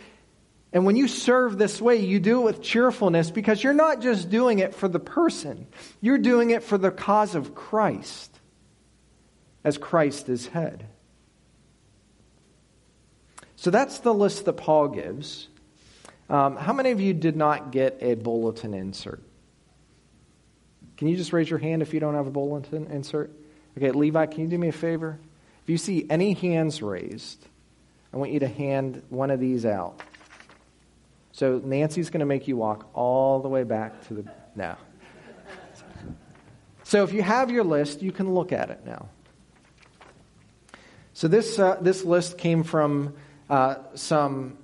And 0.73 0.85
when 0.85 0.97
you 0.97 1.07
serve 1.07 1.57
this 1.57 1.81
way, 1.81 1.97
you 1.97 2.19
do 2.19 2.41
it 2.41 2.45
with 2.45 2.63
cheerfulness 2.63 3.31
because 3.31 3.63
you're 3.63 3.73
not 3.73 4.03
just 4.03 4.29
doing 4.29 4.59
it 4.59 4.75
for 4.75 4.89
the 4.89 4.99
person, 4.99 5.67
you're 6.01 6.19
doing 6.19 6.51
it 6.51 6.65
for 6.65 6.77
the 6.77 6.91
cause 6.91 7.35
of 7.37 7.55
Christ, 7.55 8.41
as 9.63 9.79
Christ 9.79 10.29
is 10.29 10.49
head. 10.49 10.87
So 13.55 13.71
that's 13.71 14.01
the 14.01 14.13
list 14.13 14.45
that 14.45 14.55
Paul 14.55 14.89
gives. 14.89 15.49
Um, 16.29 16.57
how 16.57 16.73
many 16.73 16.91
of 16.91 17.01
you 17.01 17.15
did 17.15 17.37
not 17.37 17.71
get 17.71 17.99
a 18.01 18.15
bulletin 18.15 18.75
insert? 18.75 19.23
Can 20.97 21.09
you 21.09 21.17
just 21.17 21.33
raise 21.33 21.49
your 21.49 21.59
hand 21.59 21.83
if 21.83 21.95
you 21.95 22.01
don't 22.01 22.15
have 22.15 22.27
a 22.27 22.31
bulletin 22.31 22.87
insert? 22.91 23.31
Okay, 23.77 23.91
Levi, 23.91 24.27
can 24.27 24.41
you 24.41 24.49
do 24.49 24.59
me 24.59 24.69
a 24.69 24.73
favor? 24.73 25.19
If 25.63 25.71
you 25.71 25.79
see 25.79 26.07
any 26.09 26.33
hands 26.33 26.83
raised, 26.83 27.47
I 28.13 28.17
want 28.17 28.33
you 28.33 28.41
to 28.41 28.49
hand 28.49 29.03
one 29.11 29.31
of 29.31 29.39
these 29.39 29.67
out. 29.67 30.01
So 31.33 31.61
Nancy's 31.63 32.09
going 32.09 32.21
to 32.21 32.27
make 32.27 32.49
you 32.49 32.57
walk 32.57 32.89
all 32.95 33.41
the 33.41 33.49
way 33.49 33.63
back 33.63 34.07
to 34.09 34.15
the. 34.15 34.25
No. 34.55 34.77
So 36.83 37.03
if 37.03 37.13
you 37.13 37.21
have 37.21 37.51
your 37.51 37.65
list, 37.65 38.01
you 38.01 38.13
can 38.13 38.33
look 38.33 38.53
at 38.53 38.71
it 38.71 38.87
now. 38.87 39.09
So 41.13 41.29
this, 41.29 41.59
uh, 41.59 41.77
this 41.81 42.05
list 42.05 42.39
came 42.39 42.63
from 42.63 43.15
uh, 43.51 43.77
some 43.95 44.57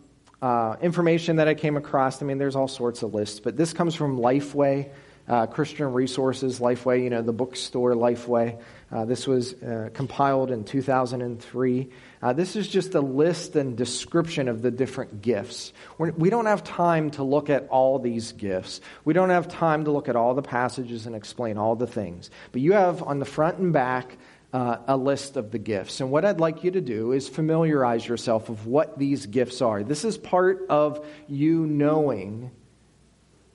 uh, 0.43 0.77
information 0.83 1.37
that 1.37 1.47
I 1.47 1.55
came 1.55 1.77
across. 1.77 2.21
I 2.21 2.27
mean, 2.27 2.39
there's 2.39 2.57
all 2.57 2.69
sorts 2.69 3.03
of 3.03 3.15
lists, 3.15 3.39
but 3.39 3.57
this 3.57 3.73
comes 3.73 3.95
from 3.95 4.19
Lifeway, 4.19 4.91
uh, 5.29 5.47
Christian 5.47 5.93
Resources, 5.93 6.59
Lifeway, 6.59 7.05
you 7.05 7.11
know, 7.11 7.23
the 7.23 7.33
bookstore 7.33 7.93
Lifeway. 7.93 8.61
Uh, 8.91 9.05
this 9.05 9.27
was 9.27 9.55
uh, 9.63 9.91
compiled 9.95 10.51
in 10.51 10.65
2003. 10.65 11.89
Uh, 12.21 12.33
this 12.33 12.57
is 12.57 12.67
just 12.67 12.95
a 12.97 13.01
list 13.01 13.55
and 13.55 13.77
description 13.77 14.49
of 14.49 14.63
the 14.63 14.73
different 14.73 15.23
gifts. 15.23 15.73
We're, 15.97 16.11
we 16.11 16.29
do 16.29 16.37
not 16.43 16.47
have 16.47 16.65
time 16.65 17.13
to 17.13 17.23
look 17.23 17.49
at 17.49 17.69
all 17.69 18.01
these 18.01 18.33
gifts. 18.33 18.81
We 19.05 19.15
don't 19.15 19.31
have 19.31 19.47
time 19.47 19.85
to 19.85 19.93
look 19.93 20.09
at 20.09 20.17
all 20.17 20.35
the 20.35 20.43
passages 20.43 21.07
and 21.07 21.15
explain 21.15 21.57
all 21.57 21.77
the 21.77 21.87
things. 21.87 22.31
But 22.51 22.63
you 22.63 22.73
have 22.73 23.01
on 23.03 23.21
the 23.21 23.25
front 23.25 23.59
and 23.59 23.73
back 23.73 24.19
uh, 24.53 24.79
a 24.87 24.97
list 24.97 25.37
of 25.37 25.51
the 25.51 25.59
gifts. 25.59 26.01
And 26.01 26.11
what 26.11 26.25
I'd 26.25 26.41
like 26.41 26.63
you 26.65 26.73
to 26.73 26.81
do 26.81 27.13
is 27.13 27.29
familiarize 27.29 28.07
yourself 28.07 28.49
of 28.49 28.67
what 28.67 28.99
these 28.99 29.27
gifts 29.27 29.63
are. 29.63 29.83
This 29.83 30.05
is 30.05 30.19
part 30.19 30.67
of 30.69 31.05
you 31.27 31.67
knowing 31.67 32.51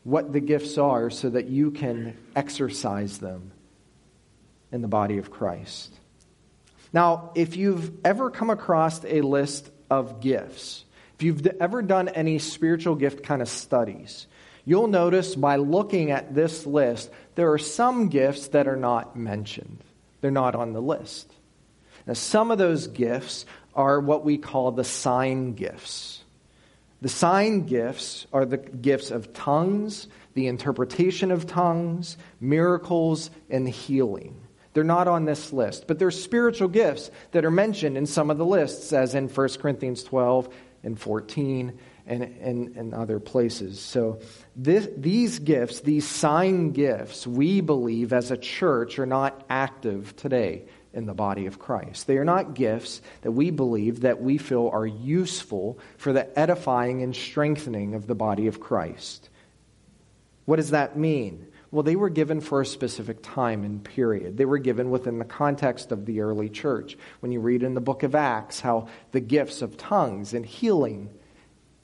what 0.04 0.34
the 0.34 0.40
gifts 0.40 0.78
are 0.78 1.10
so 1.10 1.30
that 1.30 1.48
you 1.48 1.72
can 1.72 2.18
exercise 2.36 3.20
them 3.20 3.52
in 4.72 4.82
the 4.82 4.88
body 4.88 5.18
of 5.18 5.30
Christ. 5.30 5.94
Now, 6.94 7.32
if 7.36 7.56
you've 7.58 7.92
ever 8.06 8.32
come 8.32 8.50
across 8.50 9.04
a 9.04 9.22
list 9.22 9.70
of 9.90 10.20
gifts, 10.22 10.84
if 11.16 11.24
you've 11.24 11.46
ever 11.60 11.82
done 11.82 12.10
any 12.10 12.40
spiritual 12.40 12.96
gift 12.96 13.24
kind 13.24 13.42
of 13.42 13.50
studies, 13.50 14.28
you'll 14.66 14.88
notice 14.88 15.36
by 15.36 15.58
looking 15.58 16.12
at 16.12 16.34
this 16.34 16.66
list, 16.66 17.12
there 17.36 17.52
are 17.52 17.58
some 17.58 18.10
gifts 18.10 18.48
that 18.50 18.68
are 18.68 18.78
not 18.78 19.16
mentioned. 19.16 19.84
They're 20.22 20.32
not 20.32 20.56
on 20.56 20.74
the 20.74 20.82
list. 20.82 21.32
Now, 22.06 22.14
some 22.14 22.52
of 22.52 22.58
those 22.58 22.88
gifts 22.88 23.46
are 23.76 24.00
what 24.00 24.24
we 24.24 24.38
call 24.38 24.72
the 24.72 24.84
sign 24.84 25.54
gifts. 25.54 26.24
The 27.02 27.10
sign 27.10 27.66
gifts 27.66 28.26
are 28.34 28.46
the 28.46 28.58
gifts 28.58 29.12
of 29.12 29.34
tongues, 29.34 30.08
the 30.34 30.48
interpretation 30.48 31.32
of 31.32 31.46
tongues, 31.46 32.18
miracles, 32.40 33.30
and 33.50 33.70
healing. 33.70 34.42
They're 34.74 34.84
not 34.84 35.08
on 35.08 35.26
this 35.26 35.54
list, 35.54 35.88
but 35.88 36.00
they're 36.00 36.12
spiritual 36.12 36.68
gifts 36.68 37.12
that 37.32 37.46
are 37.46 37.52
mentioned 37.52 37.98
in 37.98 38.06
some 38.06 38.30
of 38.30 38.38
the 38.38 38.46
lists, 38.46 38.94
as 38.94 39.16
in 39.16 39.28
1 39.28 39.50
Corinthians 39.60 40.04
12 40.04 40.54
and 40.84 41.00
14 41.00 41.78
and, 42.08 42.24
and, 42.24 42.76
and 42.78 42.94
other 42.94 43.20
places. 43.20 43.80
So 43.80 44.20
this, 44.56 44.88
these 44.96 45.40
gifts, 45.40 45.82
these 45.82 46.08
sign 46.08 46.72
gifts, 46.72 47.28
we 47.28 47.62
believe 47.62 48.14
as 48.14 48.32
a 48.32 48.38
church 48.38 48.98
are 48.98 49.06
not 49.06 49.46
active 49.50 50.16
today 50.16 50.66
in 50.94 51.06
the 51.06 51.14
body 51.14 51.46
of 51.46 51.60
Christ. 51.60 52.08
They 52.08 52.18
are 52.18 52.26
not 52.26 52.56
gifts 52.56 53.02
that 53.22 53.32
we 53.32 53.52
believe 53.52 54.02
that 54.02 54.22
we 54.22 54.38
feel 54.38 54.70
are 54.74 54.88
useful 54.88 55.78
for 55.98 56.14
the 56.14 56.40
edifying 56.40 57.04
and 57.04 57.16
strengthening 57.16 57.94
of 57.94 58.08
the 58.08 58.16
body 58.16 58.48
of 58.48 58.60
Christ. 58.60 59.30
What 60.46 60.56
does 60.56 60.72
that 60.72 60.98
mean? 60.98 61.48
Well, 61.70 61.84
they 61.84 61.98
were 61.98 62.10
given 62.10 62.40
for 62.40 62.62
a 62.62 62.66
specific 62.66 63.22
time 63.22 63.66
and 63.66 63.84
period. 63.84 64.38
They 64.38 64.46
were 64.46 64.58
given 64.58 64.90
within 64.90 65.20
the 65.20 65.26
context 65.26 65.92
of 65.92 66.06
the 66.06 66.22
early 66.22 66.50
church. 66.50 66.98
When 67.20 67.34
you 67.34 67.42
read 67.42 67.62
in 67.62 67.74
the 67.74 67.82
book 67.82 68.04
of 68.04 68.16
Acts 68.16 68.62
how 68.62 68.88
the 69.12 69.20
gifts 69.20 69.62
of 69.62 69.76
tongues 69.76 70.34
and 70.34 70.46
healing 70.46 71.10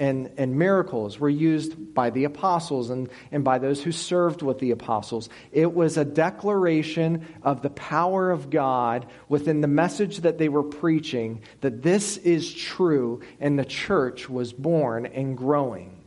and, 0.03 0.31
and 0.35 0.59
miracles 0.59 1.17
were 1.17 1.29
used 1.29 1.93
by 1.93 2.09
the 2.09 2.25
apostles 2.25 2.89
and, 2.89 3.07
and 3.31 3.45
by 3.45 3.57
those 3.57 3.81
who 3.81 3.93
served 3.93 4.41
with 4.41 4.59
the 4.59 4.71
apostles. 4.71 5.29
It 5.53 5.73
was 5.73 5.95
a 5.95 6.03
declaration 6.03 7.25
of 7.41 7.61
the 7.61 7.69
power 7.69 8.29
of 8.29 8.49
God 8.49 9.05
within 9.29 9.61
the 9.61 9.69
message 9.69 10.17
that 10.17 10.37
they 10.37 10.49
were 10.49 10.63
preaching 10.63 11.41
that 11.61 11.83
this 11.83 12.17
is 12.17 12.53
true, 12.53 13.21
and 13.39 13.57
the 13.57 13.63
church 13.63 14.29
was 14.29 14.51
born 14.51 15.05
and 15.05 15.37
growing. 15.37 15.97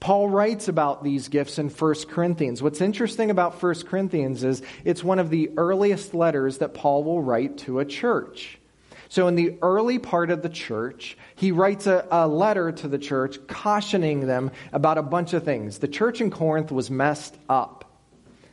Paul 0.00 0.28
writes 0.28 0.66
about 0.66 1.04
these 1.04 1.28
gifts 1.28 1.60
in 1.60 1.68
1 1.68 1.94
Corinthians. 2.08 2.60
What's 2.60 2.80
interesting 2.80 3.30
about 3.30 3.62
1 3.62 3.74
Corinthians 3.86 4.42
is 4.42 4.62
it's 4.84 5.04
one 5.04 5.20
of 5.20 5.30
the 5.30 5.50
earliest 5.56 6.12
letters 6.12 6.58
that 6.58 6.74
Paul 6.74 7.04
will 7.04 7.22
write 7.22 7.58
to 7.58 7.78
a 7.78 7.84
church. 7.84 8.57
So, 9.10 9.26
in 9.26 9.36
the 9.36 9.56
early 9.62 9.98
part 9.98 10.30
of 10.30 10.42
the 10.42 10.50
church, 10.50 11.16
he 11.34 11.50
writes 11.50 11.86
a, 11.86 12.06
a, 12.10 12.28
letter 12.28 12.72
to 12.72 12.88
the 12.88 12.98
church 12.98 13.38
cautioning 13.46 14.26
them 14.26 14.50
about 14.72 14.98
a 14.98 15.02
bunch 15.02 15.32
of 15.32 15.44
things. 15.44 15.78
The 15.78 15.88
church 15.88 16.20
in 16.20 16.30
Corinth 16.30 16.70
was 16.70 16.90
messed 16.90 17.36
up, 17.48 17.84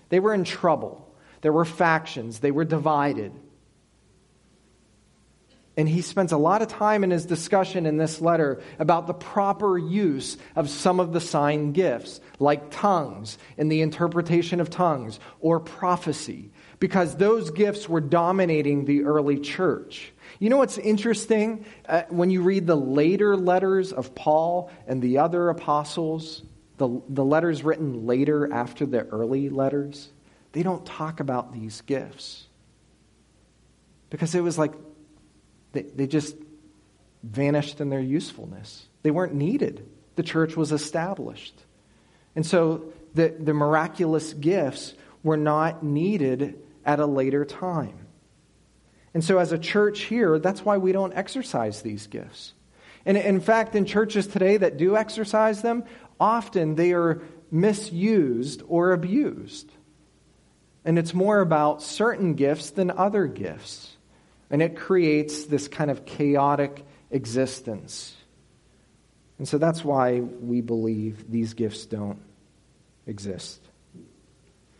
they 0.10 0.20
were 0.20 0.34
in 0.34 0.46
trouble, 0.46 1.14
there 1.42 1.54
were 1.54 1.66
factions, 1.66 2.40
they 2.40 2.52
were 2.52 2.66
divided. 2.66 3.34
And 5.78 5.90
he 5.90 6.02
spends 6.02 6.32
a 6.32 6.38
lot 6.38 6.62
of 6.62 6.70
time 6.70 7.04
in 7.04 7.12
his 7.12 7.26
discussion 7.26 7.86
in 7.86 7.98
this 7.98 8.22
letter 8.22 8.62
about 8.80 9.08
the 9.08 9.14
proper 9.14 9.78
use 9.78 10.38
of 10.56 10.70
some 10.70 11.02
of 11.02 11.12
the 11.12 11.20
sign 11.20 11.74
gifts, 11.74 12.22
like 12.40 12.72
tongues 12.72 13.38
and 13.58 13.70
the 13.70 13.82
interpretation 13.82 14.62
of 14.62 14.70
tongues, 14.70 15.20
or 15.42 15.60
prophecy, 15.60 16.50
because 16.80 17.18
those 17.18 17.52
gifts 17.52 17.90
were 17.90 18.00
dominating 18.00 18.86
the 18.86 19.04
early 19.04 19.38
church. 19.38 20.14
You 20.40 20.50
know 20.50 20.58
what's 20.58 20.78
interesting? 20.78 21.66
Uh, 21.88 22.04
when 22.10 22.30
you 22.30 22.42
read 22.42 22.68
the 22.68 22.76
later 22.76 23.38
letters 23.38 23.94
of 23.94 24.16
Paul 24.16 24.70
and 24.88 25.02
the 25.02 25.20
other 25.20 25.50
apostles, 25.50 26.44
the, 26.78 27.02
the 27.08 27.24
letters 27.24 27.64
written 27.64 28.06
later 28.06 28.52
after 28.52 28.86
the 28.86 29.06
early 29.06 29.50
letters, 29.50 30.10
they 30.52 30.64
don't 30.64 30.86
talk 30.86 31.20
about 31.20 31.54
these 31.54 31.82
gifts. 31.82 32.48
Because 34.10 34.36
it 34.36 34.42
was 34.42 34.58
like 34.58 34.74
they, 35.72 35.84
they 35.84 36.08
just 36.08 36.36
vanished 37.24 37.82
in 37.82 37.90
their 37.90 38.00
usefulness. 38.00 38.88
They 39.04 39.12
weren't 39.12 39.34
needed. 39.34 39.88
The 40.16 40.24
church 40.24 40.56
was 40.56 40.72
established. 40.72 41.56
And 42.36 42.46
so 42.46 42.94
the, 43.14 43.30
the 43.30 43.54
miraculous 43.54 44.34
gifts 44.34 44.94
were 45.24 45.38
not 45.38 45.84
needed 45.84 46.60
at 46.86 47.00
a 47.00 47.06
later 47.06 47.46
time. 47.46 48.05
And 49.16 49.24
so, 49.24 49.38
as 49.38 49.54
a 49.54 49.58
church 49.58 50.02
here, 50.02 50.40
that's 50.40 50.66
why 50.66 50.76
we 50.78 50.92
don't 50.92 51.14
exercise 51.14 51.82
these 51.82 52.06
gifts. 52.08 52.54
And 53.06 53.16
in 53.16 53.40
fact, 53.40 53.74
in 53.74 53.86
churches 53.86 54.28
today 54.28 54.58
that 54.58 54.76
do 54.76 54.98
exercise 54.98 55.62
them, 55.62 55.86
often 56.20 56.76
they 56.76 56.92
are 56.92 57.22
misused 57.50 58.62
or 58.68 58.92
abused. 58.92 59.72
And 60.84 61.00
it's 61.00 61.14
more 61.14 61.40
about 61.40 61.82
certain 61.82 62.34
gifts 62.34 62.72
than 62.72 62.92
other 62.92 63.26
gifts. 63.26 63.96
And 64.50 64.62
it 64.62 64.76
creates 64.76 65.46
this 65.46 65.70
kind 65.70 65.90
of 65.90 66.06
chaotic 66.06 66.86
existence. 67.10 68.14
And 69.38 69.48
so 69.48 69.58
that's 69.58 69.82
why 69.82 70.20
we 70.20 70.60
believe 70.60 71.32
these 71.32 71.54
gifts 71.54 71.86
don't 71.86 72.20
exist. 73.08 73.65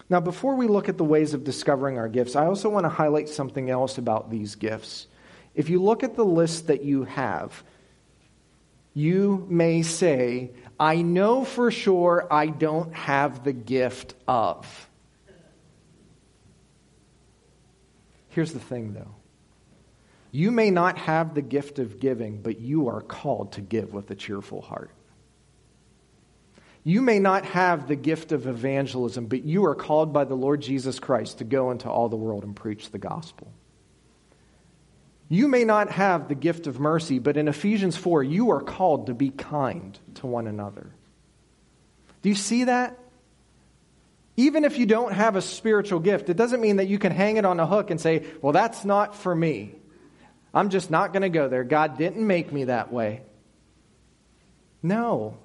Now, 0.10 0.20
before 0.20 0.56
we 0.56 0.68
look 0.68 0.88
at 0.88 0.98
the 0.98 1.04
ways 1.04 1.34
of 1.34 1.44
discovering 1.44 1.98
our 1.98 2.08
gifts, 2.08 2.36
I 2.36 2.46
also 2.46 2.70
want 2.70 2.86
to 2.86 2.90
highlight 2.90 3.28
something 3.28 3.70
else 3.70 3.98
about 3.98 4.30
these 4.30 4.56
gifts. 4.56 5.08
If 5.56 5.70
you 5.70 5.82
look 5.82 6.04
at 6.04 6.16
the 6.16 6.26
list 6.26 6.68
that 6.68 6.84
you 6.84 7.06
have, 7.06 7.64
you 8.94 9.46
may 9.50 9.82
say, 9.82 10.52
I 10.80 11.02
know 11.02 11.44
for 11.44 11.72
sure 11.72 12.28
I 12.30 12.48
don't 12.48 12.94
have 12.94 13.44
the 13.44 13.54
gift 13.54 14.14
of. 14.28 14.90
Here's 18.30 18.54
the 18.54 18.60
thing, 18.60 18.94
though. 18.94 19.16
You 20.32 20.52
may 20.52 20.70
not 20.70 20.98
have 20.98 21.34
the 21.34 21.42
gift 21.42 21.80
of 21.80 22.00
giving, 22.00 22.42
but 22.42 22.60
you 22.60 22.90
are 22.90 23.02
called 23.02 23.54
to 23.54 23.62
give 23.62 23.94
with 23.94 24.12
a 24.12 24.16
cheerful 24.16 24.62
heart. 24.62 24.92
You 26.88 27.02
may 27.02 27.18
not 27.18 27.46
have 27.46 27.88
the 27.88 27.96
gift 27.96 28.32
of 28.32 28.46
evangelism, 28.46 29.26
but 29.26 29.44
you 29.44 29.66
are 29.66 29.74
called 29.74 30.14
by 30.14 30.24
the 30.24 30.36
Lord 30.36 30.62
Jesus 30.62 31.00
Christ 31.00 31.40
to 31.40 31.44
go 31.44 31.72
into 31.72 31.90
all 31.90 32.10
the 32.10 32.16
world 32.16 32.44
and 32.44 32.56
preach 32.56 32.92
the 32.92 33.00
gospel. 33.00 33.52
You 35.28 35.48
may 35.48 35.64
not 35.64 35.90
have 35.90 36.28
the 36.28 36.36
gift 36.36 36.68
of 36.68 36.80
mercy, 36.80 37.18
but 37.18 37.38
in 37.38 37.48
Ephesians 37.48 37.98
4, 37.98 38.22
you 38.22 38.52
are 38.52 38.62
called 38.62 39.08
to 39.08 39.16
be 39.16 39.32
kind 39.32 39.98
to 40.16 40.28
one 40.28 40.46
another. 40.46 40.92
Do 42.22 42.30
you 42.30 42.36
see 42.36 42.66
that? 42.66 43.00
Even 44.38 44.64
if 44.64 44.78
you 44.78 44.86
don't 44.86 45.12
have 45.12 45.36
a 45.36 45.42
spiritual 45.42 46.00
gift, 46.00 46.30
it 46.30 46.38
doesn't 46.38 46.62
mean 46.62 46.76
that 46.76 46.88
you 46.88 47.00
can 47.00 47.12
hang 47.12 47.38
it 47.38 47.46
on 47.46 47.60
a 47.60 47.66
hook 47.66 47.90
and 47.90 48.00
say, 48.00 48.26
well, 48.44 48.54
that's 48.54 48.86
not 48.86 49.16
for 49.16 49.34
me. 49.34 49.74
I'm 50.54 50.70
just 50.70 50.92
not 50.92 51.14
going 51.14 51.24
to 51.24 51.30
go 51.30 51.50
there. 51.50 51.64
God 51.64 51.98
didn't 51.98 52.26
make 52.26 52.54
me 52.54 52.66
that 52.66 52.94
way. 52.94 53.24
No. 54.84 55.40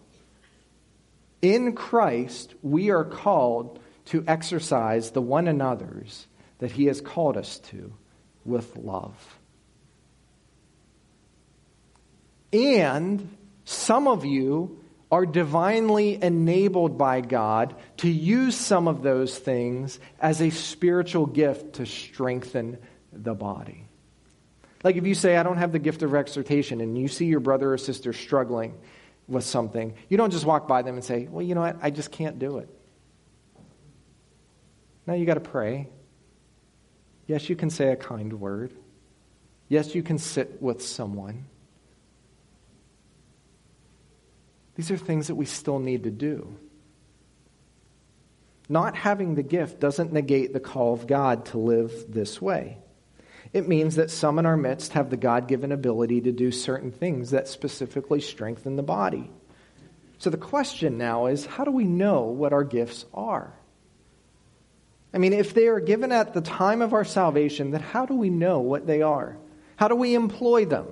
In 1.43 1.75
Christ, 1.75 2.55
we 2.63 2.91
are 2.91 3.05
called 3.05 3.79
to 4.07 4.25
exercise 4.27 5.11
the 5.11 5.23
one 5.23 5.49
another's 5.49 6.27
that 6.59 6.73
He 6.73 6.87
has 6.87 7.01
called 7.01 7.37
us 7.37 7.59
to 7.71 7.93
with 8.45 8.77
love. 8.77 9.39
And 12.53 13.37
some 13.65 14.09
of 14.09 14.25
you 14.25 14.81
are 15.11 15.27
divinely 15.27 16.23
enabled 16.23 16.97
by 16.97 17.21
God 17.21 17.75
to 17.99 18.09
use 18.09 18.57
some 18.57 18.87
of 18.87 19.03
those 19.03 19.37
things 19.37 19.99
as 20.21 20.41
a 20.41 20.51
spiritual 20.51 21.27
gift 21.27 21.75
to 21.75 21.87
strengthen 21.87 22.79
the 23.13 23.35
body. 23.35 23.87
Like 24.83 24.97
if 24.97 25.07
you 25.07 25.15
say, 25.15 25.37
I 25.37 25.43
don't 25.43 25.59
have 25.59 25.73
the 25.73 25.79
gift 25.79 26.03
of 26.03 26.15
exhortation, 26.15 26.81
and 26.81 26.97
you 26.97 27.09
see 27.09 27.27
your 27.27 27.41
brother 27.41 27.73
or 27.73 27.79
sister 27.79 28.13
struggling, 28.13 28.75
with 29.31 29.45
something, 29.45 29.95
you 30.09 30.17
don't 30.17 30.31
just 30.31 30.45
walk 30.45 30.69
by 30.69 30.83
them 30.83 30.97
and 30.97 31.05
say, 31.05 31.29
Well, 31.31 31.43
you 31.43 31.55
know 31.55 31.63
what? 31.63 31.79
I 31.81 31.91
just 31.91 32.11
can't 32.11 32.39
do 32.39 32.59
it. 32.59 32.69
Now 35.07 35.15
you 35.15 35.25
got 35.25 35.35
to 35.35 35.41
pray. 35.41 35.89
Yes, 37.27 37.49
you 37.49 37.57
can 37.57 37.71
say 37.71 37.93
a 37.93 37.97
kind 37.97 38.41
word. 38.41 38.73
Yes, 39.69 39.95
you 39.95 40.03
can 40.03 40.19
sit 40.19 40.61
with 40.61 40.83
someone. 40.83 41.47
These 44.75 44.91
are 44.91 44.97
things 44.97 45.29
that 45.29 45.37
we 45.37 45.47
still 45.47 45.79
need 45.79 46.05
to 46.05 46.11
do. 46.11 46.57
Not 48.69 48.97
having 48.97 49.35
the 49.35 49.43
gift 49.43 49.81
doesn't 49.81 50.13
negate 50.13 50.53
the 50.53 50.61
call 50.61 50.93
of 50.95 51.07
God 51.07 51.47
to 51.47 51.59
live 51.59 52.07
this 52.09 52.41
way. 52.41 52.79
It 53.53 53.69
means 53.69 53.97
that 53.97 54.11
some 54.11 54.39
in 54.39 54.47
our 54.47 54.57
midst 54.57 54.93
have 54.93 55.11
the 55.11 55.17
God 55.17 55.49
given 55.49 55.73
ability 55.73 56.21
to 56.23 56.33
do 56.33 56.53
certain 56.53 56.93
things 56.93 57.31
that 57.31 57.49
specifically 57.49 58.21
strengthen 58.21 58.77
the 58.77 58.83
body. 58.83 59.31
So 60.19 60.31
the 60.31 60.37
question 60.37 60.99
now 60.99 61.27
is 61.27 61.47
how 61.47 61.65
do 61.65 61.71
we 61.71 61.85
know 61.85 62.25
what 62.25 62.53
our 62.53 62.63
gifts 62.63 63.07
are? 63.13 63.53
I 65.13 65.19
mean, 65.19 65.33
if 65.33 65.55
they 65.55 65.67
are 65.67 65.81
given 65.81 66.13
at 66.13 66.35
the 66.35 66.41
time 66.41 66.83
of 66.83 66.93
our 66.93 67.05
salvation, 67.05 67.73
then 67.73 67.81
how 67.81 68.07
do 68.07 68.15
we 68.15 68.31
know 68.31 68.61
what 68.61 68.87
they 68.87 69.03
are? 69.03 69.37
How 69.77 69.89
do 69.89 69.97
we 69.97 70.15
employ 70.15 70.67
them? 70.67 70.87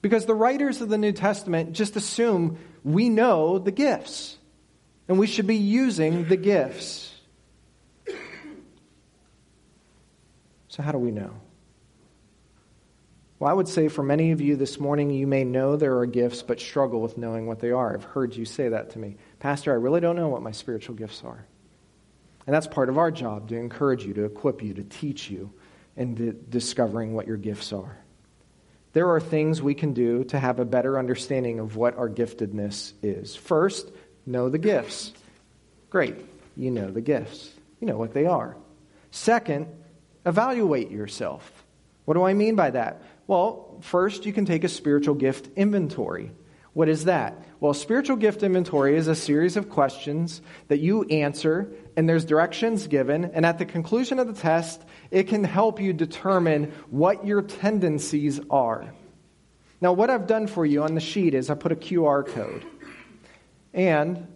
Because 0.00 0.24
the 0.24 0.34
writers 0.34 0.80
of 0.80 0.88
the 0.88 0.96
New 0.96 1.12
Testament 1.12 1.72
just 1.72 1.96
assume 1.96 2.56
we 2.84 3.08
know 3.10 3.58
the 3.58 3.72
gifts, 3.72 4.38
and 5.08 5.18
we 5.18 5.26
should 5.26 5.46
be 5.46 5.56
using 5.56 6.28
the 6.28 6.36
gifts. 6.36 7.07
So, 10.78 10.84
how 10.84 10.92
do 10.92 10.98
we 10.98 11.10
know? 11.10 11.32
Well, 13.40 13.50
I 13.50 13.52
would 13.52 13.66
say 13.66 13.88
for 13.88 14.04
many 14.04 14.30
of 14.30 14.40
you 14.40 14.54
this 14.54 14.78
morning, 14.78 15.10
you 15.10 15.26
may 15.26 15.42
know 15.42 15.74
there 15.74 15.98
are 15.98 16.06
gifts, 16.06 16.42
but 16.42 16.60
struggle 16.60 17.00
with 17.00 17.18
knowing 17.18 17.46
what 17.46 17.58
they 17.58 17.72
are. 17.72 17.92
I've 17.92 18.04
heard 18.04 18.36
you 18.36 18.44
say 18.44 18.68
that 18.68 18.90
to 18.90 18.98
me. 19.00 19.16
Pastor, 19.40 19.72
I 19.72 19.74
really 19.74 20.00
don't 20.00 20.14
know 20.14 20.28
what 20.28 20.42
my 20.42 20.52
spiritual 20.52 20.94
gifts 20.94 21.24
are. 21.24 21.44
And 22.46 22.54
that's 22.54 22.68
part 22.68 22.88
of 22.88 22.96
our 22.96 23.10
job 23.10 23.48
to 23.48 23.56
encourage 23.56 24.04
you, 24.04 24.14
to 24.14 24.24
equip 24.24 24.62
you, 24.62 24.72
to 24.74 24.84
teach 24.84 25.28
you 25.28 25.52
in 25.96 26.44
discovering 26.48 27.12
what 27.12 27.26
your 27.26 27.36
gifts 27.36 27.72
are. 27.72 27.98
There 28.92 29.10
are 29.10 29.20
things 29.20 29.60
we 29.60 29.74
can 29.74 29.94
do 29.94 30.22
to 30.24 30.38
have 30.38 30.60
a 30.60 30.64
better 30.64 30.96
understanding 30.96 31.58
of 31.58 31.74
what 31.74 31.98
our 31.98 32.08
giftedness 32.08 32.92
is. 33.02 33.34
First, 33.34 33.90
know 34.26 34.48
the 34.48 34.58
gifts. 34.58 35.12
Great, 35.90 36.14
you 36.56 36.70
know 36.70 36.88
the 36.88 37.00
gifts, 37.00 37.50
you 37.80 37.88
know 37.88 37.98
what 37.98 38.14
they 38.14 38.26
are. 38.26 38.56
Second, 39.10 39.66
evaluate 40.24 40.90
yourself. 40.90 41.64
What 42.04 42.14
do 42.14 42.22
I 42.22 42.34
mean 42.34 42.54
by 42.54 42.70
that? 42.70 43.02
Well, 43.26 43.78
first, 43.82 44.24
you 44.24 44.32
can 44.32 44.46
take 44.46 44.64
a 44.64 44.68
spiritual 44.68 45.14
gift 45.14 45.50
inventory. 45.56 46.32
What 46.72 46.88
is 46.88 47.06
that? 47.06 47.42
Well, 47.60 47.74
spiritual 47.74 48.16
gift 48.16 48.42
inventory 48.42 48.96
is 48.96 49.08
a 49.08 49.14
series 49.14 49.56
of 49.56 49.68
questions 49.68 50.40
that 50.68 50.78
you 50.78 51.02
answer, 51.04 51.72
and 51.96 52.08
there's 52.08 52.24
directions 52.24 52.86
given, 52.86 53.24
and 53.24 53.44
at 53.44 53.58
the 53.58 53.66
conclusion 53.66 54.18
of 54.18 54.26
the 54.28 54.32
test, 54.32 54.82
it 55.10 55.24
can 55.24 55.44
help 55.44 55.80
you 55.80 55.92
determine 55.92 56.72
what 56.88 57.26
your 57.26 57.42
tendencies 57.42 58.40
are. 58.48 58.94
Now, 59.80 59.92
what 59.92 60.08
I've 60.08 60.26
done 60.26 60.46
for 60.46 60.64
you 60.64 60.82
on 60.82 60.94
the 60.94 61.00
sheet 61.00 61.34
is 61.34 61.50
I 61.50 61.54
put 61.54 61.72
a 61.72 61.76
QR 61.76 62.26
code. 62.26 62.64
And 63.74 64.26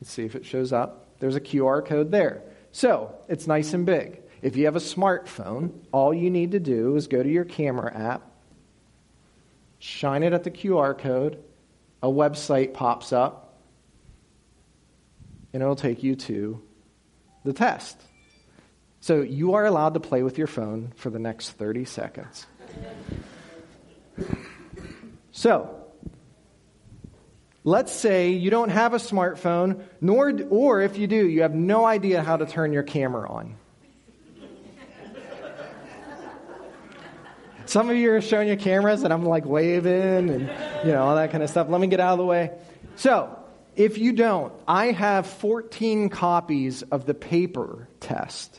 let's 0.00 0.12
see 0.12 0.24
if 0.24 0.34
it 0.34 0.44
shows 0.44 0.72
up. 0.72 1.18
There's 1.18 1.36
a 1.36 1.40
QR 1.40 1.84
code 1.84 2.10
there. 2.10 2.42
So 2.72 3.14
it's 3.28 3.46
nice 3.46 3.74
and 3.74 3.86
big. 3.86 4.20
If 4.40 4.56
you 4.56 4.66
have 4.66 4.76
a 4.76 4.80
smartphone, 4.80 5.72
all 5.92 6.14
you 6.14 6.30
need 6.30 6.52
to 6.52 6.60
do 6.60 6.96
is 6.96 7.08
go 7.08 7.22
to 7.22 7.28
your 7.28 7.44
camera 7.44 7.92
app, 7.94 8.30
shine 9.78 10.22
it 10.22 10.32
at 10.32 10.44
the 10.44 10.50
QR 10.50 10.96
code, 10.96 11.42
a 12.02 12.08
website 12.08 12.74
pops 12.74 13.12
up, 13.12 13.58
and 15.52 15.62
it'll 15.62 15.76
take 15.76 16.02
you 16.02 16.14
to 16.14 16.62
the 17.44 17.52
test. 17.52 18.00
So 19.00 19.22
you 19.22 19.54
are 19.54 19.64
allowed 19.64 19.94
to 19.94 20.00
play 20.00 20.22
with 20.22 20.38
your 20.38 20.46
phone 20.46 20.92
for 20.96 21.10
the 21.10 21.18
next 21.18 21.52
30 21.52 21.84
seconds. 21.84 22.46
So, 25.32 25.86
let's 27.62 27.92
say 27.92 28.30
you 28.30 28.50
don't 28.50 28.70
have 28.70 28.92
a 28.92 28.98
smartphone, 28.98 29.84
nor, 30.00 30.32
or 30.50 30.80
if 30.80 30.98
you 30.98 31.06
do, 31.06 31.28
you 31.28 31.42
have 31.42 31.54
no 31.54 31.84
idea 31.84 32.22
how 32.22 32.36
to 32.36 32.46
turn 32.46 32.72
your 32.72 32.82
camera 32.82 33.30
on. 33.30 33.54
Some 37.68 37.90
of 37.90 37.98
you 37.98 38.14
are 38.14 38.22
showing 38.22 38.48
your 38.48 38.56
cameras, 38.56 39.02
and 39.02 39.12
I'm 39.12 39.26
like 39.26 39.44
waving 39.44 40.30
and 40.30 40.50
you 40.86 40.92
know 40.92 41.02
all 41.02 41.16
that 41.16 41.30
kind 41.30 41.44
of 41.44 41.50
stuff. 41.50 41.68
Let 41.68 41.82
me 41.82 41.86
get 41.86 42.00
out 42.00 42.12
of 42.12 42.18
the 42.18 42.24
way. 42.24 42.50
So, 42.96 43.38
if 43.76 43.98
you 43.98 44.14
don't, 44.14 44.54
I 44.66 44.86
have 44.86 45.26
14 45.26 46.08
copies 46.08 46.80
of 46.80 47.04
the 47.04 47.12
paper 47.12 47.86
test 48.00 48.58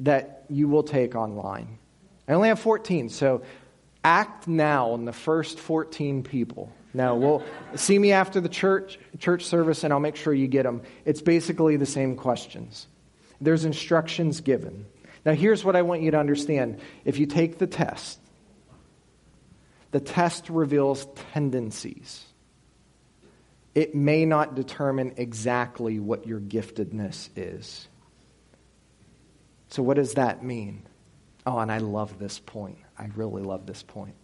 that 0.00 0.44
you 0.50 0.68
will 0.68 0.82
take 0.82 1.14
online. 1.14 1.78
I 2.28 2.34
only 2.34 2.48
have 2.48 2.60
14, 2.60 3.08
so 3.08 3.40
act 4.04 4.46
now 4.46 4.90
on 4.90 5.06
the 5.06 5.14
first 5.14 5.58
14 5.58 6.22
people. 6.22 6.70
Now, 6.92 7.14
we'll 7.14 7.42
see 7.76 7.98
me 7.98 8.12
after 8.12 8.42
the 8.42 8.50
church 8.50 8.98
church 9.18 9.46
service, 9.46 9.84
and 9.84 9.92
I'll 9.94 10.00
make 10.00 10.16
sure 10.16 10.34
you 10.34 10.48
get 10.48 10.64
them. 10.64 10.82
It's 11.06 11.22
basically 11.22 11.78
the 11.78 11.86
same 11.86 12.14
questions. 12.14 12.88
There's 13.40 13.64
instructions 13.64 14.42
given. 14.42 14.84
Now, 15.26 15.32
here's 15.32 15.64
what 15.64 15.74
I 15.74 15.82
want 15.82 16.02
you 16.02 16.12
to 16.12 16.18
understand. 16.18 16.78
If 17.04 17.18
you 17.18 17.26
take 17.26 17.58
the 17.58 17.66
test, 17.66 18.20
the 19.90 20.00
test 20.00 20.48
reveals 20.48 21.06
tendencies. 21.32 22.24
it 23.74 23.94
may 23.94 24.24
not 24.24 24.54
determine 24.54 25.12
exactly 25.18 26.00
what 26.00 26.26
your 26.26 26.40
giftedness 26.40 27.28
is. 27.36 27.86
So, 29.68 29.82
what 29.82 29.96
does 29.96 30.14
that 30.14 30.42
mean? 30.42 30.84
Oh, 31.44 31.58
and 31.58 31.70
I 31.70 31.78
love 31.78 32.18
this 32.18 32.38
point. 32.38 32.78
I 32.98 33.08
really 33.16 33.42
love 33.42 33.66
this 33.66 33.82
point. 33.82 34.14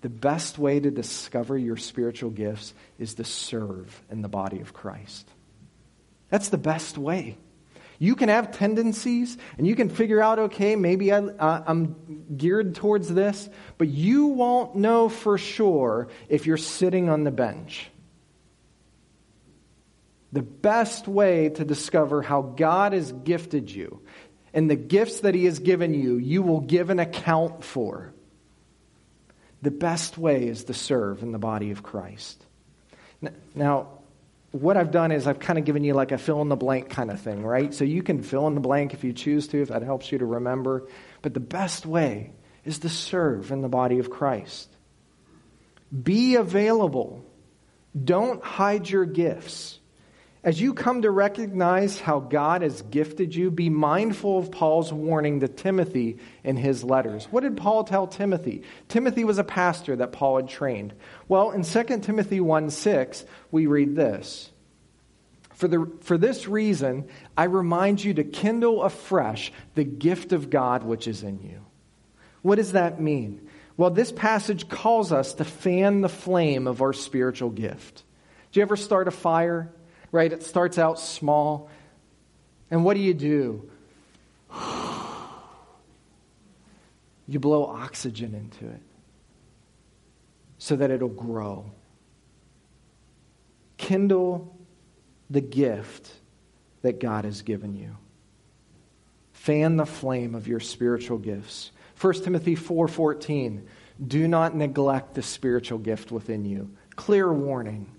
The 0.00 0.08
best 0.08 0.58
way 0.58 0.80
to 0.80 0.90
discover 0.90 1.58
your 1.58 1.76
spiritual 1.76 2.30
gifts 2.30 2.72
is 2.98 3.14
to 3.14 3.24
serve 3.24 4.02
in 4.10 4.22
the 4.22 4.28
body 4.28 4.60
of 4.60 4.72
Christ. 4.72 5.28
That's 6.30 6.48
the 6.48 6.58
best 6.58 6.96
way. 6.96 7.36
You 7.98 8.16
can 8.16 8.28
have 8.28 8.52
tendencies 8.52 9.36
and 9.56 9.66
you 9.66 9.76
can 9.76 9.88
figure 9.88 10.20
out, 10.20 10.38
okay, 10.38 10.76
maybe 10.76 11.12
I, 11.12 11.18
uh, 11.18 11.64
am 11.66 12.26
geared 12.36 12.74
towards 12.74 13.12
this, 13.12 13.48
but 13.78 13.88
you 13.88 14.26
won't 14.26 14.76
know 14.76 15.08
for 15.08 15.38
sure 15.38 16.08
if 16.28 16.46
you're 16.46 16.56
sitting 16.56 17.08
on 17.08 17.24
the 17.24 17.30
bench. 17.30 17.88
The 20.32 20.42
best 20.42 21.06
way 21.06 21.50
to 21.50 21.64
discover 21.64 22.20
how 22.20 22.42
God 22.42 22.92
has 22.92 23.12
gifted 23.12 23.70
you 23.70 24.02
and 24.52 24.70
the 24.70 24.76
gifts 24.76 25.20
that 25.20 25.34
He 25.34 25.44
has 25.44 25.58
given 25.58 25.94
you, 25.94 26.16
you 26.16 26.42
will 26.42 26.60
give 26.60 26.90
an 26.90 27.00
account 27.00 27.64
for. 27.64 28.12
The 29.62 29.70
best 29.70 30.18
way 30.18 30.46
is 30.46 30.64
to 30.64 30.74
serve 30.74 31.22
in 31.22 31.32
the 31.32 31.38
body 31.38 31.70
of 31.70 31.82
Christ. 31.82 32.44
Now, 33.54 33.88
what 34.54 34.76
I've 34.76 34.92
done 34.92 35.10
is 35.10 35.26
I've 35.26 35.40
kind 35.40 35.58
of 35.58 35.64
given 35.64 35.82
you 35.82 35.94
like 35.94 36.12
a 36.12 36.18
fill 36.18 36.40
in 36.40 36.48
the 36.48 36.54
blank 36.54 36.88
kind 36.88 37.10
of 37.10 37.20
thing, 37.20 37.44
right? 37.44 37.74
So 37.74 37.84
you 37.84 38.04
can 38.04 38.22
fill 38.22 38.46
in 38.46 38.54
the 38.54 38.60
blank 38.60 38.94
if 38.94 39.02
you 39.02 39.12
choose 39.12 39.48
to, 39.48 39.60
if 39.60 39.68
that 39.68 39.82
helps 39.82 40.12
you 40.12 40.18
to 40.18 40.24
remember. 40.24 40.86
But 41.22 41.34
the 41.34 41.40
best 41.40 41.84
way 41.84 42.34
is 42.64 42.78
to 42.80 42.88
serve 42.88 43.50
in 43.50 43.62
the 43.62 43.68
body 43.68 43.98
of 43.98 44.10
Christ. 44.10 44.68
Be 45.90 46.36
available. 46.36 47.24
Don't 48.00 48.44
hide 48.44 48.88
your 48.88 49.04
gifts. 49.06 49.80
As 50.44 50.60
you 50.60 50.74
come 50.74 51.00
to 51.02 51.10
recognize 51.10 51.98
how 51.98 52.20
God 52.20 52.60
has 52.60 52.82
gifted 52.82 53.34
you, 53.34 53.50
be 53.50 53.70
mindful 53.70 54.38
of 54.38 54.50
Paul's 54.50 54.92
warning 54.92 55.40
to 55.40 55.48
Timothy 55.48 56.18
in 56.44 56.58
his 56.58 56.84
letters. 56.84 57.24
What 57.30 57.44
did 57.44 57.56
Paul 57.56 57.84
tell 57.84 58.06
Timothy? 58.06 58.62
Timothy 58.88 59.24
was 59.24 59.38
a 59.38 59.44
pastor 59.44 59.96
that 59.96 60.12
Paul 60.12 60.36
had 60.36 60.50
trained. 60.50 60.92
Well, 61.28 61.52
in 61.52 61.62
2 61.62 62.00
Timothy 62.00 62.40
1 62.40 62.68
6, 62.68 63.24
we 63.50 63.66
read 63.66 63.96
this. 63.96 64.50
For, 65.54 65.66
the, 65.66 65.90
for 66.02 66.18
this 66.18 66.46
reason, 66.46 67.08
I 67.38 67.44
remind 67.44 68.04
you 68.04 68.12
to 68.14 68.24
kindle 68.24 68.82
afresh 68.82 69.50
the 69.74 69.84
gift 69.84 70.32
of 70.32 70.50
God 70.50 70.82
which 70.82 71.08
is 71.08 71.22
in 71.22 71.42
you. 71.42 71.64
What 72.42 72.56
does 72.56 72.72
that 72.72 73.00
mean? 73.00 73.48
Well, 73.78 73.90
this 73.90 74.12
passage 74.12 74.68
calls 74.68 75.10
us 75.10 75.32
to 75.34 75.44
fan 75.44 76.02
the 76.02 76.10
flame 76.10 76.66
of 76.66 76.82
our 76.82 76.92
spiritual 76.92 77.48
gift. 77.48 78.02
Do 78.52 78.60
you 78.60 78.62
ever 78.62 78.76
start 78.76 79.08
a 79.08 79.10
fire? 79.10 79.72
Right? 80.14 80.32
It 80.32 80.44
starts 80.44 80.78
out 80.78 81.00
small. 81.00 81.68
And 82.70 82.84
what 82.84 82.94
do 82.94 83.00
you 83.00 83.14
do? 83.14 83.70
You 87.26 87.40
blow 87.40 87.64
oxygen 87.64 88.34
into 88.34 88.70
it 88.70 88.82
so 90.58 90.76
that 90.76 90.90
it'll 90.90 91.08
grow. 91.08 91.70
Kindle 93.78 94.54
the 95.30 95.40
gift 95.40 96.10
that 96.82 97.00
God 97.00 97.24
has 97.24 97.40
given 97.40 97.74
you. 97.76 97.96
Fan 99.32 99.78
the 99.78 99.86
flame 99.86 100.34
of 100.34 100.46
your 100.46 100.60
spiritual 100.60 101.16
gifts. 101.16 101.72
1 101.98 102.12
Timothy 102.24 102.56
4:14 102.56 103.62
Do 104.06 104.28
not 104.28 104.54
neglect 104.54 105.14
the 105.14 105.22
spiritual 105.22 105.78
gift 105.78 106.12
within 106.12 106.44
you. 106.44 106.68
Clear 106.94 107.32
warning. 107.32 107.93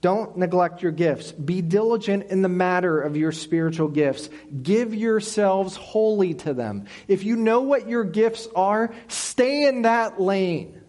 Don't 0.00 0.38
neglect 0.38 0.82
your 0.82 0.92
gifts. 0.92 1.30
Be 1.32 1.60
diligent 1.60 2.24
in 2.30 2.40
the 2.40 2.48
matter 2.48 3.00
of 3.00 3.16
your 3.16 3.32
spiritual 3.32 3.88
gifts. 3.88 4.30
Give 4.62 4.94
yourselves 4.94 5.76
wholly 5.76 6.34
to 6.34 6.54
them. 6.54 6.86
If 7.06 7.24
you 7.24 7.36
know 7.36 7.60
what 7.60 7.88
your 7.88 8.04
gifts 8.04 8.48
are, 8.56 8.94
stay 9.08 9.68
in 9.68 9.82
that 9.82 10.20
lane 10.20 10.80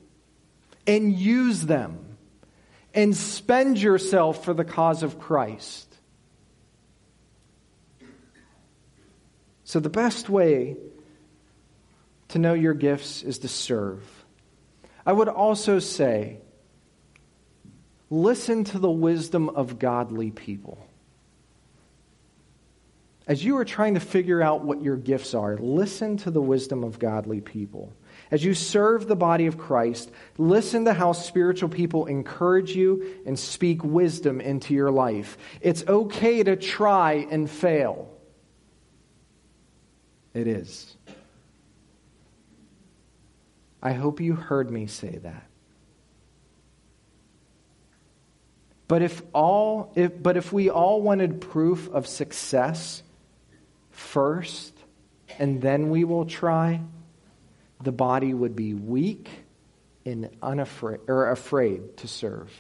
and 0.88 1.14
use 1.14 1.62
them 1.62 2.18
and 2.94 3.16
spend 3.16 3.80
yourself 3.80 4.46
for 4.46 4.54
the 4.54 4.66
cause 4.66 5.04
of 5.04 5.20
Christ. 5.20 5.88
So, 9.64 9.80
the 9.80 9.90
best 9.90 10.30
way 10.30 10.76
to 12.30 12.40
know 12.40 12.54
your 12.54 12.74
gifts 12.74 13.24
is 13.24 13.40
to 13.40 13.48
serve. 13.48 14.04
I 15.06 15.14
would 15.14 15.30
also 15.30 15.80
say, 15.80 16.41
listen 18.12 18.66
to 18.66 18.78
the 18.78 18.92
wisdom 18.92 19.50
of 19.50 19.80
godly 19.80 20.30
people. 20.30 20.78
As 23.26 23.44
you 23.44 23.58
are 23.58 23.66
trying 23.66 23.94
to 23.94 24.00
figure 24.02 24.42
out 24.42 24.66
what 24.66 24.82
your 24.82 24.98
gifts 24.98 25.34
are, 25.34 25.58
listen 25.58 26.18
to 26.18 26.32
the 26.32 26.42
wisdom 26.42 26.84
of 26.84 27.00
godly 27.00 27.40
people. 27.40 27.94
As 28.30 28.44
you 28.44 28.54
serve 28.54 29.08
the 29.08 29.16
body 29.16 29.48
of 29.48 29.58
Christ, 29.58 30.12
listen 30.38 30.86
to 30.86 30.94
how 30.94 31.14
spiritual 31.14 31.70
people 31.70 32.08
encourage 32.08 32.76
you 32.76 33.22
and 33.26 33.40
speak 33.40 33.84
wisdom 33.84 34.42
into 34.42 34.74
your 34.74 34.92
life. 34.92 35.38
It's 35.62 35.88
okay 35.88 36.44
to 36.44 36.58
try 36.58 37.28
and 37.32 37.50
fail. 37.50 38.10
It 40.34 40.48
is. 40.48 40.98
I 43.82 43.94
hope 43.94 44.20
you 44.20 44.36
heard 44.36 44.70
me 44.70 44.88
say 44.88 45.20
that. 45.24 45.51
But 48.92 49.04
if 49.04 49.22
all 49.32 49.94
if, 49.96 50.22
but 50.22 50.36
if 50.36 50.52
we 50.52 50.70
all 50.70 51.02
wanted 51.02 51.40
proof 51.40 51.88
of 51.88 52.08
success 52.08 53.04
first 53.90 54.74
and 55.40 55.62
then 55.62 55.90
we 55.90 56.04
will 56.04 56.26
try, 56.26 56.82
the 57.82 57.94
body 57.94 58.34
would 58.34 58.54
be 58.54 58.74
weak 58.74 59.30
and 60.06 60.30
unafraid 60.42 61.00
or 61.08 61.32
afraid 61.32 61.96
to 62.00 62.10
serve. 62.10 62.52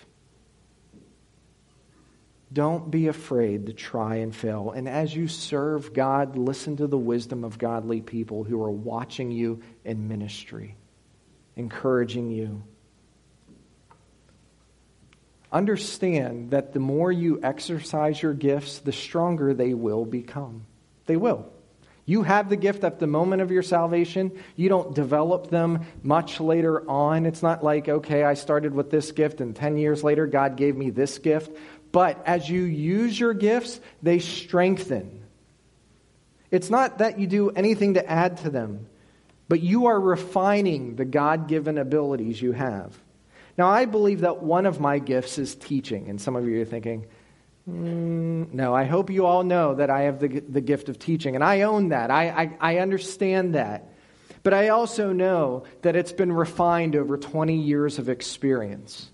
Don't 2.53 2.89
be 2.89 3.09
afraid 3.09 3.65
to 3.65 3.73
try 3.73 4.15
and 4.15 4.33
fail. 4.33 4.71
And 4.71 4.87
as 4.87 5.13
you 5.13 5.27
serve 5.27 5.91
God, 5.91 6.37
listen 6.37 6.77
to 6.77 6.87
the 6.87 6.97
wisdom 6.97 7.43
of 7.43 7.57
godly 7.57 7.99
people 7.99 8.45
who 8.45 8.63
are 8.63 8.71
watching 8.71 9.31
you 9.31 9.63
in 9.83 10.07
ministry, 10.07 10.77
encouraging 11.57 12.31
you 12.31 12.63
understand 15.51 16.51
that 16.51 16.73
the 16.73 16.79
more 16.79 17.11
you 17.11 17.39
exercise 17.43 18.21
your 18.21 18.33
gifts, 18.33 18.79
the 18.79 18.91
stronger 18.91 19.53
they 19.53 19.73
will 19.73 20.05
become. 20.05 20.65
They 21.05 21.17
will. 21.17 21.51
You 22.05 22.23
have 22.23 22.49
the 22.49 22.55
gift 22.55 22.83
at 22.83 22.99
the 22.99 23.07
moment 23.07 23.41
of 23.41 23.51
your 23.51 23.63
salvation. 23.63 24.31
You 24.55 24.69
don't 24.69 24.95
develop 24.95 25.49
them 25.49 25.85
much 26.03 26.39
later 26.39 26.89
on. 26.89 27.25
It's 27.25 27.43
not 27.43 27.63
like, 27.63 27.87
okay, 27.87 28.23
I 28.23 28.33
started 28.33 28.73
with 28.73 28.89
this 28.89 29.11
gift 29.11 29.39
and 29.39 29.55
10 29.55 29.77
years 29.77 30.03
later 30.03 30.25
God 30.27 30.55
gave 30.55 30.75
me 30.75 30.89
this 30.89 31.19
gift. 31.19 31.55
But 31.91 32.25
as 32.25 32.49
you 32.49 32.63
use 32.63 33.19
your 33.19 33.33
gifts, 33.33 33.79
they 34.01 34.19
strengthen. 34.19 35.23
It's 36.49 36.69
not 36.69 36.97
that 36.97 37.19
you 37.19 37.27
do 37.27 37.49
anything 37.49 37.93
to 37.93 38.09
add 38.09 38.37
to 38.37 38.49
them, 38.49 38.87
but 39.47 39.61
you 39.61 39.87
are 39.87 39.99
refining 39.99 40.95
the 40.95 41.05
God 41.05 41.47
given 41.47 41.77
abilities 41.77 42.41
you 42.41 42.51
have. 42.51 42.97
Now, 43.57 43.69
I 43.69 43.85
believe 43.85 44.21
that 44.21 44.41
one 44.41 44.65
of 44.65 44.79
my 44.79 44.99
gifts 44.99 45.37
is 45.37 45.55
teaching, 45.55 46.09
and 46.09 46.19
some 46.19 46.35
of 46.35 46.47
you 46.47 46.61
are 46.61 46.65
thinking, 46.65 47.05
mm, 47.69 48.53
no, 48.53 48.73
I 48.73 48.85
hope 48.85 49.09
you 49.09 49.25
all 49.25 49.43
know 49.43 49.75
that 49.75 49.89
I 49.89 50.03
have 50.03 50.19
the, 50.19 50.39
the 50.39 50.61
gift 50.61 50.89
of 50.89 50.97
teaching, 50.99 51.35
and 51.35 51.43
I 51.43 51.61
own 51.61 51.89
that. 51.89 52.11
I, 52.11 52.29
I, 52.29 52.57
I 52.59 52.77
understand 52.77 53.55
that. 53.55 53.89
But 54.43 54.53
I 54.53 54.69
also 54.69 55.11
know 55.11 55.63
that 55.83 55.95
it's 55.95 56.11
been 56.11 56.31
refined 56.31 56.95
over 56.95 57.17
20 57.17 57.57
years 57.57 57.99
of 57.99 58.09
experience. 58.09 59.09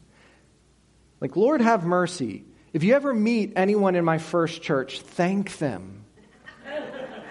Like, 1.20 1.36
Lord, 1.36 1.62
have 1.62 1.84
mercy. 1.84 2.46
If 2.74 2.84
you 2.84 2.94
ever 2.94 3.14
meet 3.14 3.54
anyone 3.56 3.96
in 3.96 4.06
my 4.06 4.20
first 4.20 4.62
church, 4.62 5.02
thank 5.02 5.58
them. 5.58 6.06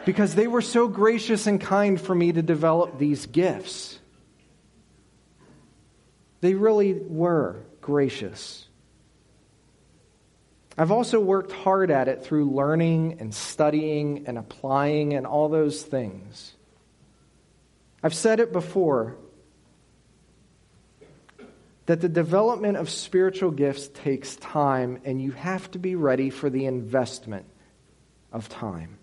Because 0.04 0.34
they 0.34 0.46
were 0.46 0.62
so 0.62 0.88
gracious 0.88 1.46
and 1.46 1.60
kind 1.60 2.00
for 2.00 2.14
me 2.14 2.32
to 2.32 2.42
develop 2.42 2.98
these 2.98 3.26
gifts. 3.26 3.98
They 6.40 6.54
really 6.54 6.94
were 6.94 7.62
gracious. 7.80 8.66
I've 10.78 10.90
also 10.90 11.18
worked 11.20 11.52
hard 11.52 11.90
at 11.90 12.08
it 12.08 12.24
through 12.24 12.50
learning 12.50 13.16
and 13.20 13.34
studying 13.34 14.24
and 14.26 14.36
applying 14.36 15.14
and 15.14 15.26
all 15.26 15.48
those 15.48 15.82
things. 15.82 16.52
I've 18.02 18.14
said 18.14 18.40
it 18.40 18.52
before 18.52 19.16
that 21.86 22.00
the 22.00 22.08
development 22.08 22.76
of 22.76 22.90
spiritual 22.90 23.52
gifts 23.52 23.88
takes 23.88 24.36
time, 24.36 25.00
and 25.04 25.22
you 25.22 25.30
have 25.30 25.70
to 25.70 25.78
be 25.78 25.94
ready 25.94 26.30
for 26.30 26.50
the 26.50 26.66
investment 26.66 27.46
of 28.32 28.48
time. 28.48 28.98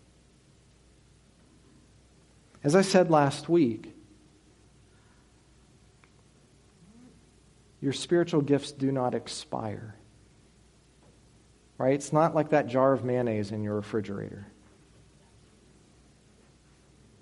As 2.64 2.76
I 2.76 2.82
said 2.82 3.10
last 3.10 3.50
week, 3.50 3.93
Your 7.84 7.92
spiritual 7.92 8.40
gifts 8.40 8.72
do 8.72 8.94
not 8.94 9.14
expire. 9.14 9.94
right? 11.78 11.96
It's 11.96 12.14
not 12.14 12.34
like 12.34 12.52
that 12.52 12.68
jar 12.68 12.94
of 12.94 13.04
mayonnaise 13.04 13.52
in 13.52 13.62
your 13.62 13.76
refrigerator. 13.76 14.48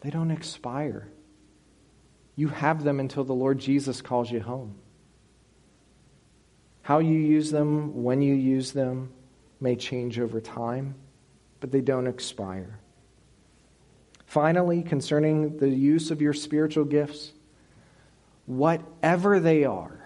They 0.02 0.12
don't 0.12 0.30
expire. 0.30 1.08
You 2.36 2.50
have 2.50 2.84
them 2.84 3.00
until 3.00 3.24
the 3.24 3.34
Lord 3.34 3.58
Jesus 3.58 4.04
calls 4.04 4.30
you 4.30 4.40
home. 4.40 4.76
How 6.84 7.00
you 7.00 7.18
use 7.18 7.50
them, 7.50 8.04
when 8.04 8.22
you 8.22 8.36
use 8.36 8.72
them, 8.72 9.12
may 9.60 9.76
change 9.76 10.20
over 10.20 10.40
time, 10.40 10.94
but 11.60 11.72
they 11.72 11.82
don't 11.82 12.06
expire. 12.06 12.80
Finally, 14.28 14.84
concerning 14.84 15.58
the 15.58 15.70
use 15.70 16.12
of 16.12 16.22
your 16.22 16.34
spiritual 16.34 16.86
gifts, 16.86 17.32
whatever 18.46 19.40
they 19.40 19.66
are, 19.66 20.01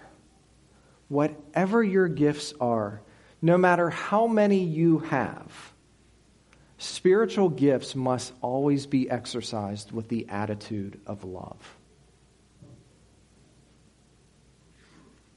whatever 1.08 1.82
your 1.82 2.08
gifts 2.08 2.52
are, 2.60 3.00
no 3.42 3.56
matter 3.56 3.90
how 3.90 4.26
many 4.26 4.62
you 4.62 4.98
have, 4.98 5.72
spiritual 6.78 7.48
gifts 7.48 7.94
must 7.94 8.32
always 8.40 8.86
be 8.86 9.08
exercised 9.10 9.92
with 9.92 10.08
the 10.08 10.28
attitude 10.28 11.00
of 11.06 11.24
love. 11.24 11.76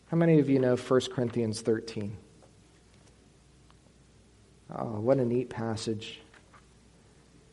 How 0.08 0.18
many 0.18 0.40
of 0.40 0.50
you 0.50 0.60
know 0.60 0.76
1 0.76 1.02
Corinthians 1.14 1.62
13? 1.62 2.18
Oh, 4.76 5.00
what 5.00 5.18
a 5.18 5.26
neat 5.26 5.50
passage. 5.50 6.20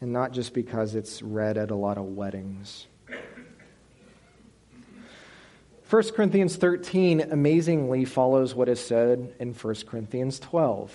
And 0.00 0.12
not 0.12 0.32
just 0.32 0.54
because 0.54 0.94
it's 0.94 1.22
read 1.22 1.58
at 1.58 1.70
a 1.70 1.74
lot 1.74 1.98
of 1.98 2.04
weddings. 2.04 2.86
1 5.89 6.03
Corinthians 6.14 6.57
13 6.57 7.20
amazingly 7.20 8.05
follows 8.05 8.57
what 8.57 8.68
is 8.68 8.84
said 8.84 9.32
in 9.39 9.53
1 9.53 9.74
Corinthians 9.87 10.41
12. 10.41 10.93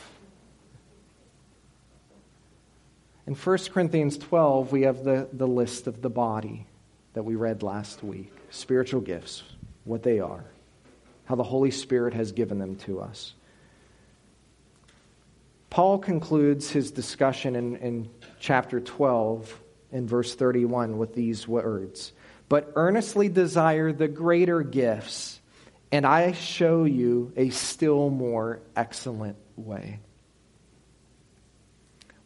In 3.26 3.34
1 3.34 3.58
Corinthians 3.72 4.18
12, 4.18 4.74
we 4.74 4.82
have 4.82 5.06
the, 5.06 5.30
the 5.32 5.48
list 5.48 5.88
of 5.88 6.02
the 6.02 6.10
body 6.10 6.66
that 7.14 7.24
we 7.24 7.36
read 7.36 7.64
last 7.64 8.04
week 8.04 8.34
spiritual 8.50 9.00
gifts, 9.00 9.44
what 9.86 10.04
they 10.04 10.20
are, 10.20 10.44
how 11.24 11.36
the 11.36 11.44
Holy 11.44 11.72
Spirit 11.72 12.14
has 12.14 12.34
given 12.34 12.60
them 12.60 12.76
to 12.76 13.00
us. 13.00 13.34
Paul 15.70 16.00
concludes 16.00 16.70
his 16.70 16.92
discussion 16.92 17.56
in, 17.56 17.78
in 17.78 18.10
chapter 18.42 18.82
12 18.82 19.58
in 19.94 20.06
verse 20.06 20.36
31 20.36 20.98
with 20.98 21.16
these 21.16 21.48
words 21.48 22.12
But 22.52 22.74
earnestly 22.76 23.30
desire 23.30 23.94
the 23.94 24.10
greater 24.10 24.62
gifts, 24.62 25.40
and 25.90 26.06
I 26.06 26.34
show 26.34 26.84
you 26.84 27.32
a 27.38 27.50
still 27.50 28.10
more 28.10 28.60
excellent 28.76 29.38
way. 29.56 30.02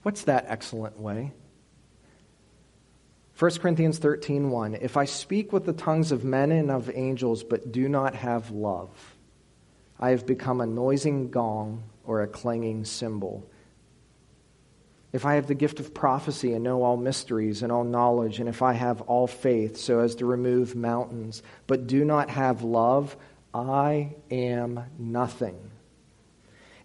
What's 0.02 0.24
that 0.24 0.46
excellent 0.48 1.00
way? 1.00 1.32
1 3.38 3.52
Corinthians 3.60 4.00
13 4.00 4.50
1. 4.50 4.74
If 4.82 4.98
I 4.98 5.06
speak 5.06 5.54
with 5.54 5.68
the 5.68 5.74
tongues 5.74 6.12
of 6.12 6.24
men 6.24 6.52
and 6.52 6.72
of 6.72 6.90
angels, 6.92 7.44
but 7.44 7.72
do 7.72 7.88
not 7.88 8.16
have 8.16 8.50
love, 8.50 9.16
I 10.00 10.10
have 10.10 10.26
become 10.26 10.60
a 10.60 10.66
noising 10.66 11.30
gong 11.30 11.84
or 12.04 12.24
a 12.24 12.28
clanging 12.28 12.84
cymbal. 12.86 13.48
If 15.16 15.26
I 15.26 15.36
have 15.36 15.48
the 15.48 15.56
gift 15.56 15.80
of 15.80 15.94
prophecy 15.94 16.52
and 16.52 16.62
know 16.66 16.84
all 16.84 16.98
mysteries 16.98 17.64
and 17.64 17.72
all 17.72 17.86
knowledge, 17.86 18.42
and 18.42 18.50
if 18.50 18.62
I 18.62 18.74
have 18.74 19.00
all 19.04 19.28
faith 19.28 19.78
so 19.78 20.00
as 20.00 20.16
to 20.16 20.26
remove 20.26 20.76
mountains, 20.76 21.42
but 21.68 21.88
do 21.88 22.04
not 22.04 22.30
have 22.30 22.64
love, 22.64 23.16
I 23.54 24.14
am 24.30 24.84
nothing. 25.00 25.72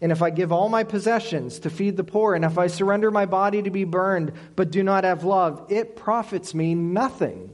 And 0.00 0.12
if 0.12 0.22
I 0.22 0.30
give 0.30 0.52
all 0.52 0.68
my 0.68 0.84
possessions 0.84 1.58
to 1.58 1.70
feed 1.70 1.96
the 1.96 2.04
poor, 2.04 2.36
and 2.36 2.44
if 2.44 2.56
I 2.56 2.68
surrender 2.68 3.10
my 3.10 3.26
body 3.26 3.62
to 3.62 3.70
be 3.70 3.82
burned, 3.82 4.32
but 4.54 4.70
do 4.70 4.84
not 4.84 5.02
have 5.02 5.24
love, 5.24 5.66
it 5.68 5.96
profits 5.96 6.54
me 6.54 6.76
nothing. 6.76 7.52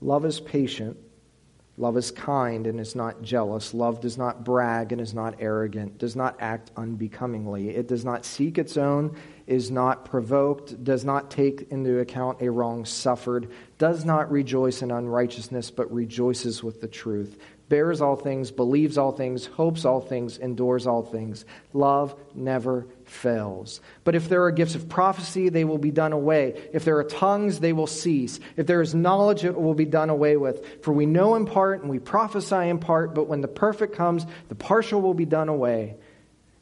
Love 0.00 0.24
is 0.24 0.38
patient. 0.38 0.96
Love 1.82 1.96
is 1.96 2.12
kind 2.12 2.68
and 2.68 2.78
is 2.78 2.94
not 2.94 3.22
jealous. 3.22 3.74
Love 3.74 4.00
does 4.00 4.16
not 4.16 4.44
brag 4.44 4.92
and 4.92 5.00
is 5.00 5.14
not 5.14 5.34
arrogant, 5.40 5.98
does 5.98 6.14
not 6.14 6.36
act 6.38 6.70
unbecomingly. 6.76 7.70
It 7.70 7.88
does 7.88 8.04
not 8.04 8.24
seek 8.24 8.56
its 8.56 8.76
own, 8.76 9.16
is 9.48 9.68
not 9.68 10.04
provoked, 10.04 10.84
does 10.84 11.04
not 11.04 11.28
take 11.28 11.72
into 11.72 11.98
account 11.98 12.40
a 12.40 12.48
wrong 12.52 12.84
suffered, 12.84 13.50
does 13.78 14.04
not 14.04 14.30
rejoice 14.30 14.80
in 14.80 14.92
unrighteousness, 14.92 15.72
but 15.72 15.92
rejoices 15.92 16.62
with 16.62 16.80
the 16.80 16.86
truth 16.86 17.36
bears 17.72 18.02
all 18.02 18.16
things, 18.16 18.50
believes 18.50 18.98
all 18.98 19.12
things, 19.12 19.46
hopes 19.46 19.86
all 19.86 20.02
things, 20.02 20.36
endures 20.36 20.86
all 20.86 21.02
things. 21.02 21.46
Love 21.72 22.14
never 22.34 22.86
fails. 23.06 23.80
But 24.04 24.14
if 24.14 24.28
there 24.28 24.44
are 24.44 24.50
gifts 24.50 24.74
of 24.74 24.90
prophecy, 24.90 25.48
they 25.48 25.64
will 25.64 25.78
be 25.78 25.90
done 25.90 26.12
away. 26.12 26.68
If 26.74 26.84
there 26.84 26.98
are 26.98 27.04
tongues, 27.04 27.60
they 27.60 27.72
will 27.72 27.86
cease. 27.86 28.40
If 28.58 28.66
there 28.66 28.82
is 28.82 28.94
knowledge, 28.94 29.42
it 29.42 29.58
will 29.58 29.72
be 29.72 29.86
done 29.86 30.10
away 30.10 30.36
with. 30.36 30.82
For 30.84 30.92
we 30.92 31.06
know 31.06 31.34
in 31.34 31.46
part 31.46 31.80
and 31.80 31.88
we 31.88 31.98
prophesy 31.98 32.68
in 32.68 32.78
part, 32.78 33.14
but 33.14 33.26
when 33.26 33.40
the 33.40 33.48
perfect 33.48 33.96
comes, 33.96 34.26
the 34.50 34.54
partial 34.54 35.00
will 35.00 35.14
be 35.14 35.24
done 35.24 35.48
away. 35.48 35.96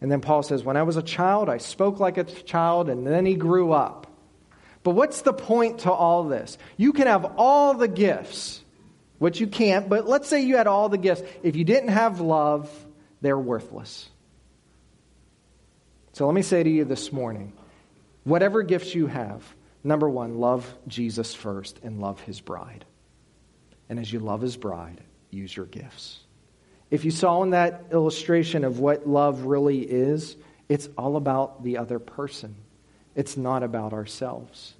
And 0.01 0.13
then 0.13 0.21
Paul 0.21 0.45
says, 0.45 0.63
When 0.63 0.77
I 0.77 0.85
was 0.85 0.97
a 0.97 1.03
child, 1.03 1.49
I 1.49 1.59
spoke 1.59 1.99
like 1.99 2.19
a 2.19 2.25
child, 2.25 2.89
and 2.89 3.05
then 3.05 3.27
he 3.27 3.35
grew 3.35 3.73
up. 3.73 4.07
But 4.85 4.93
what's 4.93 5.23
the 5.23 5.33
point 5.33 5.81
to 5.81 5.91
all 5.91 6.23
this? 6.23 6.57
You 6.77 6.93
can 6.93 7.09
have 7.09 7.33
all 7.37 7.75
the 7.75 7.89
gifts 7.89 8.63
which 9.21 9.39
you 9.39 9.47
can't, 9.47 9.87
but 9.89 10.09
let's 10.09 10.29
say 10.29 10.41
you 10.41 10.57
had 10.57 10.67
all 10.67 10.89
the 10.89 10.99
gifts. 10.99 11.23
If 11.43 11.55
you 11.55 11.63
didn't 11.63 11.91
have 11.91 12.21
love, 12.21 12.71
they're 13.21 13.39
worthless. 13.39 14.09
So 16.15 16.25
let 16.25 16.35
me 16.35 16.41
say 16.41 16.63
to 16.63 16.71
you 16.71 16.87
this 16.87 17.13
morning 17.13 17.53
whatever 18.25 18.63
gifts 18.63 18.95
you 18.95 19.07
have, 19.09 19.45
number 19.85 20.09
one, 20.09 20.39
love 20.39 20.75
Jesus 20.89 21.35
first 21.35 21.79
and 21.83 22.01
love 22.01 22.19
his 22.21 22.41
bride. 22.41 22.87
And 23.91 24.01
as 24.01 24.11
you 24.11 24.21
love 24.21 24.41
his 24.41 24.57
bride, 24.57 25.03
use 25.31 25.55
your 25.55 25.67
gifts. 25.67 26.21
If 26.91 27.05
you 27.05 27.11
saw 27.11 27.43
in 27.43 27.51
that 27.51 27.85
illustration 27.93 28.65
of 28.65 28.81
what 28.81 29.07
love 29.07 29.45
really 29.45 29.81
is, 29.81 30.35
it's 30.71 30.89
all 30.97 31.17
about 31.17 31.63
the 31.63 31.77
other 31.77 31.99
person. 31.99 32.57
It's 33.15 33.37
not 33.37 33.63
about 33.63 33.93
ourselves. 33.93 34.73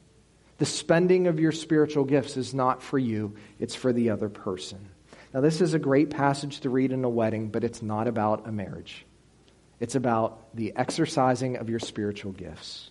The 0.61 0.67
spending 0.67 1.27
of 1.27 1.41
your 1.41 1.53
spiritual 1.53 2.05
gifts 2.05 2.37
is 2.37 2.53
not 2.53 2.83
for 2.83 2.99
you, 2.99 3.35
it's 3.59 3.75
for 3.75 3.95
the 3.95 4.11
other 4.11 4.29
person. 4.29 4.91
Now, 5.33 5.41
this 5.41 5.63
is 5.63 5.73
a 5.73 5.79
great 5.79 6.11
passage 6.11 6.61
to 6.61 6.69
read 6.69 6.93
in 6.93 7.03
a 7.03 7.09
wedding, 7.09 7.49
but 7.49 7.65
it's 7.65 7.81
not 7.81 8.07
about 8.07 8.47
a 8.47 8.53
marriage. 8.53 9.07
It's 9.79 9.95
about 9.95 10.55
the 10.55 10.75
exercising 10.77 11.57
of 11.57 11.71
your 11.71 11.79
spiritual 11.79 12.33
gifts. 12.33 12.91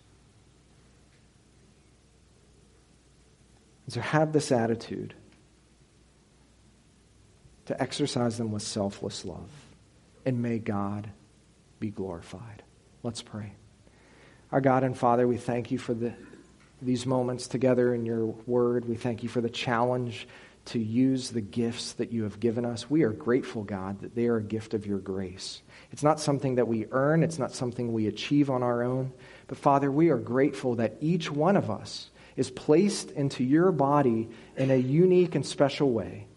So 3.89 4.01
have 4.01 4.33
this 4.33 4.51
attitude 4.51 5.13
to 7.67 7.79
exercise 7.79 8.39
them 8.39 8.51
with 8.51 8.63
selfless 8.63 9.25
love. 9.25 9.49
And 10.25 10.41
may 10.41 10.57
God 10.57 11.07
be 11.79 11.91
glorified. 11.91 12.63
Let's 13.03 13.21
pray. 13.21 13.53
Our 14.51 14.59
God 14.59 14.83
and 14.83 14.97
Father, 14.97 15.27
we 15.27 15.37
thank 15.37 15.69
you 15.69 15.77
for 15.77 15.93
the 15.93 16.15
these 16.81 17.05
moments 17.05 17.47
together 17.47 17.93
in 17.93 18.05
your 18.05 18.25
word. 18.25 18.85
We 18.85 18.95
thank 18.95 19.23
you 19.23 19.29
for 19.29 19.41
the 19.41 19.49
challenge 19.49 20.27
to 20.65 20.79
use 20.79 21.31
the 21.31 21.41
gifts 21.41 21.93
that 21.93 22.11
you 22.11 22.23
have 22.23 22.39
given 22.39 22.65
us. 22.65 22.89
We 22.89 23.03
are 23.03 23.11
grateful, 23.11 23.63
God, 23.63 24.01
that 24.01 24.15
they 24.15 24.27
are 24.27 24.37
a 24.37 24.43
gift 24.43 24.73
of 24.73 24.85
your 24.85 24.99
grace. 24.99 25.61
It's 25.91 26.03
not 26.03 26.19
something 26.19 26.55
that 26.55 26.67
we 26.67 26.85
earn, 26.91 27.23
it's 27.23 27.39
not 27.39 27.53
something 27.53 27.91
we 27.91 28.07
achieve 28.07 28.49
on 28.49 28.61
our 28.61 28.83
own. 28.83 29.11
But 29.47 29.57
Father, 29.57 29.91
we 29.91 30.09
are 30.09 30.17
grateful 30.17 30.75
that 30.75 30.97
each 31.01 31.31
one 31.31 31.57
of 31.57 31.71
us 31.71 32.11
is 32.35 32.51
placed 32.51 33.11
into 33.11 33.43
your 33.43 33.71
body 33.71 34.29
in 34.55 34.69
a 34.69 34.75
unique 34.75 35.35
and 35.35 35.45
special 35.45 35.91
way. 35.91 36.27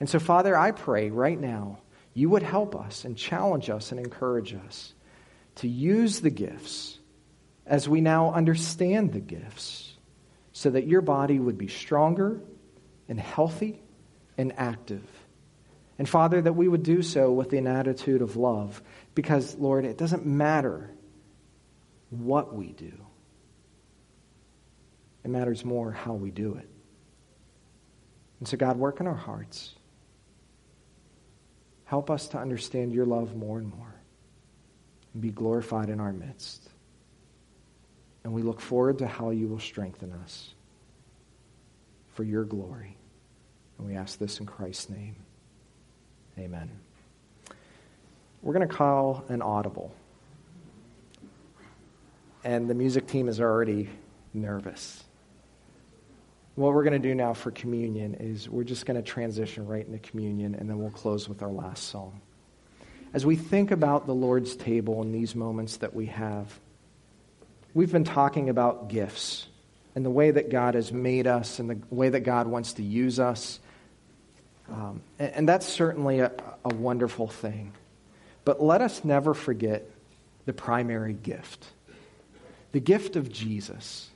And 0.00 0.08
so, 0.08 0.18
Father, 0.18 0.56
I 0.56 0.72
pray 0.72 1.10
right 1.10 1.40
now 1.40 1.78
you 2.12 2.30
would 2.30 2.42
help 2.42 2.74
us 2.74 3.04
and 3.04 3.16
challenge 3.16 3.70
us 3.70 3.92
and 3.92 4.00
encourage 4.00 4.54
us 4.54 4.94
to 5.56 5.68
use 5.68 6.20
the 6.20 6.30
gifts 6.30 6.98
as 7.66 7.88
we 7.88 8.00
now 8.00 8.32
understand 8.32 9.12
the 9.12 9.20
gifts 9.20 9.92
so 10.52 10.70
that 10.70 10.86
your 10.86 11.00
body 11.00 11.38
would 11.38 11.58
be 11.58 11.68
stronger 11.68 12.40
and 13.08 13.20
healthy 13.20 13.82
and 14.38 14.52
active. 14.56 15.04
And 15.98 16.08
Father, 16.08 16.40
that 16.40 16.52
we 16.52 16.68
would 16.68 16.82
do 16.82 17.02
so 17.02 17.32
with 17.32 17.52
an 17.52 17.66
attitude 17.66 18.22
of 18.22 18.36
love, 18.36 18.82
because, 19.14 19.54
Lord, 19.56 19.84
it 19.84 19.98
doesn't 19.98 20.26
matter 20.26 20.90
what 22.10 22.54
we 22.54 22.68
do, 22.68 22.92
it 25.24 25.30
matters 25.30 25.64
more 25.64 25.90
how 25.90 26.12
we 26.12 26.30
do 26.30 26.54
it. 26.54 26.68
And 28.38 28.46
so, 28.46 28.56
God, 28.56 28.76
work 28.76 29.00
in 29.00 29.06
our 29.06 29.14
hearts. 29.14 29.74
Help 31.84 32.10
us 32.10 32.28
to 32.28 32.38
understand 32.38 32.92
your 32.92 33.06
love 33.06 33.34
more 33.34 33.58
and 33.58 33.68
more 33.68 33.94
and 35.14 35.22
be 35.22 35.30
glorified 35.30 35.88
in 35.88 36.00
our 36.00 36.12
midst. 36.12 36.68
And 38.26 38.34
we 38.34 38.42
look 38.42 38.60
forward 38.60 38.98
to 38.98 39.06
how 39.06 39.30
you 39.30 39.46
will 39.46 39.60
strengthen 39.60 40.12
us 40.12 40.52
for 42.14 42.24
your 42.24 42.42
glory. 42.42 42.96
And 43.78 43.86
we 43.86 43.94
ask 43.94 44.18
this 44.18 44.40
in 44.40 44.46
Christ's 44.46 44.90
name. 44.90 45.14
Amen. 46.36 46.68
we're 48.42 48.52
going 48.52 48.66
to 48.66 48.74
call 48.74 49.24
an 49.28 49.42
audible. 49.42 49.94
And 52.42 52.68
the 52.68 52.74
music 52.74 53.06
team 53.06 53.28
is 53.28 53.40
already 53.40 53.88
nervous. 54.34 55.04
What 56.56 56.74
we're 56.74 56.82
going 56.82 57.00
to 57.00 57.08
do 57.08 57.14
now 57.14 57.32
for 57.32 57.52
communion 57.52 58.14
is 58.14 58.48
we're 58.48 58.64
just 58.64 58.86
going 58.86 59.00
to 59.00 59.08
transition 59.08 59.68
right 59.68 59.86
into 59.86 60.00
communion, 60.00 60.56
and 60.56 60.68
then 60.68 60.80
we'll 60.80 60.90
close 60.90 61.28
with 61.28 61.44
our 61.44 61.52
last 61.52 61.90
song. 61.90 62.20
As 63.14 63.24
we 63.24 63.36
think 63.36 63.70
about 63.70 64.08
the 64.08 64.14
Lord's 64.14 64.56
table 64.56 65.00
in 65.02 65.12
these 65.12 65.36
moments 65.36 65.76
that 65.76 65.94
we 65.94 66.06
have, 66.06 66.58
we've 67.76 67.92
been 67.92 68.04
talking 68.04 68.48
about 68.48 68.88
gifts 68.88 69.46
and 69.94 70.02
the 70.02 70.10
way 70.10 70.30
that 70.30 70.48
God 70.48 70.74
has 70.74 70.90
made 70.92 71.26
us 71.26 71.58
and 71.58 71.68
the 71.68 71.78
way 71.90 72.08
that 72.08 72.20
God 72.20 72.46
wants 72.46 72.72
to 72.74 72.82
use 72.82 73.20
us. 73.20 73.60
Um, 74.70 75.02
and, 75.18 75.32
and 75.34 75.48
that's 75.48 75.66
certainly 75.66 76.20
a, 76.20 76.32
a 76.64 76.74
wonderful 76.74 77.28
thing. 77.28 77.72
But 78.46 78.62
let 78.62 78.80
us 78.80 79.04
never 79.04 79.34
forget 79.34 79.88
the 80.46 80.52
primary 80.52 81.12
gift 81.12 81.66
the 82.72 82.80
gift 82.80 83.16
of 83.16 83.30
Jesus 83.32 84.08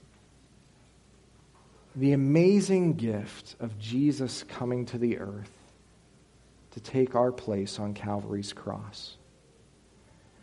the 1.97 2.13
amazing 2.13 2.95
gift 2.95 3.57
of 3.59 3.79
Jesus 3.79 4.45
coming 4.45 4.87
to 4.87 4.99
the 4.99 5.19
earth 5.19 5.51
to 6.71 6.81
take 6.81 7.17
our 7.17 7.33
place 7.33 7.81
on 7.81 7.95
Calvary's 7.95 8.53
cross. 8.53 9.17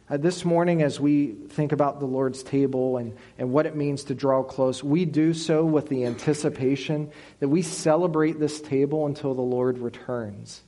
Uh, 0.09 0.15
this 0.15 0.45
morning, 0.45 0.81
as 0.81 1.01
we 1.01 1.33
think 1.49 1.73
about 1.73 1.99
the 1.99 2.05
Lord's 2.05 2.41
table 2.41 2.95
and, 2.95 3.17
and 3.37 3.51
what 3.51 3.65
it 3.65 3.75
means 3.75 4.05
to 4.05 4.15
draw 4.15 4.41
close, 4.41 4.81
we 4.81 5.03
do 5.03 5.33
so 5.33 5.65
with 5.65 5.89
the 5.89 6.05
anticipation 6.05 7.11
that 7.39 7.49
we 7.49 7.61
celebrate 7.61 8.39
this 8.39 8.61
table 8.61 9.05
until 9.05 9.33
the 9.33 9.41
Lord 9.41 9.79
returns. 9.79 10.63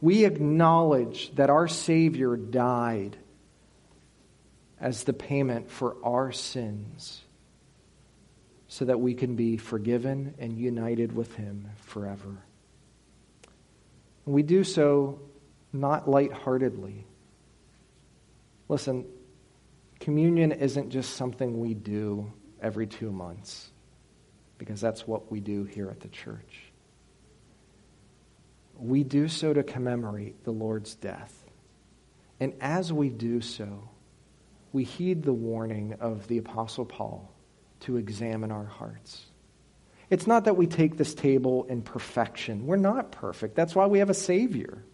We 0.00 0.24
acknowledge 0.24 1.34
that 1.34 1.50
our 1.50 1.66
Savior 1.66 2.36
died 2.36 3.16
as 4.80 5.02
the 5.02 5.12
payment 5.12 5.68
for 5.68 5.96
our 6.04 6.30
sins 6.30 7.22
so 8.68 8.84
that 8.84 9.00
we 9.00 9.14
can 9.14 9.34
be 9.34 9.56
forgiven 9.56 10.34
and 10.38 10.56
united 10.56 11.12
with 11.12 11.34
Him 11.34 11.70
forever. 11.78 12.36
We 14.24 14.44
do 14.44 14.62
so 14.62 15.20
not 15.72 16.08
lightheartedly. 16.08 17.04
Listen, 18.68 19.06
communion 20.00 20.52
isn't 20.52 20.90
just 20.90 21.16
something 21.16 21.60
we 21.60 21.74
do 21.74 22.32
every 22.60 22.86
two 22.86 23.12
months, 23.12 23.70
because 24.58 24.80
that's 24.80 25.06
what 25.06 25.30
we 25.30 25.40
do 25.40 25.64
here 25.64 25.88
at 25.90 26.00
the 26.00 26.08
church. 26.08 26.62
We 28.78 29.04
do 29.04 29.28
so 29.28 29.54
to 29.54 29.62
commemorate 29.62 30.44
the 30.44 30.50
Lord's 30.50 30.94
death. 30.94 31.32
And 32.40 32.54
as 32.60 32.92
we 32.92 33.08
do 33.08 33.40
so, 33.40 33.88
we 34.72 34.84
heed 34.84 35.22
the 35.22 35.32
warning 35.32 35.94
of 36.00 36.26
the 36.26 36.38
Apostle 36.38 36.84
Paul 36.84 37.32
to 37.80 37.96
examine 37.96 38.50
our 38.50 38.66
hearts. 38.66 39.24
It's 40.10 40.26
not 40.26 40.44
that 40.44 40.56
we 40.56 40.66
take 40.66 40.96
this 40.96 41.14
table 41.14 41.64
in 41.64 41.82
perfection. 41.82 42.66
We're 42.66 42.76
not 42.76 43.12
perfect. 43.12 43.54
That's 43.54 43.74
why 43.74 43.86
we 43.86 44.00
have 44.00 44.10
a 44.10 44.14
Savior. 44.14 44.84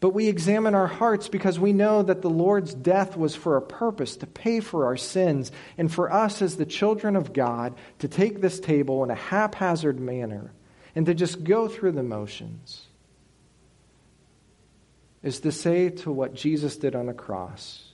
But 0.00 0.10
we 0.10 0.28
examine 0.28 0.76
our 0.76 0.86
hearts 0.86 1.28
because 1.28 1.58
we 1.58 1.72
know 1.72 2.02
that 2.02 2.22
the 2.22 2.30
Lord's 2.30 2.72
death 2.72 3.16
was 3.16 3.34
for 3.34 3.56
a 3.56 3.62
purpose, 3.62 4.16
to 4.18 4.26
pay 4.26 4.60
for 4.60 4.84
our 4.86 4.96
sins, 4.96 5.50
and 5.76 5.92
for 5.92 6.12
us 6.12 6.40
as 6.40 6.56
the 6.56 6.66
children 6.66 7.16
of 7.16 7.32
God 7.32 7.74
to 7.98 8.06
take 8.06 8.40
this 8.40 8.60
table 8.60 9.02
in 9.02 9.10
a 9.10 9.16
haphazard 9.16 9.98
manner 9.98 10.52
and 10.94 11.06
to 11.06 11.14
just 11.14 11.42
go 11.42 11.66
through 11.66 11.92
the 11.92 12.02
motions 12.02 12.86
is 15.22 15.40
to 15.40 15.50
say 15.50 15.90
to 15.90 16.12
what 16.12 16.34
Jesus 16.34 16.76
did 16.76 16.94
on 16.94 17.06
the 17.06 17.14
cross 17.14 17.84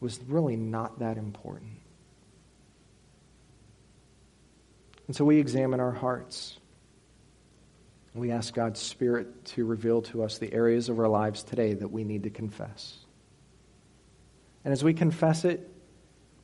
was 0.00 0.20
really 0.28 0.56
not 0.56 1.00
that 1.00 1.18
important. 1.18 1.72
And 5.08 5.16
so 5.16 5.24
we 5.24 5.38
examine 5.38 5.80
our 5.80 5.90
hearts. 5.90 6.59
We 8.14 8.32
ask 8.32 8.52
God's 8.52 8.80
Spirit 8.80 9.44
to 9.46 9.64
reveal 9.64 10.02
to 10.02 10.24
us 10.24 10.38
the 10.38 10.52
areas 10.52 10.88
of 10.88 10.98
our 10.98 11.08
lives 11.08 11.42
today 11.42 11.74
that 11.74 11.92
we 11.92 12.02
need 12.02 12.24
to 12.24 12.30
confess. 12.30 12.96
And 14.64 14.72
as 14.72 14.82
we 14.82 14.94
confess 14.94 15.44
it, 15.44 15.70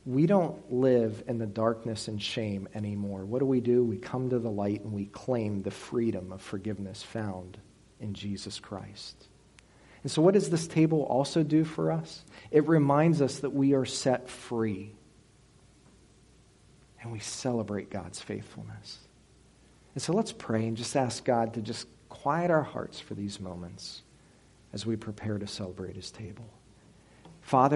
we 0.05 0.25
don't 0.25 0.71
live 0.73 1.23
in 1.27 1.37
the 1.37 1.45
darkness 1.45 2.07
and 2.07 2.21
shame 2.21 2.69
anymore. 2.73 3.25
What 3.25 3.39
do 3.39 3.45
we 3.45 3.59
do? 3.59 3.83
We 3.83 3.97
come 3.97 4.29
to 4.29 4.39
the 4.39 4.49
light 4.49 4.81
and 4.81 4.93
we 4.93 5.07
claim 5.07 5.61
the 5.61 5.71
freedom 5.71 6.31
of 6.31 6.41
forgiveness 6.41 7.03
found 7.03 7.57
in 7.99 8.13
Jesus 8.13 8.59
Christ. 8.59 9.27
And 10.03 10.11
so, 10.11 10.21
what 10.21 10.35
does 10.35 10.49
this 10.49 10.67
table 10.67 11.03
also 11.03 11.43
do 11.43 11.65
for 11.65 11.91
us? 11.91 12.23
It 12.51 12.69
reminds 12.69 13.21
us 13.21 13.39
that 13.39 13.49
we 13.49 13.73
are 13.73 13.83
set 13.83 14.29
free. 14.29 14.93
And 17.01 17.11
we 17.11 17.19
celebrate 17.19 17.89
God's 17.89 18.21
faithfulness. 18.21 18.99
And 19.97 20.01
so, 20.03 20.13
let's 20.13 20.31
pray 20.31 20.67
and 20.67 20.77
just 20.77 20.95
ask 20.95 21.25
God 21.25 21.55
to 21.55 21.61
just 21.63 21.87
quiet 22.07 22.51
our 22.51 22.61
hearts 22.61 22.99
for 22.99 23.15
these 23.15 23.39
moments 23.39 24.03
as 24.71 24.85
we 24.85 24.95
prepare 24.95 25.39
to 25.39 25.47
celebrate 25.47 25.95
his 25.95 26.11
table. 26.11 26.45
Father, 27.41 27.75